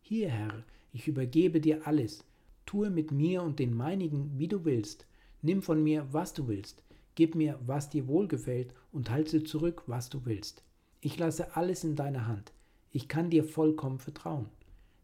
Hier, 0.00 0.30
Herr, 0.30 0.62
ich 0.92 1.08
übergebe 1.08 1.60
dir 1.60 1.88
alles, 1.88 2.22
tue 2.66 2.90
mit 2.90 3.10
mir 3.10 3.42
und 3.42 3.58
den 3.58 3.74
meinigen, 3.74 4.32
wie 4.36 4.48
du 4.48 4.64
willst, 4.64 5.06
nimm 5.42 5.62
von 5.62 5.82
mir, 5.82 6.06
was 6.12 6.34
du 6.34 6.48
willst, 6.48 6.82
Gib 7.16 7.34
mir, 7.34 7.58
was 7.66 7.88
dir 7.88 8.06
wohlgefällt, 8.06 8.72
und 8.92 9.10
halte 9.10 9.42
zurück, 9.42 9.82
was 9.86 10.10
du 10.10 10.26
willst. 10.26 10.62
Ich 11.00 11.18
lasse 11.18 11.56
alles 11.56 11.82
in 11.82 11.96
deiner 11.96 12.26
Hand. 12.26 12.52
Ich 12.92 13.08
kann 13.08 13.30
dir 13.30 13.42
vollkommen 13.42 13.98
vertrauen. 13.98 14.48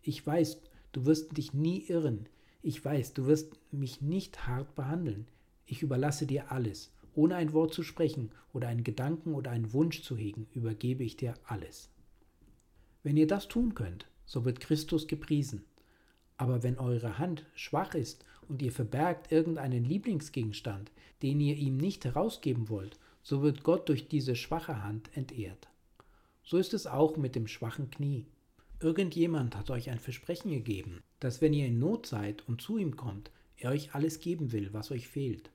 Ich 0.02 0.24
weiß, 0.24 0.60
du 0.92 1.06
wirst 1.06 1.36
dich 1.36 1.54
nie 1.54 1.80
irren. 1.88 2.28
Ich 2.62 2.84
weiß, 2.84 3.14
du 3.14 3.26
wirst 3.26 3.58
mich 3.72 4.02
nicht 4.02 4.46
hart 4.46 4.74
behandeln. 4.74 5.26
Ich 5.64 5.82
überlasse 5.82 6.26
dir 6.26 6.52
alles. 6.52 6.92
Ohne 7.14 7.36
ein 7.36 7.54
Wort 7.54 7.72
zu 7.72 7.82
sprechen 7.82 8.30
oder 8.52 8.68
einen 8.68 8.84
Gedanken 8.84 9.34
oder 9.34 9.50
einen 9.50 9.72
Wunsch 9.72 10.02
zu 10.02 10.16
hegen, 10.16 10.46
übergebe 10.52 11.04
ich 11.04 11.16
dir 11.16 11.34
alles. 11.44 11.88
Wenn 13.02 13.16
ihr 13.16 13.26
das 13.26 13.48
tun 13.48 13.74
könnt, 13.74 14.06
so 14.26 14.44
wird 14.44 14.60
Christus 14.60 15.06
gepriesen. 15.06 15.64
Aber 16.42 16.64
wenn 16.64 16.76
eure 16.76 17.18
Hand 17.18 17.46
schwach 17.54 17.94
ist 17.94 18.24
und 18.48 18.62
ihr 18.62 18.72
verbergt 18.72 19.30
irgendeinen 19.30 19.84
Lieblingsgegenstand, 19.84 20.90
den 21.22 21.38
ihr 21.38 21.54
ihm 21.54 21.76
nicht 21.76 22.04
herausgeben 22.04 22.68
wollt, 22.68 22.98
so 23.22 23.42
wird 23.42 23.62
Gott 23.62 23.88
durch 23.88 24.08
diese 24.08 24.34
schwache 24.34 24.82
Hand 24.82 25.16
entehrt. 25.16 25.68
So 26.42 26.56
ist 26.56 26.74
es 26.74 26.88
auch 26.88 27.16
mit 27.16 27.36
dem 27.36 27.46
schwachen 27.46 27.92
Knie. 27.92 28.26
Irgendjemand 28.80 29.54
hat 29.56 29.70
euch 29.70 29.88
ein 29.88 30.00
Versprechen 30.00 30.50
gegeben, 30.50 31.04
dass 31.20 31.40
wenn 31.40 31.52
ihr 31.52 31.66
in 31.66 31.78
Not 31.78 32.06
seid 32.06 32.42
und 32.48 32.60
zu 32.60 32.76
ihm 32.76 32.96
kommt, 32.96 33.30
er 33.56 33.70
euch 33.70 33.94
alles 33.94 34.18
geben 34.18 34.50
will, 34.50 34.72
was 34.72 34.90
euch 34.90 35.06
fehlt. 35.06 35.48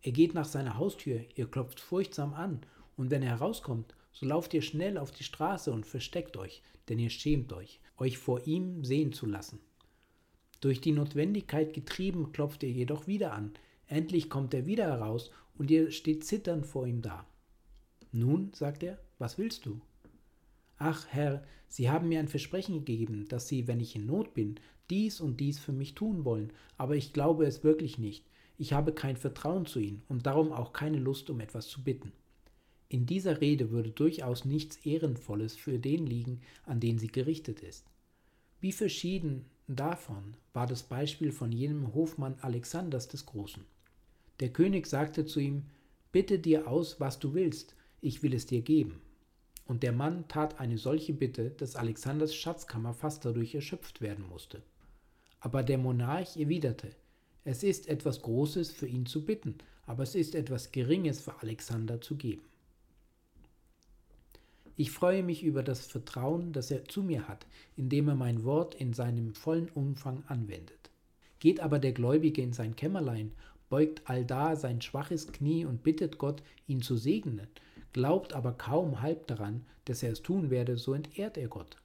Er 0.00 0.12
geht 0.12 0.32
nach 0.32 0.46
seiner 0.46 0.78
Haustür, 0.78 1.24
ihr 1.34 1.50
klopft 1.50 1.80
furchtsam 1.80 2.34
an, 2.34 2.60
und 2.96 3.10
wenn 3.10 3.24
er 3.24 3.30
herauskommt, 3.30 3.96
so 4.12 4.26
lauft 4.26 4.54
ihr 4.54 4.62
schnell 4.62 4.96
auf 4.96 5.10
die 5.10 5.24
Straße 5.24 5.72
und 5.72 5.86
versteckt 5.86 6.36
euch, 6.36 6.62
denn 6.88 7.00
ihr 7.00 7.10
schämt 7.10 7.52
euch, 7.52 7.80
euch 7.98 8.16
vor 8.16 8.46
ihm 8.46 8.84
sehen 8.84 9.12
zu 9.12 9.26
lassen. 9.26 9.58
Durch 10.60 10.80
die 10.80 10.92
Notwendigkeit 10.92 11.72
getrieben, 11.72 12.32
klopft 12.32 12.62
ihr 12.62 12.70
jedoch 12.70 13.06
wieder 13.06 13.32
an. 13.32 13.52
Endlich 13.86 14.28
kommt 14.28 14.52
er 14.54 14.66
wieder 14.66 14.84
heraus 14.84 15.30
und 15.56 15.70
ihr 15.70 15.90
steht 15.90 16.24
zitternd 16.24 16.66
vor 16.66 16.86
ihm 16.86 17.02
da. 17.02 17.26
Nun, 18.12 18.52
sagt 18.54 18.82
er, 18.82 18.98
was 19.18 19.38
willst 19.38 19.66
du? 19.66 19.80
Ach, 20.76 21.06
Herr, 21.08 21.44
Sie 21.68 21.88
haben 21.88 22.08
mir 22.08 22.18
ein 22.18 22.28
Versprechen 22.28 22.84
gegeben, 22.84 23.26
dass 23.28 23.46
Sie, 23.46 23.68
wenn 23.68 23.80
ich 23.80 23.94
in 23.94 24.06
Not 24.06 24.34
bin, 24.34 24.58
dies 24.90 25.20
und 25.20 25.38
dies 25.38 25.58
für 25.58 25.72
mich 25.72 25.94
tun 25.94 26.24
wollen, 26.24 26.52
aber 26.76 26.96
ich 26.96 27.12
glaube 27.12 27.46
es 27.46 27.62
wirklich 27.62 27.98
nicht. 27.98 28.26
Ich 28.58 28.72
habe 28.72 28.92
kein 28.92 29.16
Vertrauen 29.16 29.66
zu 29.66 29.78
Ihnen 29.78 30.02
und 30.08 30.26
darum 30.26 30.52
auch 30.52 30.72
keine 30.72 30.98
Lust, 30.98 31.30
um 31.30 31.40
etwas 31.40 31.68
zu 31.68 31.84
bitten. 31.84 32.12
In 32.88 33.06
dieser 33.06 33.40
Rede 33.40 33.70
würde 33.70 33.90
durchaus 33.90 34.44
nichts 34.44 34.76
Ehrenvolles 34.84 35.54
für 35.54 35.78
den 35.78 36.06
liegen, 36.06 36.40
an 36.66 36.80
den 36.80 36.98
sie 36.98 37.06
gerichtet 37.06 37.60
ist. 37.60 37.86
Wie 38.60 38.72
verschieden 38.72 39.44
davon 39.76 40.34
war 40.52 40.66
das 40.66 40.82
Beispiel 40.82 41.32
von 41.32 41.52
jenem 41.52 41.94
Hofmann 41.94 42.36
Alexanders 42.40 43.08
des 43.08 43.26
Großen. 43.26 43.64
Der 44.40 44.50
König 44.50 44.86
sagte 44.86 45.26
zu 45.26 45.40
ihm, 45.40 45.64
Bitte 46.12 46.38
dir 46.38 46.66
aus, 46.66 46.98
was 46.98 47.18
du 47.20 47.34
willst, 47.34 47.76
ich 48.00 48.22
will 48.22 48.34
es 48.34 48.46
dir 48.46 48.62
geben. 48.62 49.00
Und 49.66 49.84
der 49.84 49.92
Mann 49.92 50.26
tat 50.26 50.58
eine 50.58 50.78
solche 50.78 51.12
Bitte, 51.12 51.50
dass 51.50 51.76
Alexanders 51.76 52.34
Schatzkammer 52.34 52.94
fast 52.94 53.24
dadurch 53.24 53.54
erschöpft 53.54 54.00
werden 54.00 54.28
musste. 54.28 54.62
Aber 55.38 55.62
der 55.62 55.78
Monarch 55.78 56.36
erwiderte, 56.36 56.90
es 57.44 57.62
ist 57.62 57.88
etwas 57.88 58.22
Großes 58.22 58.72
für 58.72 58.86
ihn 58.86 59.06
zu 59.06 59.24
bitten, 59.24 59.58
aber 59.86 60.02
es 60.02 60.14
ist 60.14 60.34
etwas 60.34 60.72
Geringes 60.72 61.20
für 61.20 61.40
Alexander 61.40 62.00
zu 62.00 62.16
geben. 62.16 62.42
Ich 64.80 64.92
freue 64.92 65.22
mich 65.22 65.42
über 65.42 65.62
das 65.62 65.84
Vertrauen, 65.84 66.54
das 66.54 66.70
er 66.70 66.86
zu 66.86 67.02
mir 67.02 67.28
hat, 67.28 67.46
indem 67.76 68.08
er 68.08 68.14
mein 68.14 68.44
Wort 68.44 68.74
in 68.74 68.94
seinem 68.94 69.34
vollen 69.34 69.68
Umfang 69.74 70.24
anwendet. 70.26 70.88
Geht 71.38 71.60
aber 71.60 71.78
der 71.78 71.92
Gläubige 71.92 72.40
in 72.40 72.54
sein 72.54 72.76
Kämmerlein, 72.76 73.32
beugt 73.68 74.00
allda 74.08 74.56
sein 74.56 74.80
schwaches 74.80 75.32
Knie 75.32 75.66
und 75.66 75.82
bittet 75.82 76.16
Gott, 76.16 76.42
ihn 76.66 76.80
zu 76.80 76.96
segnen, 76.96 77.46
glaubt 77.92 78.32
aber 78.32 78.54
kaum 78.54 79.02
halb 79.02 79.26
daran, 79.26 79.66
dass 79.84 80.02
er 80.02 80.12
es 80.12 80.22
tun 80.22 80.48
werde, 80.48 80.78
so 80.78 80.94
entehrt 80.94 81.36
er 81.36 81.48
Gott. 81.48 81.76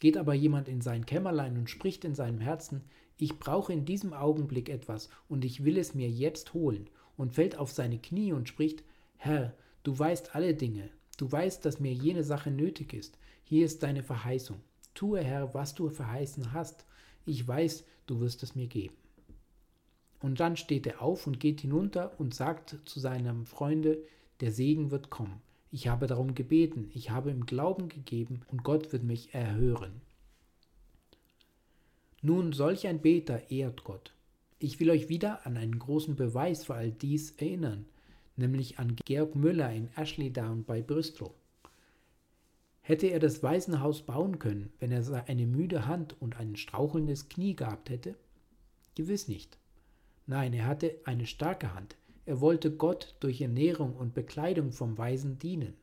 Geht 0.00 0.16
aber 0.16 0.34
jemand 0.34 0.66
in 0.66 0.80
sein 0.80 1.06
Kämmerlein 1.06 1.56
und 1.56 1.70
spricht 1.70 2.04
in 2.04 2.16
seinem 2.16 2.40
Herzen, 2.40 2.80
ich 3.16 3.38
brauche 3.38 3.72
in 3.72 3.84
diesem 3.84 4.12
Augenblick 4.12 4.70
etwas 4.70 5.08
und 5.28 5.44
ich 5.44 5.64
will 5.64 5.78
es 5.78 5.94
mir 5.94 6.10
jetzt 6.10 6.52
holen, 6.52 6.90
und 7.16 7.32
fällt 7.32 7.56
auf 7.56 7.70
seine 7.70 7.98
Knie 7.98 8.32
und 8.32 8.48
spricht, 8.48 8.82
Herr, 9.18 9.54
du 9.84 9.96
weißt 9.96 10.34
alle 10.34 10.54
Dinge, 10.54 10.90
Du 11.20 11.30
weißt, 11.30 11.66
dass 11.66 11.80
mir 11.80 11.92
jene 11.92 12.24
Sache 12.24 12.50
nötig 12.50 12.94
ist. 12.94 13.18
Hier 13.44 13.66
ist 13.66 13.82
deine 13.82 14.02
Verheißung. 14.02 14.58
Tue, 14.94 15.20
Herr, 15.20 15.52
was 15.52 15.74
du 15.74 15.90
verheißen 15.90 16.54
hast. 16.54 16.86
Ich 17.26 17.46
weiß, 17.46 17.84
du 18.06 18.20
wirst 18.20 18.42
es 18.42 18.54
mir 18.54 18.68
geben. 18.68 18.94
Und 20.20 20.40
dann 20.40 20.56
steht 20.56 20.86
er 20.86 21.02
auf 21.02 21.26
und 21.26 21.38
geht 21.38 21.60
hinunter 21.60 22.18
und 22.18 22.34
sagt 22.34 22.78
zu 22.86 23.00
seinem 23.00 23.44
Freunde, 23.44 23.98
der 24.40 24.50
Segen 24.50 24.90
wird 24.90 25.10
kommen. 25.10 25.42
Ich 25.70 25.88
habe 25.88 26.06
darum 26.06 26.34
gebeten, 26.34 26.90
ich 26.94 27.10
habe 27.10 27.30
im 27.30 27.44
Glauben 27.44 27.90
gegeben 27.90 28.40
und 28.48 28.64
Gott 28.64 28.90
wird 28.90 29.02
mich 29.02 29.34
erhören. 29.34 30.00
Nun, 32.22 32.54
solch 32.54 32.86
ein 32.86 33.02
Beter 33.02 33.50
ehrt 33.50 33.84
Gott. 33.84 34.14
Ich 34.58 34.80
will 34.80 34.88
euch 34.88 35.10
wieder 35.10 35.44
an 35.44 35.58
einen 35.58 35.78
großen 35.78 36.16
Beweis 36.16 36.64
für 36.64 36.76
all 36.76 36.90
dies 36.90 37.32
erinnern 37.32 37.84
nämlich 38.40 38.78
an 38.80 38.96
Georg 39.04 39.36
Müller 39.36 39.72
in 39.72 39.88
Ashley 39.96 40.32
Down 40.32 40.64
bei 40.64 40.82
Bristol. 40.82 41.30
Hätte 42.82 43.06
er 43.06 43.20
das 43.20 43.42
Waisenhaus 43.44 44.02
bauen 44.02 44.40
können, 44.40 44.72
wenn 44.80 44.90
er 44.90 45.28
eine 45.28 45.46
müde 45.46 45.86
Hand 45.86 46.20
und 46.20 46.40
ein 46.40 46.56
strauchelndes 46.56 47.28
Knie 47.28 47.54
gehabt 47.54 47.88
hätte? 47.88 48.16
Gewiss 48.96 49.28
nicht. 49.28 49.58
Nein, 50.26 50.52
er 50.52 50.66
hatte 50.66 50.96
eine 51.04 51.26
starke 51.26 51.74
Hand. 51.74 51.96
Er 52.26 52.40
wollte 52.40 52.70
Gott 52.70 53.14
durch 53.20 53.40
Ernährung 53.40 53.94
und 53.94 54.14
Bekleidung 54.14 54.72
vom 54.72 54.98
Weisen 54.98 55.38
dienen. 55.38 55.74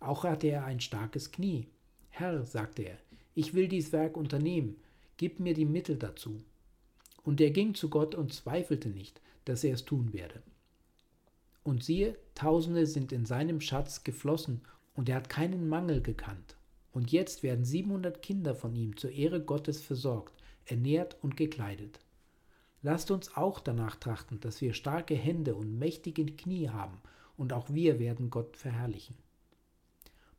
Auch 0.00 0.24
hatte 0.24 0.48
er 0.48 0.64
ein 0.64 0.80
starkes 0.80 1.32
Knie. 1.32 1.68
Herr, 2.10 2.44
sagte 2.44 2.82
er, 2.82 2.98
ich 3.34 3.54
will 3.54 3.68
dies 3.68 3.92
Werk 3.92 4.16
unternehmen, 4.16 4.76
gib 5.16 5.40
mir 5.40 5.54
die 5.54 5.64
Mittel 5.64 5.96
dazu. 5.96 6.42
Und 7.22 7.40
er 7.40 7.50
ging 7.50 7.74
zu 7.74 7.88
Gott 7.88 8.14
und 8.14 8.32
zweifelte 8.32 8.88
nicht, 8.88 9.20
dass 9.46 9.64
er 9.64 9.74
es 9.74 9.84
tun 9.84 10.12
werde. 10.12 10.42
Und 11.64 11.82
siehe, 11.82 12.16
Tausende 12.34 12.86
sind 12.86 13.10
in 13.10 13.24
seinem 13.26 13.60
Schatz 13.60 14.04
geflossen, 14.04 14.60
und 14.94 15.08
er 15.08 15.16
hat 15.16 15.28
keinen 15.28 15.68
Mangel 15.68 16.00
gekannt. 16.00 16.56
Und 16.92 17.10
jetzt 17.10 17.42
werden 17.42 17.64
700 17.64 18.22
Kinder 18.22 18.54
von 18.54 18.76
ihm 18.76 18.96
zur 18.96 19.10
Ehre 19.10 19.40
Gottes 19.42 19.82
versorgt, 19.82 20.40
ernährt 20.66 21.16
und 21.22 21.36
gekleidet. 21.36 21.98
Lasst 22.82 23.10
uns 23.10 23.36
auch 23.36 23.58
danach 23.60 23.96
trachten, 23.96 24.38
dass 24.40 24.60
wir 24.60 24.74
starke 24.74 25.14
Hände 25.14 25.56
und 25.56 25.78
mächtige 25.78 26.26
Knie 26.26 26.68
haben, 26.68 27.00
und 27.36 27.52
auch 27.52 27.68
wir 27.70 27.98
werden 27.98 28.30
Gott 28.30 28.56
verherrlichen. 28.56 29.16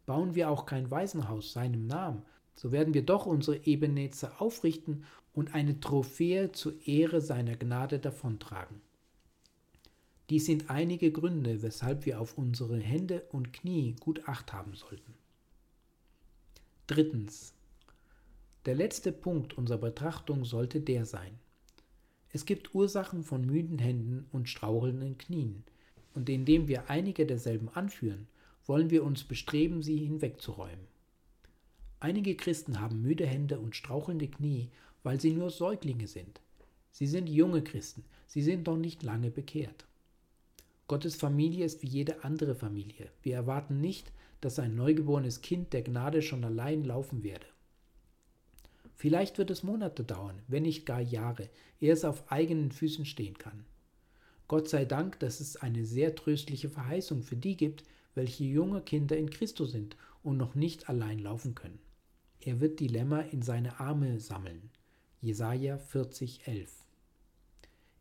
Bauen 0.05 0.35
wir 0.35 0.49
auch 0.49 0.65
kein 0.65 0.91
Waisenhaus 0.91 1.51
seinem 1.51 1.87
Namen, 1.87 2.21
so 2.53 2.71
werden 2.71 2.93
wir 2.93 3.03
doch 3.03 3.25
unsere 3.25 3.65
Ebennetze 3.65 4.39
aufrichten 4.39 5.03
und 5.33 5.53
eine 5.53 5.79
Trophäe 5.79 6.51
zur 6.51 6.73
Ehre 6.87 7.19
seiner 7.19 7.57
Gnade 7.57 7.99
davontragen. 7.99 8.79
Dies 10.29 10.45
sind 10.45 10.69
einige 10.69 11.11
Gründe, 11.11 11.61
weshalb 11.61 12.05
wir 12.05 12.19
auf 12.19 12.37
unsere 12.37 12.79
Hände 12.79 13.23
und 13.31 13.53
Knie 13.53 13.95
gut 13.99 14.27
acht 14.27 14.53
haben 14.53 14.73
sollten. 14.73 15.13
Drittens. 16.87 17.53
Der 18.65 18.73
letzte 18.73 19.11
Punkt 19.11 19.55
unserer 19.55 19.77
Betrachtung 19.77 20.43
sollte 20.43 20.81
der 20.81 21.05
sein. 21.05 21.37
Es 22.29 22.45
gibt 22.45 22.73
Ursachen 22.73 23.23
von 23.23 23.45
müden 23.45 23.77
Händen 23.77 24.25
und 24.31 24.49
strauchelnden 24.49 25.17
Knien, 25.17 25.63
und 26.15 26.27
indem 26.29 26.67
wir 26.67 26.89
einige 26.89 27.25
derselben 27.25 27.69
anführen, 27.69 28.27
wollen 28.65 28.89
wir 28.89 29.03
uns 29.03 29.23
bestreben, 29.23 29.83
sie 29.83 29.97
hinwegzuräumen. 29.97 30.87
Einige 31.99 32.35
Christen 32.35 32.79
haben 32.79 33.01
müde 33.01 33.25
Hände 33.25 33.59
und 33.59 33.75
strauchelnde 33.75 34.27
Knie, 34.27 34.69
weil 35.03 35.19
sie 35.19 35.33
nur 35.33 35.49
Säuglinge 35.49 36.07
sind. 36.07 36.41
Sie 36.91 37.07
sind 37.07 37.29
junge 37.29 37.63
Christen, 37.63 38.03
sie 38.27 38.41
sind 38.41 38.65
noch 38.65 38.77
nicht 38.77 39.03
lange 39.03 39.29
bekehrt. 39.29 39.85
Gottes 40.87 41.15
Familie 41.15 41.65
ist 41.65 41.81
wie 41.81 41.87
jede 41.87 42.23
andere 42.23 42.53
Familie. 42.53 43.09
Wir 43.23 43.35
erwarten 43.35 43.81
nicht, 43.81 44.11
dass 44.41 44.59
ein 44.59 44.75
neugeborenes 44.75 45.41
Kind 45.41 45.73
der 45.73 45.81
Gnade 45.81 46.21
schon 46.21 46.43
allein 46.43 46.83
laufen 46.83 47.23
werde. 47.23 47.47
Vielleicht 48.93 49.39
wird 49.39 49.49
es 49.49 49.63
Monate 49.63 50.03
dauern, 50.03 50.41
wenn 50.47 50.63
nicht 50.63 50.85
gar 50.85 51.01
Jahre, 51.01 51.49
ehe 51.81 51.91
es 51.91 52.05
auf 52.05 52.31
eigenen 52.31 52.71
Füßen 52.71 53.05
stehen 53.05 53.37
kann. 53.37 53.65
Gott 54.47 54.69
sei 54.69 54.85
Dank, 54.85 55.19
dass 55.19 55.39
es 55.39 55.55
eine 55.55 55.85
sehr 55.85 56.13
tröstliche 56.13 56.69
Verheißung 56.69 57.23
für 57.23 57.35
die 57.35 57.57
gibt, 57.57 57.83
welche 58.13 58.43
junge 58.43 58.81
Kinder 58.81 59.17
in 59.17 59.31
Christus 59.31 59.71
sind 59.71 59.97
und 60.21 60.37
noch 60.37 60.53
nicht 60.53 60.87
allein 60.87 61.17
laufen 61.17 61.55
können. 61.55 61.79
Er 62.39 62.59
wird 62.59 62.79
die 62.79 62.87
Lämmer 62.87 63.27
in 63.33 63.41
seine 63.41 63.79
Arme 63.79 64.19
sammeln. 64.19 64.69
Jesaja 65.19 65.79
40, 65.79 66.47
11. 66.47 66.84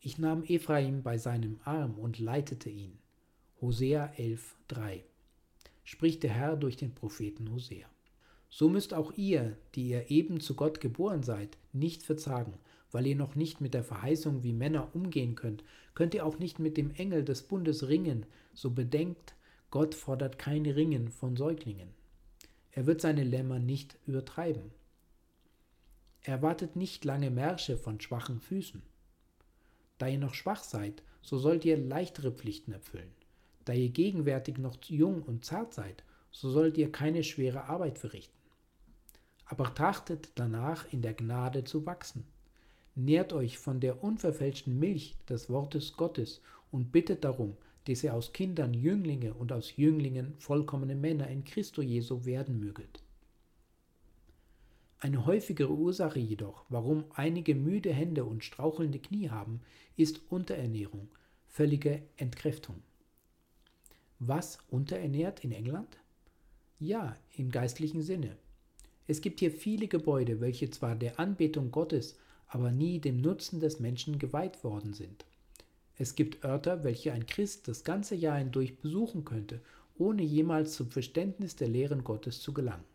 Ich 0.07 0.19
nahm 0.19 0.45
Ephraim 0.45 1.03
bei 1.03 1.17
seinem 1.17 1.59
Arm 1.65 1.99
und 1.99 2.19
leitete 2.19 2.69
ihn. 2.69 2.99
Hosea 3.63 4.13
11,3 4.19 5.01
Spricht 5.83 6.23
der 6.23 6.31
Herr 6.31 6.57
durch 6.59 6.77
den 6.77 6.95
Propheten 6.95 7.51
Hosea. 7.51 7.89
So 8.51 8.69
müsst 8.69 8.93
auch 8.93 9.13
ihr, 9.17 9.57
die 9.75 9.89
ihr 9.89 10.11
eben 10.11 10.41
zu 10.41 10.57
Gott 10.57 10.83
geboren 10.83 11.23
seid, 11.23 11.57
nicht 11.73 12.03
verzagen, 12.03 12.53
weil 12.93 13.07
ihr 13.07 13.17
noch 13.17 13.35
nicht 13.35 13.63
mit 13.63 13.73
der 13.73 13.83
Verheißung 13.83 14.43
wie 14.43 14.53
Männer 14.53 14.95
umgehen 14.95 15.37
könnt, 15.37 15.65
könnt 15.95 16.13
ihr 16.13 16.27
auch 16.27 16.39
nicht 16.39 16.59
mit 16.59 16.77
dem 16.77 16.91
Engel 16.91 17.25
des 17.25 17.41
Bundes 17.41 17.89
ringen, 17.89 18.27
so 18.53 18.73
bedenkt, 18.73 19.35
Gott 19.71 19.95
fordert 19.95 20.39
kein 20.39 20.67
Ringen 20.67 21.09
von 21.09 21.35
Säuglingen. 21.35 21.89
Er 22.73 22.85
wird 22.85 23.01
seine 23.01 23.25
Lämmer 23.25 23.59
nicht 23.59 23.97
übertreiben. 24.07 24.71
Er 26.21 26.43
wartet 26.43 26.77
nicht 26.77 27.07
lange 27.07 27.31
Märsche 27.31 27.79
von 27.79 28.03
schwachen 28.03 28.39
Füßen. 28.39 28.83
Da 29.99 30.09
ihr 30.09 30.19
noch 30.19 30.35
schwach 30.35 30.63
seid, 30.63 31.03
so 31.23 31.39
sollt 31.39 31.65
ihr 31.65 31.77
leichtere 31.77 32.33
Pflichten 32.33 32.73
erfüllen. 32.73 33.11
Da 33.65 33.73
ihr 33.73 33.89
gegenwärtig 33.89 34.59
noch 34.59 34.77
jung 34.85 35.23
und 35.23 35.45
zart 35.45 35.73
seid, 35.73 36.05
so 36.31 36.51
sollt 36.51 36.77
ihr 36.77 36.91
keine 36.91 37.23
schwere 37.23 37.65
Arbeit 37.65 37.99
verrichten. 37.99 38.37
Aber 39.47 39.75
trachtet 39.75 40.31
danach 40.35 40.93
in 40.93 41.03
der 41.03 41.15
Gnade 41.15 41.65
zu 41.65 41.87
wachsen. 41.87 42.25
Nährt 42.97 43.33
euch 43.33 43.59
von 43.59 43.81
der 43.81 44.03
unverfälschten 44.03 44.79
Milch 44.79 45.17
des 45.29 45.49
Wortes 45.49 45.97
Gottes 45.97 46.41
und 46.71 46.93
bittet 46.93 47.25
darum, 47.25 47.57
dass 47.87 48.03
ihr 48.03 48.15
aus 48.15 48.33
Kindern 48.33 48.75
Jünglinge 48.75 49.35
und 49.35 49.53
aus 49.53 49.77
Jünglingen 49.77 50.35
vollkommene 50.39 50.95
Männer 50.95 51.29
in 51.29 51.45
Christo 51.45 51.83
Jesu 51.83 52.25
werden 52.25 52.59
möget. 52.59 53.04
Eine 55.05 55.27
häufigere 55.27 55.71
Ursache 55.71 56.19
jedoch, 56.19 56.65
warum 56.71 57.05
einige 57.13 57.55
müde 57.55 57.93
Hände 57.93 58.25
und 58.25 58.43
strauchelnde 58.43 58.99
Knie 58.99 59.29
haben, 59.29 59.61
ist 59.99 60.23
Unterernährung, 60.31 61.09
völlige 61.47 62.01
Entkräftung. 62.17 62.77
Was 64.19 64.61
unterernährt 64.71 65.45
in 65.45 65.53
England? 65.53 65.99
Ja, 66.81 67.19
im 67.37 67.51
geistlichen 67.51 68.01
Sinne. 68.01 68.39
Es 69.07 69.21
gibt 69.21 69.41
hier 69.41 69.51
viele 69.51 69.89
Gebäude, 69.89 70.41
welche 70.41 70.71
zwar 70.71 70.97
der 70.97 71.21
Anbetung 71.21 71.71
Gottes, 71.71 72.17
aber 72.47 72.73
nie 72.73 72.99
dem 72.99 73.21
Nutzen 73.21 73.61
des 73.61 73.81
Menschen 73.81 74.19
geweiht 74.19 74.65
worden 74.65 74.95
sind. 74.95 75.27
Es 75.99 76.15
gibt 76.15 76.47
Örter, 76.47 76.83
welche 76.83 77.13
ein 77.13 77.27
Christ 77.27 77.69
das 77.69 77.85
ganze 77.85 78.15
Jahr 78.15 78.39
hindurch 78.39 78.79
besuchen 78.79 79.27
könnte, 79.27 79.61
ohne 79.99 80.23
jemals 80.23 80.73
zum 80.73 80.91
Verständnis 80.91 81.57
der 81.57 81.69
Lehren 81.69 82.05
Gottes 82.05 82.41
zu 82.41 82.55
gelangen. 82.55 82.94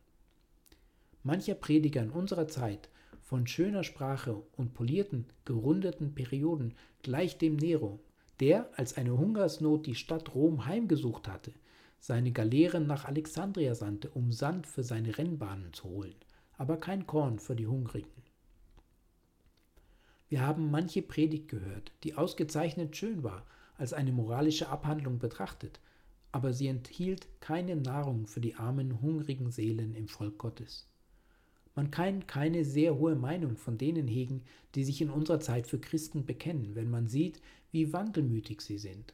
Mancher 1.24 1.56
Prediger 1.56 2.02
in 2.02 2.12
unserer 2.12 2.48
Zeit 2.48 2.90
von 3.22 3.46
schöner 3.46 3.84
Sprache 3.84 4.42
und 4.56 4.74
polierten, 4.74 5.26
gerundeten 5.46 6.16
Perioden 6.16 6.74
gleich 7.04 7.38
dem 7.38 7.58
Nero, 7.58 8.00
der, 8.40 8.70
als 8.78 8.96
eine 8.96 9.18
Hungersnot 9.18 9.86
die 9.86 9.96
Stadt 9.96 10.34
Rom 10.34 10.66
heimgesucht 10.66 11.28
hatte, 11.28 11.54
seine 12.00 12.32
Galeeren 12.32 12.88
nach 12.88 13.04
Alexandria 13.04 13.76
sandte, 13.76 14.10
um 14.12 14.32
Sand 14.32 14.66
für 14.66 14.84
seine 14.84 15.18
Rennbahnen 15.18 15.74
zu 15.74 15.84
holen, 15.84 16.16
aber 16.58 16.78
kein 16.78 17.06
Korn 17.06 17.40
für 17.40 17.56
die 17.56 17.68
Hungrigen. 17.68 18.24
Wir 20.30 20.42
haben 20.42 20.72
manche 20.72 21.02
Predigt 21.02 21.50
gehört, 21.50 21.92
die 22.04 22.16
ausgezeichnet 22.16 22.96
schön 22.96 23.24
war, 23.24 23.46
als 23.78 23.94
eine 23.94 24.14
moralische 24.14 24.70
Abhandlung 24.70 25.20
betrachtet, 25.20 25.82
aber 26.32 26.54
sie 26.54 26.68
enthielt 26.68 27.28
keine 27.42 27.76
Nahrung 27.76 28.28
für 28.28 28.40
die 28.40 28.56
armen, 28.56 29.02
hungrigen 29.02 29.52
Seelen 29.52 29.96
im 29.96 30.08
Volk 30.08 30.38
Gottes. 30.38 30.88
Man 31.80 31.92
kann 31.92 32.28
keine 32.28 32.66
sehr 32.66 32.98
hohe 32.98 33.16
Meinung 33.16 33.56
von 33.56 33.78
denen 33.78 34.06
hegen, 34.06 34.44
die 34.76 34.84
sich 34.84 35.00
in 35.00 35.10
unserer 35.10 35.40
Zeit 35.40 35.66
für 35.66 35.80
Christen 35.80 36.26
bekennen, 36.26 36.76
wenn 36.76 36.90
man 36.90 37.08
sieht, 37.08 37.42
wie 37.72 37.94
wankelmütig 37.94 38.60
sie 38.60 38.78
sind. 38.78 39.14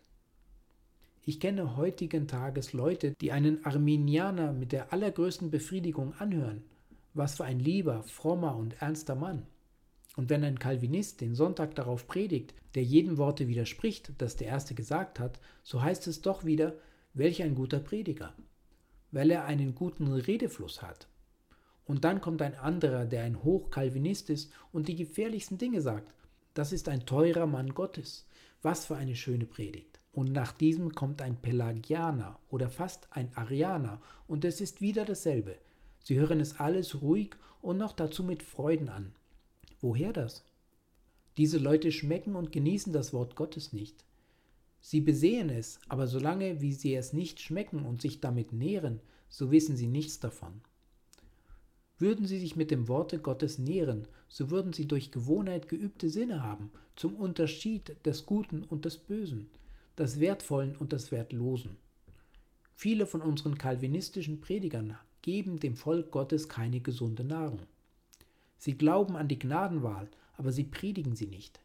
Ich 1.22 1.40
kenne 1.40 1.78
heutigen 1.78 2.28
Tages 2.28 2.74
Leute, 2.74 3.14
die 3.22 3.32
einen 3.32 3.64
Arminianer 3.66 4.52
mit 4.52 4.72
der 4.72 4.92
allergrößten 4.92 5.52
Befriedigung 5.52 6.16
anhören. 6.16 6.64
Was 7.14 7.36
für 7.36 7.44
ein 7.46 7.60
lieber, 7.60 8.02
frommer 8.02 8.56
und 8.56 8.82
ernster 8.82 9.14
Mann. 9.14 9.46
Und 10.16 10.32
wenn 10.32 10.44
ein 10.44 10.58
Calvinist 10.58 11.22
den 11.22 11.36
Sonntag 11.36 11.76
darauf 11.76 12.08
predigt, 12.08 12.56
der 12.74 12.84
jedem 12.84 13.20
Worte 13.20 13.48
widerspricht, 13.48 14.12
das 14.18 14.38
der 14.38 14.48
Erste 14.48 14.74
gesagt 14.74 15.20
hat, 15.20 15.40
so 15.62 15.84
heißt 15.84 16.08
es 16.08 16.24
doch 16.24 16.46
wieder, 16.46 16.74
welch 17.14 17.44
ein 17.44 17.54
guter 17.54 17.80
Prediger, 17.80 18.34
weil 19.12 19.30
er 19.30 19.46
einen 19.46 19.76
guten 19.76 20.12
Redefluss 20.12 20.82
hat. 20.82 21.08
Und 21.86 22.04
dann 22.04 22.22
kommt 22.22 22.42
ein 22.42 22.56
anderer, 22.56 23.06
der 23.06 23.24
ein 23.24 23.44
Hochkalvinist 23.44 24.30
ist 24.30 24.52
und 24.72 24.88
die 24.88 24.96
gefährlichsten 24.96 25.58
Dinge 25.58 25.82
sagt. 25.82 26.14
Das 26.54 26.72
ist 26.72 26.90
ein 26.90 27.06
teurer 27.06 27.46
Mann 27.46 27.74
Gottes. 27.74 28.26
Was 28.62 28.86
für 28.86 28.96
eine 28.96 29.16
schöne 29.16 29.46
Predigt. 29.46 30.00
Und 30.12 30.32
nach 30.32 30.54
diesem 30.54 30.96
kommt 30.96 31.22
ein 31.22 31.36
Pelagianer 31.36 32.40
oder 32.50 32.70
fast 32.70 33.08
ein 33.12 33.30
Arianer 33.36 34.02
und 34.28 34.46
es 34.46 34.62
ist 34.62 34.82
wieder 34.82 35.04
dasselbe. 35.04 35.58
Sie 36.04 36.18
hören 36.18 36.40
es 36.40 36.60
alles 36.60 37.02
ruhig 37.02 37.32
und 37.62 37.78
noch 37.78 37.92
dazu 37.92 38.24
mit 38.24 38.42
Freuden 38.42 38.90
an. 38.90 39.14
Woher 39.82 40.14
das? 40.14 40.46
Diese 41.38 41.58
Leute 41.58 41.92
schmecken 41.92 42.36
und 42.36 42.54
genießen 42.54 42.94
das 42.94 43.12
Wort 43.12 43.36
Gottes 43.36 43.74
nicht. 43.74 44.06
Sie 44.80 45.02
besehen 45.02 45.50
es, 45.50 45.80
aber 45.90 46.08
solange 46.08 46.62
wie 46.62 46.72
sie 46.72 46.96
es 46.96 47.12
nicht 47.12 47.42
schmecken 47.42 47.86
und 47.86 48.02
sich 48.02 48.22
damit 48.22 48.54
nähren, 48.54 49.02
so 49.28 49.52
wissen 49.52 49.76
sie 49.76 49.88
nichts 49.88 50.20
davon. 50.20 50.62
Würden 51.98 52.26
sie 52.26 52.40
sich 52.40 52.56
mit 52.56 52.72
dem 52.72 52.88
Worte 52.88 53.20
Gottes 53.20 53.58
nähren, 53.58 54.08
so 54.28 54.50
würden 54.50 54.74
sie 54.74 54.88
durch 54.88 55.12
Gewohnheit 55.12 55.70
geübte 55.70 56.10
Sinne 56.10 56.44
haben, 56.44 56.72
zum 56.96 57.16
Unterschied 57.16 57.96
des 58.06 58.26
Guten 58.26 58.64
und 58.64 58.86
des 58.86 58.98
Bösen, 58.98 59.50
des 59.98 60.20
Wertvollen 60.20 60.76
und 60.76 60.92
des 60.92 61.12
Wertlosen. 61.12 61.78
Viele 62.74 63.06
von 63.06 63.22
unseren 63.22 63.58
kalvinistischen 63.58 64.42
Predigern 64.42 64.98
geben 65.22 65.60
dem 65.60 65.78
Volk 65.78 66.12
Gottes 66.12 66.50
keine 66.50 66.82
gesunde 66.82 67.24
Nahrung. 67.24 67.62
Sie 68.58 68.78
glauben 68.78 69.16
an 69.16 69.30
die 69.30 69.40
Gnadenwahl, 69.40 70.10
aber 70.38 70.52
sie 70.52 70.66
predigen 70.66 71.16
sie 71.16 71.28
nicht. 71.28 71.62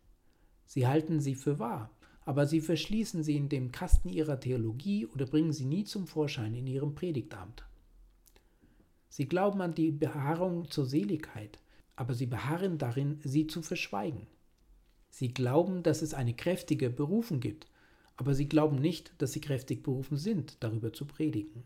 Sie 0.66 0.86
halten 0.86 1.20
sie 1.20 1.34
für 1.34 1.58
wahr, 1.58 1.90
aber 2.24 2.46
sie 2.46 2.60
verschließen 2.60 3.24
sie 3.24 3.36
in 3.36 3.48
dem 3.48 3.72
Kasten 3.72 4.08
ihrer 4.08 4.38
Theologie 4.38 5.06
oder 5.06 5.26
bringen 5.26 5.52
sie 5.52 5.64
nie 5.64 5.84
zum 5.84 6.06
Vorschein 6.06 6.54
in 6.54 6.68
ihrem 6.68 6.94
Predigtamt. 6.94 7.64
Sie 9.10 9.28
glauben 9.28 9.60
an 9.60 9.74
die 9.74 9.90
Beharrung 9.90 10.70
zur 10.70 10.86
Seligkeit, 10.86 11.58
aber 11.96 12.14
sie 12.14 12.26
beharren 12.26 12.78
darin, 12.78 13.20
sie 13.22 13.48
zu 13.48 13.60
verschweigen. 13.60 14.26
Sie 15.10 15.34
glauben, 15.34 15.82
dass 15.82 16.00
es 16.00 16.14
eine 16.14 16.32
kräftige 16.32 16.88
Berufung 16.88 17.40
gibt, 17.40 17.66
aber 18.16 18.34
sie 18.34 18.48
glauben 18.48 18.76
nicht, 18.76 19.12
dass 19.18 19.32
sie 19.32 19.40
kräftig 19.40 19.82
berufen 19.82 20.16
sind, 20.16 20.56
darüber 20.60 20.92
zu 20.92 21.06
predigen. 21.06 21.64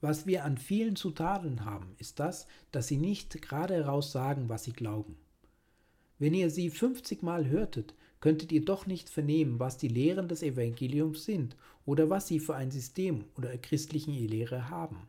Was 0.00 0.26
wir 0.26 0.44
an 0.44 0.58
vielen 0.58 0.96
zu 0.96 1.10
tadeln 1.10 1.64
haben, 1.64 1.94
ist 1.98 2.18
das, 2.18 2.48
dass 2.72 2.88
sie 2.88 2.96
nicht 2.96 3.40
gerade 3.40 3.74
heraus 3.74 4.10
sagen, 4.10 4.48
was 4.48 4.64
sie 4.64 4.72
glauben. 4.72 5.16
Wenn 6.18 6.34
ihr 6.34 6.50
sie 6.50 6.70
50 6.70 7.22
Mal 7.22 7.48
hörtet, 7.48 7.94
könntet 8.18 8.50
ihr 8.50 8.64
doch 8.64 8.86
nicht 8.86 9.08
vernehmen, 9.08 9.60
was 9.60 9.78
die 9.78 9.88
Lehren 9.88 10.26
des 10.26 10.42
Evangeliums 10.42 11.24
sind 11.24 11.56
oder 11.86 12.10
was 12.10 12.26
sie 12.26 12.40
für 12.40 12.56
ein 12.56 12.70
System 12.70 13.24
oder 13.36 13.56
christlichen 13.58 14.14
Lehre 14.14 14.68
haben. 14.70 15.08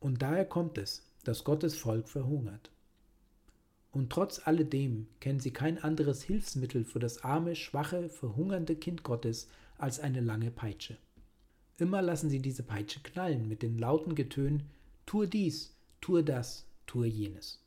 Und 0.00 0.22
daher 0.22 0.44
kommt 0.44 0.78
es, 0.78 1.02
dass 1.24 1.44
Gottes 1.44 1.74
Volk 1.76 2.08
verhungert. 2.08 2.70
Und 3.90 4.10
trotz 4.10 4.46
alledem 4.46 5.08
kennen 5.20 5.40
sie 5.40 5.50
kein 5.50 5.78
anderes 5.82 6.22
Hilfsmittel 6.22 6.84
für 6.84 6.98
das 6.98 7.24
arme, 7.24 7.56
schwache, 7.56 8.08
verhungernde 8.08 8.76
Kind 8.76 9.02
Gottes 9.02 9.48
als 9.76 9.98
eine 9.98 10.20
lange 10.20 10.50
Peitsche. 10.50 10.98
Immer 11.78 12.02
lassen 12.02 12.28
sie 12.28 12.40
diese 12.40 12.62
Peitsche 12.62 13.00
knallen 13.00 13.48
mit 13.48 13.62
den 13.62 13.78
lauten 13.78 14.14
Getönen 14.14 14.64
Tue 15.06 15.26
dies, 15.26 15.74
tue 16.02 16.22
das, 16.22 16.66
tue 16.86 17.06
jenes. 17.06 17.64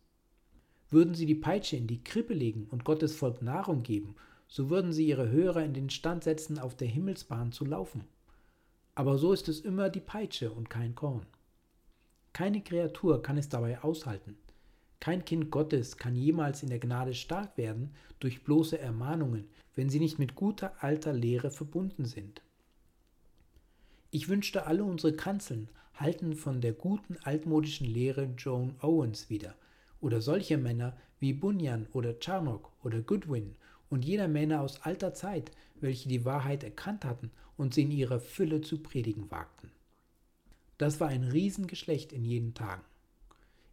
Würden 0.89 1.15
sie 1.15 1.25
die 1.25 1.33
Peitsche 1.33 1.75
in 1.75 1.87
die 1.87 2.03
Krippe 2.03 2.35
legen 2.35 2.67
und 2.69 2.83
Gottes 2.83 3.15
Volk 3.15 3.41
Nahrung 3.41 3.81
geben, 3.81 4.15
so 4.47 4.69
würden 4.69 4.91
sie 4.93 5.07
ihre 5.07 5.29
Hörer 5.31 5.63
in 5.63 5.73
den 5.73 5.89
Stand 5.89 6.23
setzen, 6.23 6.59
auf 6.59 6.75
der 6.75 6.89
Himmelsbahn 6.89 7.51
zu 7.51 7.65
laufen. 7.65 8.03
Aber 8.93 9.17
so 9.17 9.33
ist 9.33 9.47
es 9.47 9.61
immer 9.61 9.89
die 9.89 10.01
Peitsche 10.01 10.51
und 10.51 10.69
kein 10.69 10.93
Korn. 10.93 11.25
Keine 12.33 12.61
Kreatur 12.61 13.21
kann 13.21 13.37
es 13.37 13.49
dabei 13.49 13.83
aushalten. 13.83 14.37
Kein 14.99 15.25
Kind 15.25 15.51
Gottes 15.51 15.97
kann 15.97 16.15
jemals 16.15 16.63
in 16.63 16.69
der 16.69 16.79
Gnade 16.79 17.13
stark 17.13 17.57
werden 17.57 17.91
durch 18.19 18.43
bloße 18.43 18.77
Ermahnungen, 18.77 19.47
wenn 19.75 19.89
sie 19.89 19.99
nicht 19.99 20.19
mit 20.19 20.35
guter 20.35 20.73
alter 20.83 21.11
Lehre 21.11 21.49
verbunden 21.49 22.05
sind. 22.05 22.41
Ich 24.11 24.29
wünschte, 24.29 24.65
alle 24.65 24.83
unsere 24.83 25.13
Kanzeln 25.13 25.69
halten 25.95 26.35
von 26.35 26.61
der 26.61 26.73
guten 26.73 27.17
altmodischen 27.23 27.87
Lehre 27.87 28.29
Joan 28.37 28.75
Owens 28.81 29.29
wieder 29.29 29.55
oder 30.01 30.21
solche 30.21 30.57
Männer 30.57 30.95
wie 31.19 31.33
Bunyan 31.33 31.87
oder 31.93 32.19
Charnock 32.19 32.71
oder 32.83 33.01
Goodwin 33.01 33.55
und 33.89 34.05
jener 34.05 34.27
Männer 34.27 34.61
aus 34.61 34.81
alter 34.81 35.13
Zeit, 35.13 35.51
welche 35.79 36.09
die 36.09 36.25
Wahrheit 36.25 36.63
erkannt 36.63 37.05
hatten 37.05 37.31
und 37.57 37.73
sie 37.73 37.83
in 37.83 37.91
ihrer 37.91 38.19
Fülle 38.19 38.61
zu 38.61 38.81
predigen 38.81 39.29
wagten. 39.31 39.71
Das 40.81 40.99
war 40.99 41.09
ein 41.09 41.23
Riesengeschlecht 41.23 42.11
in 42.11 42.25
jenen 42.25 42.55
Tagen. 42.55 42.81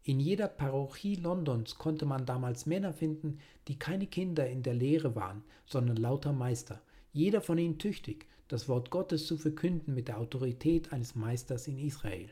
In 0.03 0.21
jeder 0.21 0.47
Parochie 0.47 1.15
Londons 1.15 1.77
konnte 1.77 2.05
man 2.05 2.27
damals 2.27 2.67
Männer 2.67 2.93
finden, 2.93 3.39
die 3.67 3.79
keine 3.79 4.07
Kinder 4.07 4.47
in 4.47 4.63
der 4.63 4.75
Lehre 4.75 5.17
waren, 5.17 5.43
sondern 5.65 5.97
lauter 5.97 6.35
Meister, 6.35 6.83
jeder 7.15 7.41
von 7.41 7.57
ihnen 7.57 7.79
tüchtig, 7.79 8.27
das 8.49 8.69
Wort 8.69 8.91
Gottes 8.91 9.27
zu 9.27 9.39
verkünden 9.39 9.95
mit 9.95 10.09
der 10.09 10.19
Autorität 10.19 10.93
eines 10.93 11.15
Meisters 11.15 11.67
in 11.67 11.79
Israel. 11.79 12.29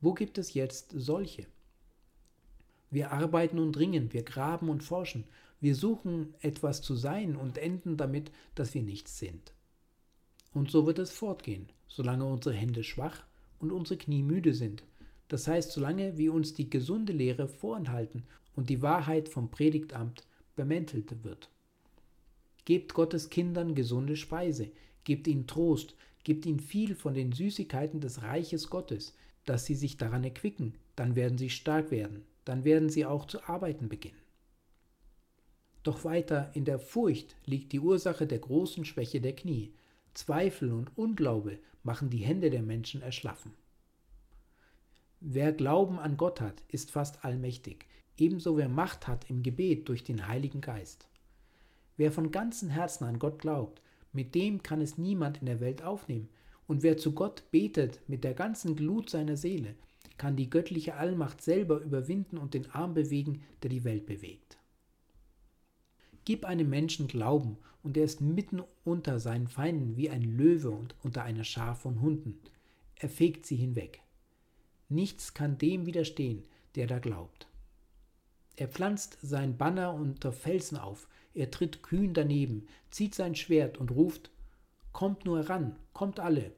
Wo 0.00 0.14
gibt 0.14 0.38
es 0.38 0.52
jetzt 0.54 0.90
solche? 0.90 1.46
Wir 2.90 3.12
arbeiten 3.12 3.60
und 3.60 3.78
ringen, 3.78 4.12
wir 4.12 4.24
graben 4.24 4.68
und 4.68 4.82
forschen, 4.82 5.28
wir 5.60 5.76
suchen 5.76 6.34
etwas 6.40 6.82
zu 6.82 6.96
sein 6.96 7.36
und 7.36 7.56
enden 7.56 7.96
damit, 7.96 8.32
dass 8.56 8.74
wir 8.74 8.82
nichts 8.82 9.20
sind. 9.20 9.52
Und 10.52 10.72
so 10.72 10.88
wird 10.88 10.98
es 10.98 11.12
fortgehen, 11.12 11.68
solange 11.86 12.24
unsere 12.24 12.56
Hände 12.56 12.82
schwach 12.82 13.29
und 13.60 13.70
unsere 13.70 13.98
Knie 13.98 14.22
müde 14.22 14.52
sind. 14.52 14.82
Das 15.28 15.46
heißt, 15.46 15.70
solange 15.70 16.18
wir 16.18 16.32
uns 16.34 16.54
die 16.54 16.68
gesunde 16.68 17.12
Lehre 17.12 17.46
vorenthalten 17.46 18.24
und 18.56 18.68
die 18.68 18.82
Wahrheit 18.82 19.28
vom 19.28 19.50
Predigtamt 19.50 20.26
bemäntelt 20.56 21.22
wird. 21.22 21.48
Gebt 22.64 22.94
Gottes 22.94 23.30
Kindern 23.30 23.74
gesunde 23.74 24.16
Speise, 24.16 24.70
gebt 25.04 25.28
ihnen 25.28 25.46
Trost, 25.46 25.94
gebt 26.24 26.46
ihnen 26.46 26.60
viel 26.60 26.94
von 26.94 27.14
den 27.14 27.32
Süßigkeiten 27.32 28.00
des 28.00 28.22
Reiches 28.22 28.68
Gottes, 28.68 29.16
dass 29.44 29.64
sie 29.64 29.74
sich 29.74 29.96
daran 29.96 30.24
erquicken, 30.24 30.74
dann 30.96 31.16
werden 31.16 31.38
sie 31.38 31.50
stark 31.50 31.90
werden, 31.90 32.24
dann 32.44 32.64
werden 32.64 32.90
sie 32.90 33.06
auch 33.06 33.26
zu 33.26 33.42
arbeiten 33.44 33.88
beginnen. 33.88 34.20
Doch 35.82 36.04
weiter 36.04 36.50
in 36.54 36.64
der 36.64 36.78
Furcht 36.78 37.36
liegt 37.46 37.72
die 37.72 37.80
Ursache 37.80 38.26
der 38.26 38.38
großen 38.38 38.84
Schwäche 38.84 39.20
der 39.20 39.34
Knie. 39.34 39.72
Zweifel 40.14 40.72
und 40.72 40.96
Unglaube 40.96 41.58
machen 41.82 42.10
die 42.10 42.18
Hände 42.18 42.50
der 42.50 42.62
Menschen 42.62 43.02
erschlaffen. 43.02 43.52
Wer 45.20 45.52
Glauben 45.52 45.98
an 45.98 46.16
Gott 46.16 46.40
hat, 46.40 46.62
ist 46.68 46.90
fast 46.90 47.24
allmächtig, 47.24 47.86
ebenso 48.16 48.56
wer 48.56 48.68
Macht 48.68 49.06
hat 49.06 49.28
im 49.28 49.42
Gebet 49.42 49.88
durch 49.88 50.04
den 50.04 50.26
Heiligen 50.26 50.60
Geist. 50.60 51.08
Wer 51.96 52.12
von 52.12 52.30
ganzem 52.30 52.70
Herzen 52.70 53.04
an 53.04 53.18
Gott 53.18 53.40
glaubt, 53.40 53.82
mit 54.12 54.34
dem 54.34 54.62
kann 54.62 54.80
es 54.80 54.98
niemand 54.98 55.38
in 55.38 55.46
der 55.46 55.60
Welt 55.60 55.82
aufnehmen, 55.82 56.28
und 56.66 56.82
wer 56.82 56.96
zu 56.96 57.12
Gott 57.12 57.42
betet 57.50 58.00
mit 58.08 58.22
der 58.24 58.32
ganzen 58.32 58.76
Glut 58.76 59.10
seiner 59.10 59.36
Seele, 59.36 59.74
kann 60.16 60.36
die 60.36 60.48
göttliche 60.48 60.94
Allmacht 60.94 61.42
selber 61.42 61.80
überwinden 61.80 62.38
und 62.38 62.54
den 62.54 62.70
Arm 62.70 62.94
bewegen, 62.94 63.42
der 63.62 63.70
die 63.70 63.84
Welt 63.84 64.06
bewegt. 64.06 64.59
Gib 66.24 66.44
einem 66.44 66.68
Menschen 66.68 67.08
Glauben, 67.08 67.58
und 67.82 67.96
er 67.96 68.04
ist 68.04 68.20
mitten 68.20 68.62
unter 68.84 69.20
seinen 69.20 69.48
Feinden 69.48 69.96
wie 69.96 70.10
ein 70.10 70.22
Löwe 70.22 70.70
und 70.70 70.94
unter 71.02 71.22
einer 71.22 71.44
Schar 71.44 71.74
von 71.74 72.00
Hunden. 72.02 72.38
Er 72.96 73.08
fegt 73.08 73.46
sie 73.46 73.56
hinweg. 73.56 74.02
Nichts 74.90 75.32
kann 75.32 75.56
dem 75.56 75.86
widerstehen, 75.86 76.44
der 76.74 76.86
da 76.86 76.98
glaubt. 76.98 77.46
Er 78.56 78.68
pflanzt 78.68 79.16
sein 79.22 79.56
Banner 79.56 79.94
unter 79.94 80.32
Felsen 80.32 80.76
auf, 80.76 81.08
er 81.32 81.50
tritt 81.50 81.82
kühn 81.82 82.12
daneben, 82.12 82.66
zieht 82.90 83.14
sein 83.14 83.34
Schwert 83.34 83.78
und 83.78 83.90
ruft 83.90 84.30
Kommt 84.92 85.24
nur 85.24 85.38
heran, 85.38 85.76
kommt 85.94 86.20
alle, 86.20 86.52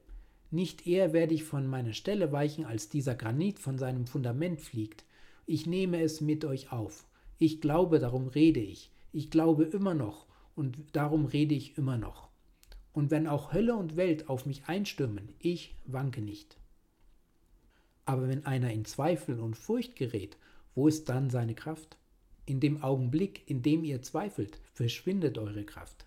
nicht 0.53 0.87
eher 0.87 1.15
werde 1.15 1.33
ich 1.33 1.45
von 1.45 1.67
meiner 1.67 1.95
Stelle 1.95 2.31
weichen, 2.31 2.67
als 2.67 2.91
dieser 2.91 3.15
Granit 3.15 3.59
von 3.59 3.79
seinem 3.79 4.07
Fundament 4.07 4.61
fliegt. 4.61 5.03
Ich 5.47 5.67
nehme 5.67 6.03
es 6.03 6.21
mit 6.21 6.45
euch 6.45 6.71
auf. 6.71 7.07
Ich 7.39 7.63
glaube, 7.63 7.99
darum 7.99 8.29
rede 8.29 8.61
ich. 8.61 8.92
Ich 9.13 9.31
glaube 9.31 9.65
immer 9.65 9.95
noch 9.95 10.27
und 10.57 10.79
darum 10.93 11.27
rede 11.27 11.55
ich 11.55 11.77
immer 11.77 11.99
noch. 11.99 12.29
Und 12.93 13.11
wenn 13.11 13.27
auch 13.27 13.53
Hölle 13.53 13.75
und 13.77 13.97
Welt 13.97 14.29
auf 14.29 14.47
mich 14.47 14.67
einstürmen, 14.67 15.35
ich 15.39 15.75
wanke 15.85 16.21
nicht. 16.21 16.57
Aber 18.05 18.29
wenn 18.29 18.45
einer 18.47 18.73
in 18.73 18.85
Zweifel 18.85 19.39
und 19.39 19.57
Furcht 19.57 19.97
gerät, 19.97 20.37
wo 20.75 20.89
ist 20.89 21.09
dann 21.09 21.31
seine 21.31 21.55
Kraft? 21.55 21.97
In 22.47 22.59
dem 22.59 22.83
Augenblick, 22.83 23.49
in 23.49 23.63
dem 23.63 23.85
ihr 23.85 24.03
zweifelt, 24.03 24.59
verschwindet 24.73 25.39
eure 25.39 25.65
Kraft. 25.65 26.07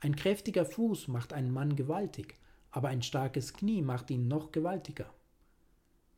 Ein 0.00 0.16
kräftiger 0.16 0.64
Fuß 0.64 1.08
macht 1.08 1.32
einen 1.32 1.52
Mann 1.52 1.76
gewaltig, 1.76 2.34
aber 2.70 2.88
ein 2.88 3.02
starkes 3.02 3.52
Knie 3.52 3.82
macht 3.82 4.10
ihn 4.10 4.28
noch 4.28 4.52
gewaltiger. 4.52 5.12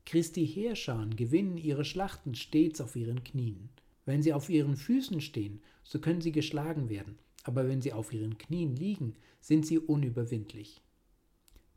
Christi 0.07 0.47
Heerscharen 0.47 1.17
gewinnen 1.17 1.59
ihre 1.59 1.85
Schlachten 1.85 2.35
stets 2.35 2.81
auf 2.81 2.97
ihren 2.97 3.23
Knien. 3.25 3.69
Wenn 4.05 4.23
sie 4.23 4.33
auf 4.33 4.49
ihren 4.49 4.77
Füßen 4.77 5.21
stehen, 5.21 5.61
so 5.83 6.01
können 6.01 6.21
sie 6.21 6.33
geschlagen 6.33 6.89
werden, 6.89 7.19
aber 7.45 7.69
wenn 7.69 7.81
sie 7.81 7.93
auf 7.93 8.13
ihren 8.13 8.39
Knien 8.39 8.77
liegen, 8.77 9.15
sind 9.41 9.67
sie 9.67 9.79
unüberwindlich. 9.79 10.81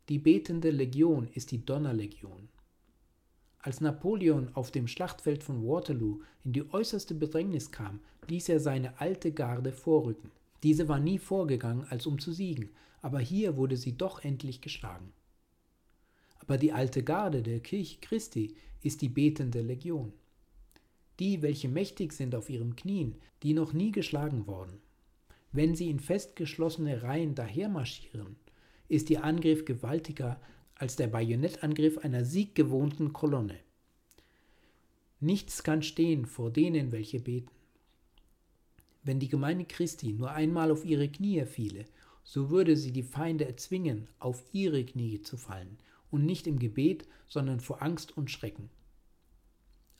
Die 0.08 0.18
betende 0.18 0.70
Legion 0.70 1.28
ist 1.34 1.50
die 1.50 1.64
Donnerlegion. 1.64 2.48
Als 3.58 3.80
Napoleon 3.80 4.50
auf 4.54 4.70
dem 4.70 4.86
Schlachtfeld 4.86 5.42
von 5.42 5.66
Waterloo 5.66 6.20
in 6.44 6.52
die 6.52 6.72
äußerste 6.72 7.16
Bedrängnis 7.16 7.72
kam, 7.72 7.98
ließ 8.28 8.48
er 8.48 8.60
seine 8.60 9.00
alte 9.00 9.32
Garde 9.32 9.72
vorrücken. 9.72 10.30
Diese 10.62 10.86
war 10.88 11.00
nie 11.00 11.18
vorgegangen, 11.18 11.84
als 11.90 12.06
um 12.06 12.20
zu 12.20 12.32
siegen, 12.32 12.70
aber 13.02 13.18
hier 13.18 13.56
wurde 13.56 13.76
sie 13.76 13.96
doch 13.96 14.22
endlich 14.22 14.60
geschlagen. 14.60 15.12
Aber 16.38 16.58
die 16.58 16.72
alte 16.72 17.02
Garde 17.02 17.42
der 17.42 17.58
Kirche 17.58 17.98
Christi 18.00 18.54
ist 18.82 19.02
die 19.02 19.08
betende 19.08 19.62
Legion. 19.62 20.12
Die, 21.18 21.42
welche 21.42 21.68
mächtig 21.68 22.12
sind 22.12 22.34
auf 22.34 22.50
ihren 22.50 22.76
Knien, 22.76 23.16
die 23.42 23.54
noch 23.54 23.72
nie 23.72 23.92
geschlagen 23.92 24.46
worden. 24.46 24.80
Wenn 25.52 25.74
sie 25.74 25.88
in 25.88 26.00
festgeschlossene 26.00 27.02
Reihen 27.02 27.34
dahermarschieren, 27.34 28.36
ist 28.88 29.10
ihr 29.10 29.24
Angriff 29.24 29.64
gewaltiger 29.64 30.40
als 30.74 30.96
der 30.96 31.06
Bajonettangriff 31.06 31.98
einer 31.98 32.24
sieggewohnten 32.24 33.12
Kolonne. 33.12 33.58
Nichts 35.20 35.62
kann 35.62 35.82
stehen 35.82 36.26
vor 36.26 36.50
denen, 36.50 36.92
welche 36.92 37.20
beten. 37.20 37.50
Wenn 39.02 39.18
die 39.18 39.28
Gemeinde 39.28 39.64
Christi 39.64 40.12
nur 40.12 40.32
einmal 40.32 40.70
auf 40.70 40.84
ihre 40.84 41.08
Knie 41.08 41.46
fiele 41.46 41.86
so 42.26 42.50
würde 42.50 42.76
sie 42.76 42.90
die 42.90 43.04
Feinde 43.04 43.46
erzwingen, 43.46 44.08
auf 44.18 44.42
ihre 44.52 44.84
Knie 44.84 45.22
zu 45.22 45.36
fallen, 45.36 45.78
und 46.10 46.26
nicht 46.26 46.48
im 46.48 46.58
Gebet, 46.58 47.06
sondern 47.28 47.60
vor 47.60 47.82
Angst 47.82 48.16
und 48.16 48.32
Schrecken. 48.32 48.68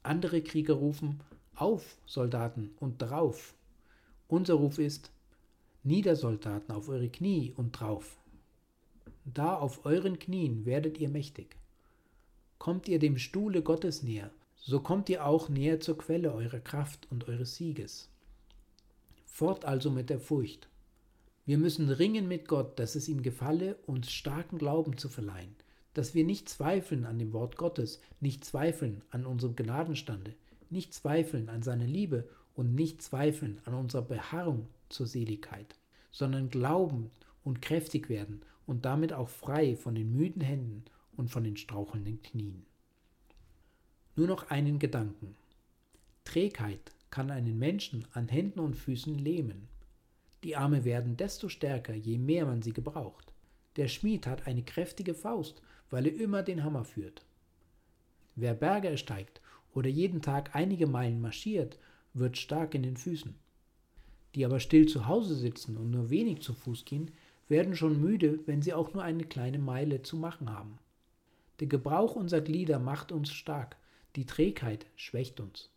Andere 0.06 0.40
Krieger 0.40 0.74
rufen, 0.74 1.18
auf, 1.56 1.96
Soldaten, 2.06 2.70
und 2.78 2.98
drauf. 2.98 3.54
Unser 4.28 4.54
Ruf 4.54 4.78
ist, 4.78 5.10
Niedersoldaten, 5.82 6.72
auf 6.72 6.88
eure 6.88 7.08
Knie 7.08 7.52
und 7.56 7.72
drauf. 7.72 8.16
Da 9.24 9.56
auf 9.56 9.84
euren 9.84 10.20
Knien 10.20 10.64
werdet 10.64 10.98
ihr 10.98 11.08
mächtig. 11.08 11.56
Kommt 12.58 12.86
ihr 12.86 13.00
dem 13.00 13.18
Stuhle 13.18 13.62
Gottes 13.62 14.04
näher, 14.04 14.30
so 14.54 14.78
kommt 14.78 15.08
ihr 15.08 15.26
auch 15.26 15.48
näher 15.48 15.80
zur 15.80 15.98
Quelle 15.98 16.32
eurer 16.32 16.60
Kraft 16.60 17.08
und 17.10 17.26
eures 17.28 17.56
Sieges. 17.56 18.08
Fort 19.24 19.64
also 19.64 19.90
mit 19.90 20.08
der 20.08 20.20
Furcht. 20.20 20.68
Wir 21.46 21.58
müssen 21.58 21.90
ringen 21.90 22.28
mit 22.28 22.46
Gott, 22.46 22.78
dass 22.78 22.94
es 22.94 23.08
ihm 23.08 23.22
gefalle, 23.22 23.76
uns 23.86 24.12
starken 24.12 24.58
Glauben 24.58 24.98
zu 24.98 25.08
verleihen, 25.08 25.56
dass 25.96 26.14
wir 26.14 26.24
nicht 26.24 26.50
zweifeln 26.50 27.06
an 27.06 27.18
dem 27.18 27.32
Wort 27.32 27.56
Gottes, 27.56 28.02
nicht 28.20 28.44
zweifeln 28.44 29.00
an 29.08 29.24
unserem 29.24 29.56
Gnadenstande, 29.56 30.34
nicht 30.68 30.92
zweifeln 30.92 31.48
an 31.48 31.62
seiner 31.62 31.86
Liebe 31.86 32.28
und 32.54 32.74
nicht 32.74 33.00
zweifeln 33.00 33.62
an 33.64 33.72
unserer 33.72 34.02
Beharrung 34.02 34.68
zur 34.90 35.06
Seligkeit, 35.06 35.74
sondern 36.10 36.50
glauben 36.50 37.10
und 37.44 37.62
kräftig 37.62 38.10
werden 38.10 38.42
und 38.66 38.84
damit 38.84 39.14
auch 39.14 39.30
frei 39.30 39.74
von 39.74 39.94
den 39.94 40.14
müden 40.14 40.42
Händen 40.42 40.84
und 41.16 41.30
von 41.30 41.44
den 41.44 41.56
strauchelnden 41.56 42.20
Knien. 42.20 42.66
Nur 44.16 44.26
noch 44.26 44.50
einen 44.50 44.78
Gedanken. 44.78 45.34
Trägheit 46.24 46.92
kann 47.08 47.30
einen 47.30 47.58
Menschen 47.58 48.04
an 48.12 48.28
Händen 48.28 48.60
und 48.60 48.76
Füßen 48.76 49.18
lähmen. 49.18 49.66
Die 50.44 50.56
Arme 50.56 50.84
werden 50.84 51.16
desto 51.16 51.48
stärker, 51.48 51.94
je 51.94 52.18
mehr 52.18 52.44
man 52.44 52.60
sie 52.60 52.74
gebraucht. 52.74 53.32
Der 53.76 53.88
Schmied 53.88 54.26
hat 54.26 54.46
eine 54.46 54.62
kräftige 54.62 55.14
Faust, 55.14 55.62
weil 55.90 56.06
er 56.06 56.14
immer 56.14 56.42
den 56.42 56.64
Hammer 56.64 56.84
führt. 56.84 57.24
Wer 58.34 58.54
Berge 58.54 58.88
ersteigt 58.88 59.40
oder 59.74 59.88
jeden 59.88 60.22
Tag 60.22 60.54
einige 60.54 60.86
Meilen 60.86 61.20
marschiert, 61.20 61.78
wird 62.14 62.36
stark 62.36 62.74
in 62.74 62.82
den 62.82 62.96
Füßen. 62.96 63.34
Die 64.34 64.44
aber 64.44 64.60
still 64.60 64.86
zu 64.86 65.06
Hause 65.06 65.34
sitzen 65.34 65.76
und 65.76 65.90
nur 65.90 66.10
wenig 66.10 66.42
zu 66.42 66.52
Fuß 66.52 66.84
gehen, 66.84 67.10
werden 67.48 67.76
schon 67.76 68.00
müde, 68.00 68.40
wenn 68.46 68.62
sie 68.62 68.74
auch 68.74 68.92
nur 68.92 69.02
eine 69.02 69.24
kleine 69.24 69.58
Meile 69.58 70.02
zu 70.02 70.16
machen 70.16 70.50
haben. 70.50 70.78
Der 71.60 71.68
Gebrauch 71.68 72.16
unserer 72.16 72.42
Glieder 72.42 72.78
macht 72.78 73.12
uns 73.12 73.30
stark, 73.32 73.76
die 74.16 74.26
Trägheit 74.26 74.86
schwächt 74.96 75.40
uns. 75.40 75.70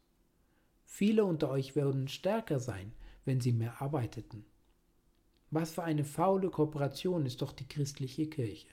Viele 0.85 1.23
unter 1.23 1.49
euch 1.49 1.75
würden 1.75 2.07
stärker 2.07 2.59
sein, 2.59 2.91
wenn 3.23 3.39
sie 3.39 3.53
mehr 3.53 3.81
arbeiteten. 3.81 4.45
Was 5.51 5.71
für 5.71 5.83
eine 5.83 6.03
faule 6.03 6.49
Kooperation 6.49 7.25
ist 7.25 7.41
doch 7.41 7.53
die 7.53 7.67
christliche 7.67 8.27
Kirche. 8.27 8.67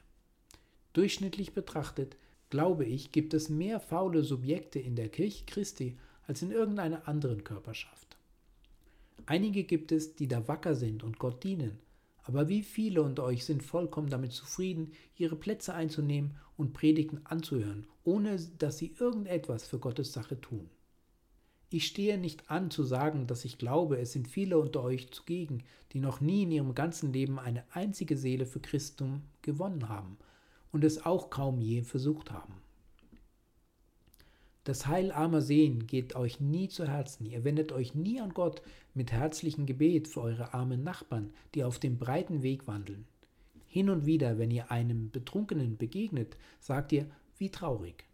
Durchschnittlich 0.96 1.52
betrachtet, 1.52 2.16
glaube 2.48 2.86
ich, 2.86 3.12
gibt 3.12 3.34
es 3.34 3.50
mehr 3.50 3.80
faule 3.80 4.22
Subjekte 4.22 4.78
in 4.78 4.96
der 4.96 5.10
Kirche 5.10 5.44
Christi 5.44 5.98
als 6.26 6.40
in 6.40 6.50
irgendeiner 6.50 7.06
anderen 7.06 7.44
Körperschaft. 7.44 8.16
Einige 9.26 9.64
gibt 9.64 9.92
es, 9.92 10.16
die 10.16 10.26
da 10.26 10.48
wacker 10.48 10.74
sind 10.74 11.04
und 11.04 11.18
Gott 11.18 11.44
dienen, 11.44 11.78
aber 12.22 12.48
wie 12.48 12.62
viele 12.62 13.02
unter 13.02 13.24
euch 13.24 13.44
sind 13.44 13.62
vollkommen 13.62 14.08
damit 14.08 14.32
zufrieden, 14.32 14.92
ihre 15.16 15.36
Plätze 15.36 15.74
einzunehmen 15.74 16.34
und 16.56 16.72
Predigten 16.72 17.20
anzuhören, 17.24 17.86
ohne 18.02 18.38
dass 18.58 18.78
sie 18.78 18.94
irgendetwas 18.98 19.66
für 19.66 19.78
Gottes 19.78 20.14
Sache 20.14 20.40
tun? 20.40 20.70
Ich 21.68 21.88
stehe 21.88 22.16
nicht 22.16 22.50
an 22.50 22.70
zu 22.70 22.84
sagen, 22.84 23.26
dass 23.26 23.44
ich 23.44 23.58
glaube, 23.58 23.98
es 23.98 24.12
sind 24.12 24.28
viele 24.28 24.56
unter 24.56 24.82
euch 24.82 25.10
zugegen, 25.10 25.62
die 25.92 26.00
noch 26.00 26.22
nie 26.22 26.44
in 26.44 26.52
ihrem 26.52 26.74
ganzen 26.74 27.12
Leben 27.12 27.38
eine 27.38 27.64
einzige 27.70 28.16
Seele 28.16 28.46
für 28.46 28.60
Christum 28.60 29.24
gewonnen 29.42 29.90
haben 29.90 30.16
und 30.76 30.84
es 30.84 31.06
auch 31.06 31.30
kaum 31.30 31.62
je 31.62 31.80
versucht 31.80 32.30
haben. 32.30 32.52
Das 34.64 34.86
Heil 34.86 35.10
armer 35.10 35.40
Seelen 35.40 35.86
geht 35.86 36.14
euch 36.14 36.38
nie 36.38 36.68
zu 36.68 36.86
Herzen, 36.86 37.24
ihr 37.24 37.44
wendet 37.44 37.72
euch 37.72 37.94
nie 37.94 38.20
an 38.20 38.34
Gott 38.34 38.60
mit 38.92 39.10
herzlichem 39.10 39.64
Gebet 39.64 40.06
für 40.06 40.20
eure 40.20 40.52
armen 40.52 40.84
Nachbarn, 40.84 41.32
die 41.54 41.64
auf 41.64 41.78
dem 41.78 41.96
breiten 41.96 42.42
Weg 42.42 42.66
wandeln. 42.66 43.06
Hin 43.66 43.88
und 43.88 44.04
wieder, 44.04 44.36
wenn 44.36 44.50
ihr 44.50 44.70
einem 44.70 45.10
Betrunkenen 45.10 45.78
begegnet, 45.78 46.36
sagt 46.60 46.92
ihr, 46.92 47.06
wie 47.38 47.48
traurig. 47.48 48.04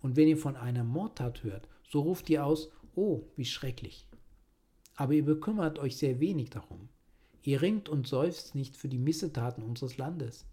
Und 0.00 0.16
wenn 0.16 0.28
ihr 0.28 0.38
von 0.38 0.56
einer 0.56 0.84
Mordtat 0.84 1.42
hört, 1.42 1.68
so 1.86 2.00
ruft 2.00 2.30
ihr 2.30 2.46
aus, 2.46 2.70
Oh, 2.94 3.20
wie 3.36 3.44
schrecklich. 3.44 4.06
Aber 4.94 5.12
ihr 5.12 5.26
bekümmert 5.26 5.78
euch 5.78 5.98
sehr 5.98 6.20
wenig 6.20 6.48
darum. 6.48 6.88
Ihr 7.42 7.60
ringt 7.60 7.90
und 7.90 8.08
seufzt 8.08 8.54
nicht 8.54 8.78
für 8.78 8.88
die 8.88 8.96
Missetaten 8.96 9.62
unseres 9.62 9.98
Landes. 9.98 10.46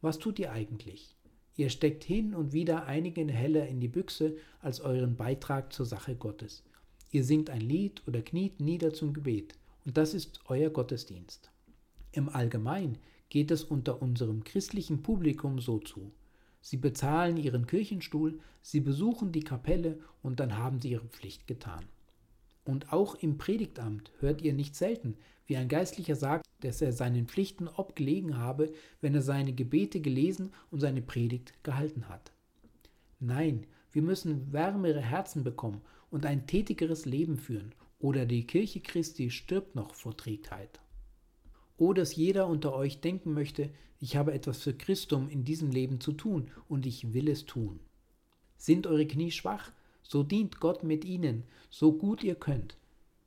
Was 0.00 0.18
tut 0.18 0.38
ihr 0.38 0.52
eigentlich? 0.52 1.14
Ihr 1.56 1.68
steckt 1.68 2.04
hin 2.04 2.34
und 2.34 2.52
wieder 2.52 2.86
einige 2.86 3.26
Heller 3.26 3.66
in 3.68 3.80
die 3.80 3.88
Büchse 3.88 4.36
als 4.60 4.80
euren 4.80 5.16
Beitrag 5.16 5.72
zur 5.72 5.84
Sache 5.84 6.14
Gottes. 6.14 6.62
Ihr 7.10 7.24
singt 7.24 7.50
ein 7.50 7.60
Lied 7.60 8.02
oder 8.06 8.22
kniet 8.22 8.60
nieder 8.60 8.94
zum 8.94 9.12
Gebet. 9.12 9.58
Und 9.84 9.96
das 9.96 10.14
ist 10.14 10.40
euer 10.46 10.70
Gottesdienst. 10.70 11.50
Im 12.12 12.28
Allgemeinen 12.28 12.98
geht 13.28 13.50
es 13.50 13.62
unter 13.62 14.00
unserem 14.00 14.42
christlichen 14.44 15.02
Publikum 15.02 15.58
so 15.58 15.78
zu. 15.78 16.12
Sie 16.62 16.76
bezahlen 16.76 17.36
ihren 17.36 17.66
Kirchenstuhl, 17.66 18.38
sie 18.62 18.80
besuchen 18.80 19.32
die 19.32 19.42
Kapelle 19.42 19.98
und 20.22 20.40
dann 20.40 20.56
haben 20.56 20.80
sie 20.80 20.90
ihre 20.90 21.08
Pflicht 21.08 21.46
getan. 21.46 21.84
Und 22.64 22.92
auch 22.92 23.14
im 23.16 23.38
Predigtamt 23.38 24.12
hört 24.20 24.42
ihr 24.42 24.52
nicht 24.52 24.76
selten, 24.76 25.16
wie 25.46 25.56
ein 25.56 25.68
Geistlicher 25.68 26.14
sagt, 26.14 26.46
dass 26.60 26.82
er 26.82 26.92
seinen 26.92 27.26
Pflichten 27.26 27.68
obgelegen 27.68 28.36
habe, 28.36 28.72
wenn 29.00 29.14
er 29.14 29.22
seine 29.22 29.52
Gebete 29.52 30.00
gelesen 30.00 30.52
und 30.70 30.80
seine 30.80 31.02
Predigt 31.02 31.54
gehalten 31.64 32.08
hat. 32.08 32.32
Nein, 33.18 33.66
wir 33.92 34.02
müssen 34.02 34.52
wärmere 34.52 35.00
Herzen 35.00 35.42
bekommen 35.42 35.80
und 36.10 36.26
ein 36.26 36.46
tätigeres 36.46 37.04
Leben 37.06 37.36
führen, 37.36 37.74
oder 37.98 38.24
die 38.24 38.46
Kirche 38.46 38.80
Christi 38.80 39.30
stirbt 39.30 39.74
noch 39.74 39.94
vor 39.94 40.16
Trägheit. 40.16 40.80
O 41.76 41.92
dass 41.92 42.16
jeder 42.16 42.46
unter 42.46 42.74
euch 42.74 43.00
denken 43.00 43.34
möchte, 43.34 43.70
ich 43.98 44.16
habe 44.16 44.32
etwas 44.32 44.62
für 44.62 44.74
Christum 44.74 45.28
in 45.28 45.44
diesem 45.44 45.70
Leben 45.70 46.00
zu 46.00 46.12
tun 46.12 46.50
und 46.68 46.86
ich 46.86 47.12
will 47.12 47.28
es 47.28 47.44
tun. 47.44 47.80
Sind 48.56 48.86
eure 48.86 49.06
Knie 49.06 49.30
schwach, 49.30 49.72
so 50.02 50.22
dient 50.22 50.60
Gott 50.60 50.82
mit 50.82 51.04
ihnen, 51.04 51.44
so 51.70 51.92
gut 51.92 52.22
ihr 52.24 52.34
könnt. 52.34 52.76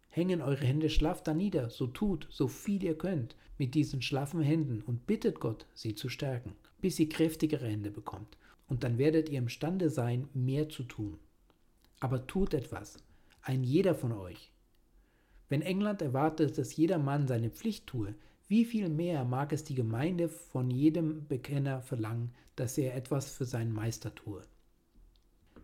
Hängen 0.09 0.41
eure 0.41 0.65
Hände 0.65 0.89
schlaff 0.89 1.23
danieder, 1.23 1.69
so 1.69 1.87
tut, 1.87 2.27
so 2.29 2.47
viel 2.47 2.83
ihr 2.83 2.97
könnt, 2.97 3.35
mit 3.57 3.73
diesen 3.75 4.01
schlaffen 4.01 4.41
Händen 4.41 4.81
und 4.81 5.07
bittet 5.07 5.39
Gott, 5.39 5.65
sie 5.73 5.95
zu 5.95 6.09
stärken, 6.09 6.55
bis 6.81 6.99
ihr 6.99 7.09
kräftigere 7.09 7.67
Hände 7.67 7.91
bekommt, 7.91 8.37
und 8.67 8.83
dann 8.83 8.97
werdet 8.97 9.29
ihr 9.29 9.39
imstande 9.39 9.89
sein, 9.89 10.27
mehr 10.33 10.69
zu 10.69 10.83
tun. 10.83 11.19
Aber 11.99 12.27
tut 12.27 12.53
etwas, 12.53 12.97
ein 13.41 13.63
jeder 13.63 13.95
von 13.95 14.11
euch. 14.11 14.51
Wenn 15.49 15.61
England 15.61 16.01
erwartet, 16.01 16.57
dass 16.57 16.75
jeder 16.75 16.97
Mann 16.97 17.27
seine 17.27 17.49
Pflicht 17.49 17.87
tue, 17.87 18.15
wie 18.47 18.65
viel 18.65 18.89
mehr 18.89 19.23
mag 19.25 19.53
es 19.53 19.63
die 19.63 19.75
Gemeinde 19.75 20.29
von 20.29 20.69
jedem 20.69 21.27
Bekenner 21.27 21.81
verlangen, 21.81 22.33
dass 22.55 22.77
er 22.77 22.95
etwas 22.95 23.29
für 23.31 23.45
seinen 23.45 23.73
Meister 23.73 24.13
tue. 24.13 24.41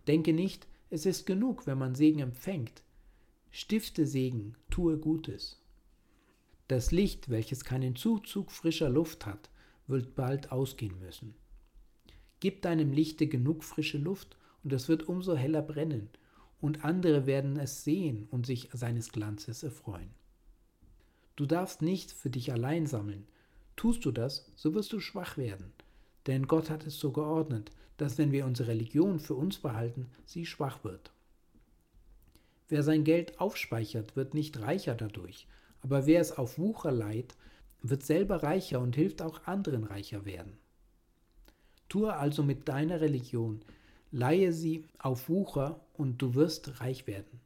Denke 0.08 0.34
nicht, 0.34 0.68
es 0.90 1.06
ist 1.06 1.26
genug, 1.26 1.68
wenn 1.68 1.78
man 1.78 1.96
Segen 1.96 2.20
empfängt. 2.20 2.84
Stifte 3.52 4.06
Segen, 4.06 4.56
tue 4.70 4.98
Gutes. 4.98 5.62
Das 6.68 6.92
Licht, 6.92 7.30
welches 7.30 7.64
keinen 7.64 7.96
Zuzug 7.96 8.52
frischer 8.52 8.90
Luft 8.90 9.26
hat, 9.26 9.50
wird 9.88 10.16
bald 10.16 10.52
ausgehen 10.52 11.00
müssen. 11.00 11.34
Gib 12.40 12.62
deinem 12.62 12.94
Lichte 12.94 13.28
genug 13.28 13.64
frische 13.64 13.98
Luft, 13.98 14.38
und 14.64 14.74
es 14.74 14.90
wird 14.90 15.08
umso 15.08 15.36
heller 15.36 15.62
brennen, 15.62 16.10
und 16.62 16.84
andere 16.84 17.26
werden 17.26 17.58
es 17.58 17.84
sehen 17.84 18.28
und 18.30 18.46
sich 18.46 18.70
seines 18.74 19.12
Glanzes 19.12 19.64
erfreuen. 19.64 20.10
Du 21.36 21.46
darfst 21.46 21.82
nicht 21.82 22.12
für 22.12 22.30
dich 22.30 22.52
allein 22.52 22.86
sammeln. 22.86 23.26
Tust 23.78 24.04
du 24.04 24.12
das, 24.12 24.52
so 24.56 24.74
wirst 24.74 24.92
du 24.92 25.00
schwach 25.00 25.38
werden. 25.38 25.72
Denn 26.30 26.46
Gott 26.46 26.70
hat 26.70 26.86
es 26.86 27.00
so 27.00 27.12
geordnet, 27.12 27.72
dass 27.98 28.20
wenn 28.20 28.32
wir 28.32 28.46
unsere 28.46 28.70
Religion 28.70 29.18
für 29.18 29.34
uns 29.34 29.58
behalten, 29.58 30.12
sie 30.26 30.46
schwach 30.46 30.84
wird. 30.84 31.12
Wer 32.68 32.84
sein 32.84 33.04
Geld 33.04 33.40
aufspeichert, 33.40 34.16
wird 34.16 34.36
nicht 34.36 34.62
reicher 34.62 34.94
dadurch, 34.94 35.48
aber 35.82 36.06
wer 36.06 36.22
es 36.22 36.38
auf 36.38 36.60
Wucher 36.60 36.92
leiht, 36.92 37.36
wird 37.82 38.04
selber 38.04 38.44
reicher 38.44 38.80
und 38.80 38.96
hilft 38.96 39.24
auch 39.24 39.48
anderen 39.48 39.86
reicher 39.86 40.24
werden. 40.24 40.60
Tue 41.88 42.14
also 42.14 42.44
mit 42.44 42.68
deiner 42.68 43.02
Religion, 43.02 43.62
leihe 44.12 44.54
sie 44.54 44.86
auf 45.00 45.30
Wucher 45.30 45.80
und 45.94 46.22
du 46.22 46.36
wirst 46.36 46.80
reich 46.80 47.08
werden. 47.08 47.40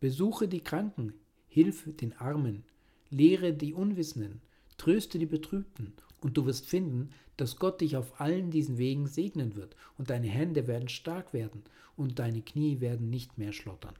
Besuche 0.00 0.48
die 0.48 0.60
Kranken, 0.60 1.14
hilf 1.48 1.88
den 1.96 2.14
Armen, 2.18 2.62
lehre 3.08 3.54
die 3.54 3.72
Unwissenden, 3.72 4.42
tröste 4.76 5.18
die 5.18 5.24
Betrübten, 5.24 5.94
und 6.20 6.36
du 6.36 6.46
wirst 6.46 6.66
finden, 6.66 7.10
dass 7.36 7.56
Gott 7.56 7.80
dich 7.80 7.96
auf 7.96 8.20
allen 8.20 8.50
diesen 8.50 8.78
Wegen 8.78 9.06
segnen 9.06 9.56
wird, 9.56 9.76
und 9.96 10.10
deine 10.10 10.28
Hände 10.28 10.66
werden 10.66 10.88
stark 10.88 11.32
werden, 11.32 11.62
und 11.96 12.18
deine 12.18 12.42
Knie 12.42 12.80
werden 12.80 13.10
nicht 13.10 13.38
mehr 13.38 13.52
schlottern. 13.52 13.94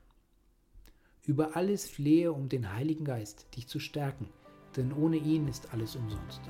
Über 1.24 1.56
alles 1.56 1.88
flehe 1.88 2.32
um 2.32 2.48
den 2.48 2.72
Heiligen 2.72 3.04
Geist, 3.04 3.46
dich 3.56 3.66
zu 3.68 3.78
stärken, 3.78 4.28
denn 4.76 4.92
ohne 4.92 5.16
ihn 5.16 5.48
ist 5.48 5.72
alles 5.72 5.96
umsonst. 5.96 6.40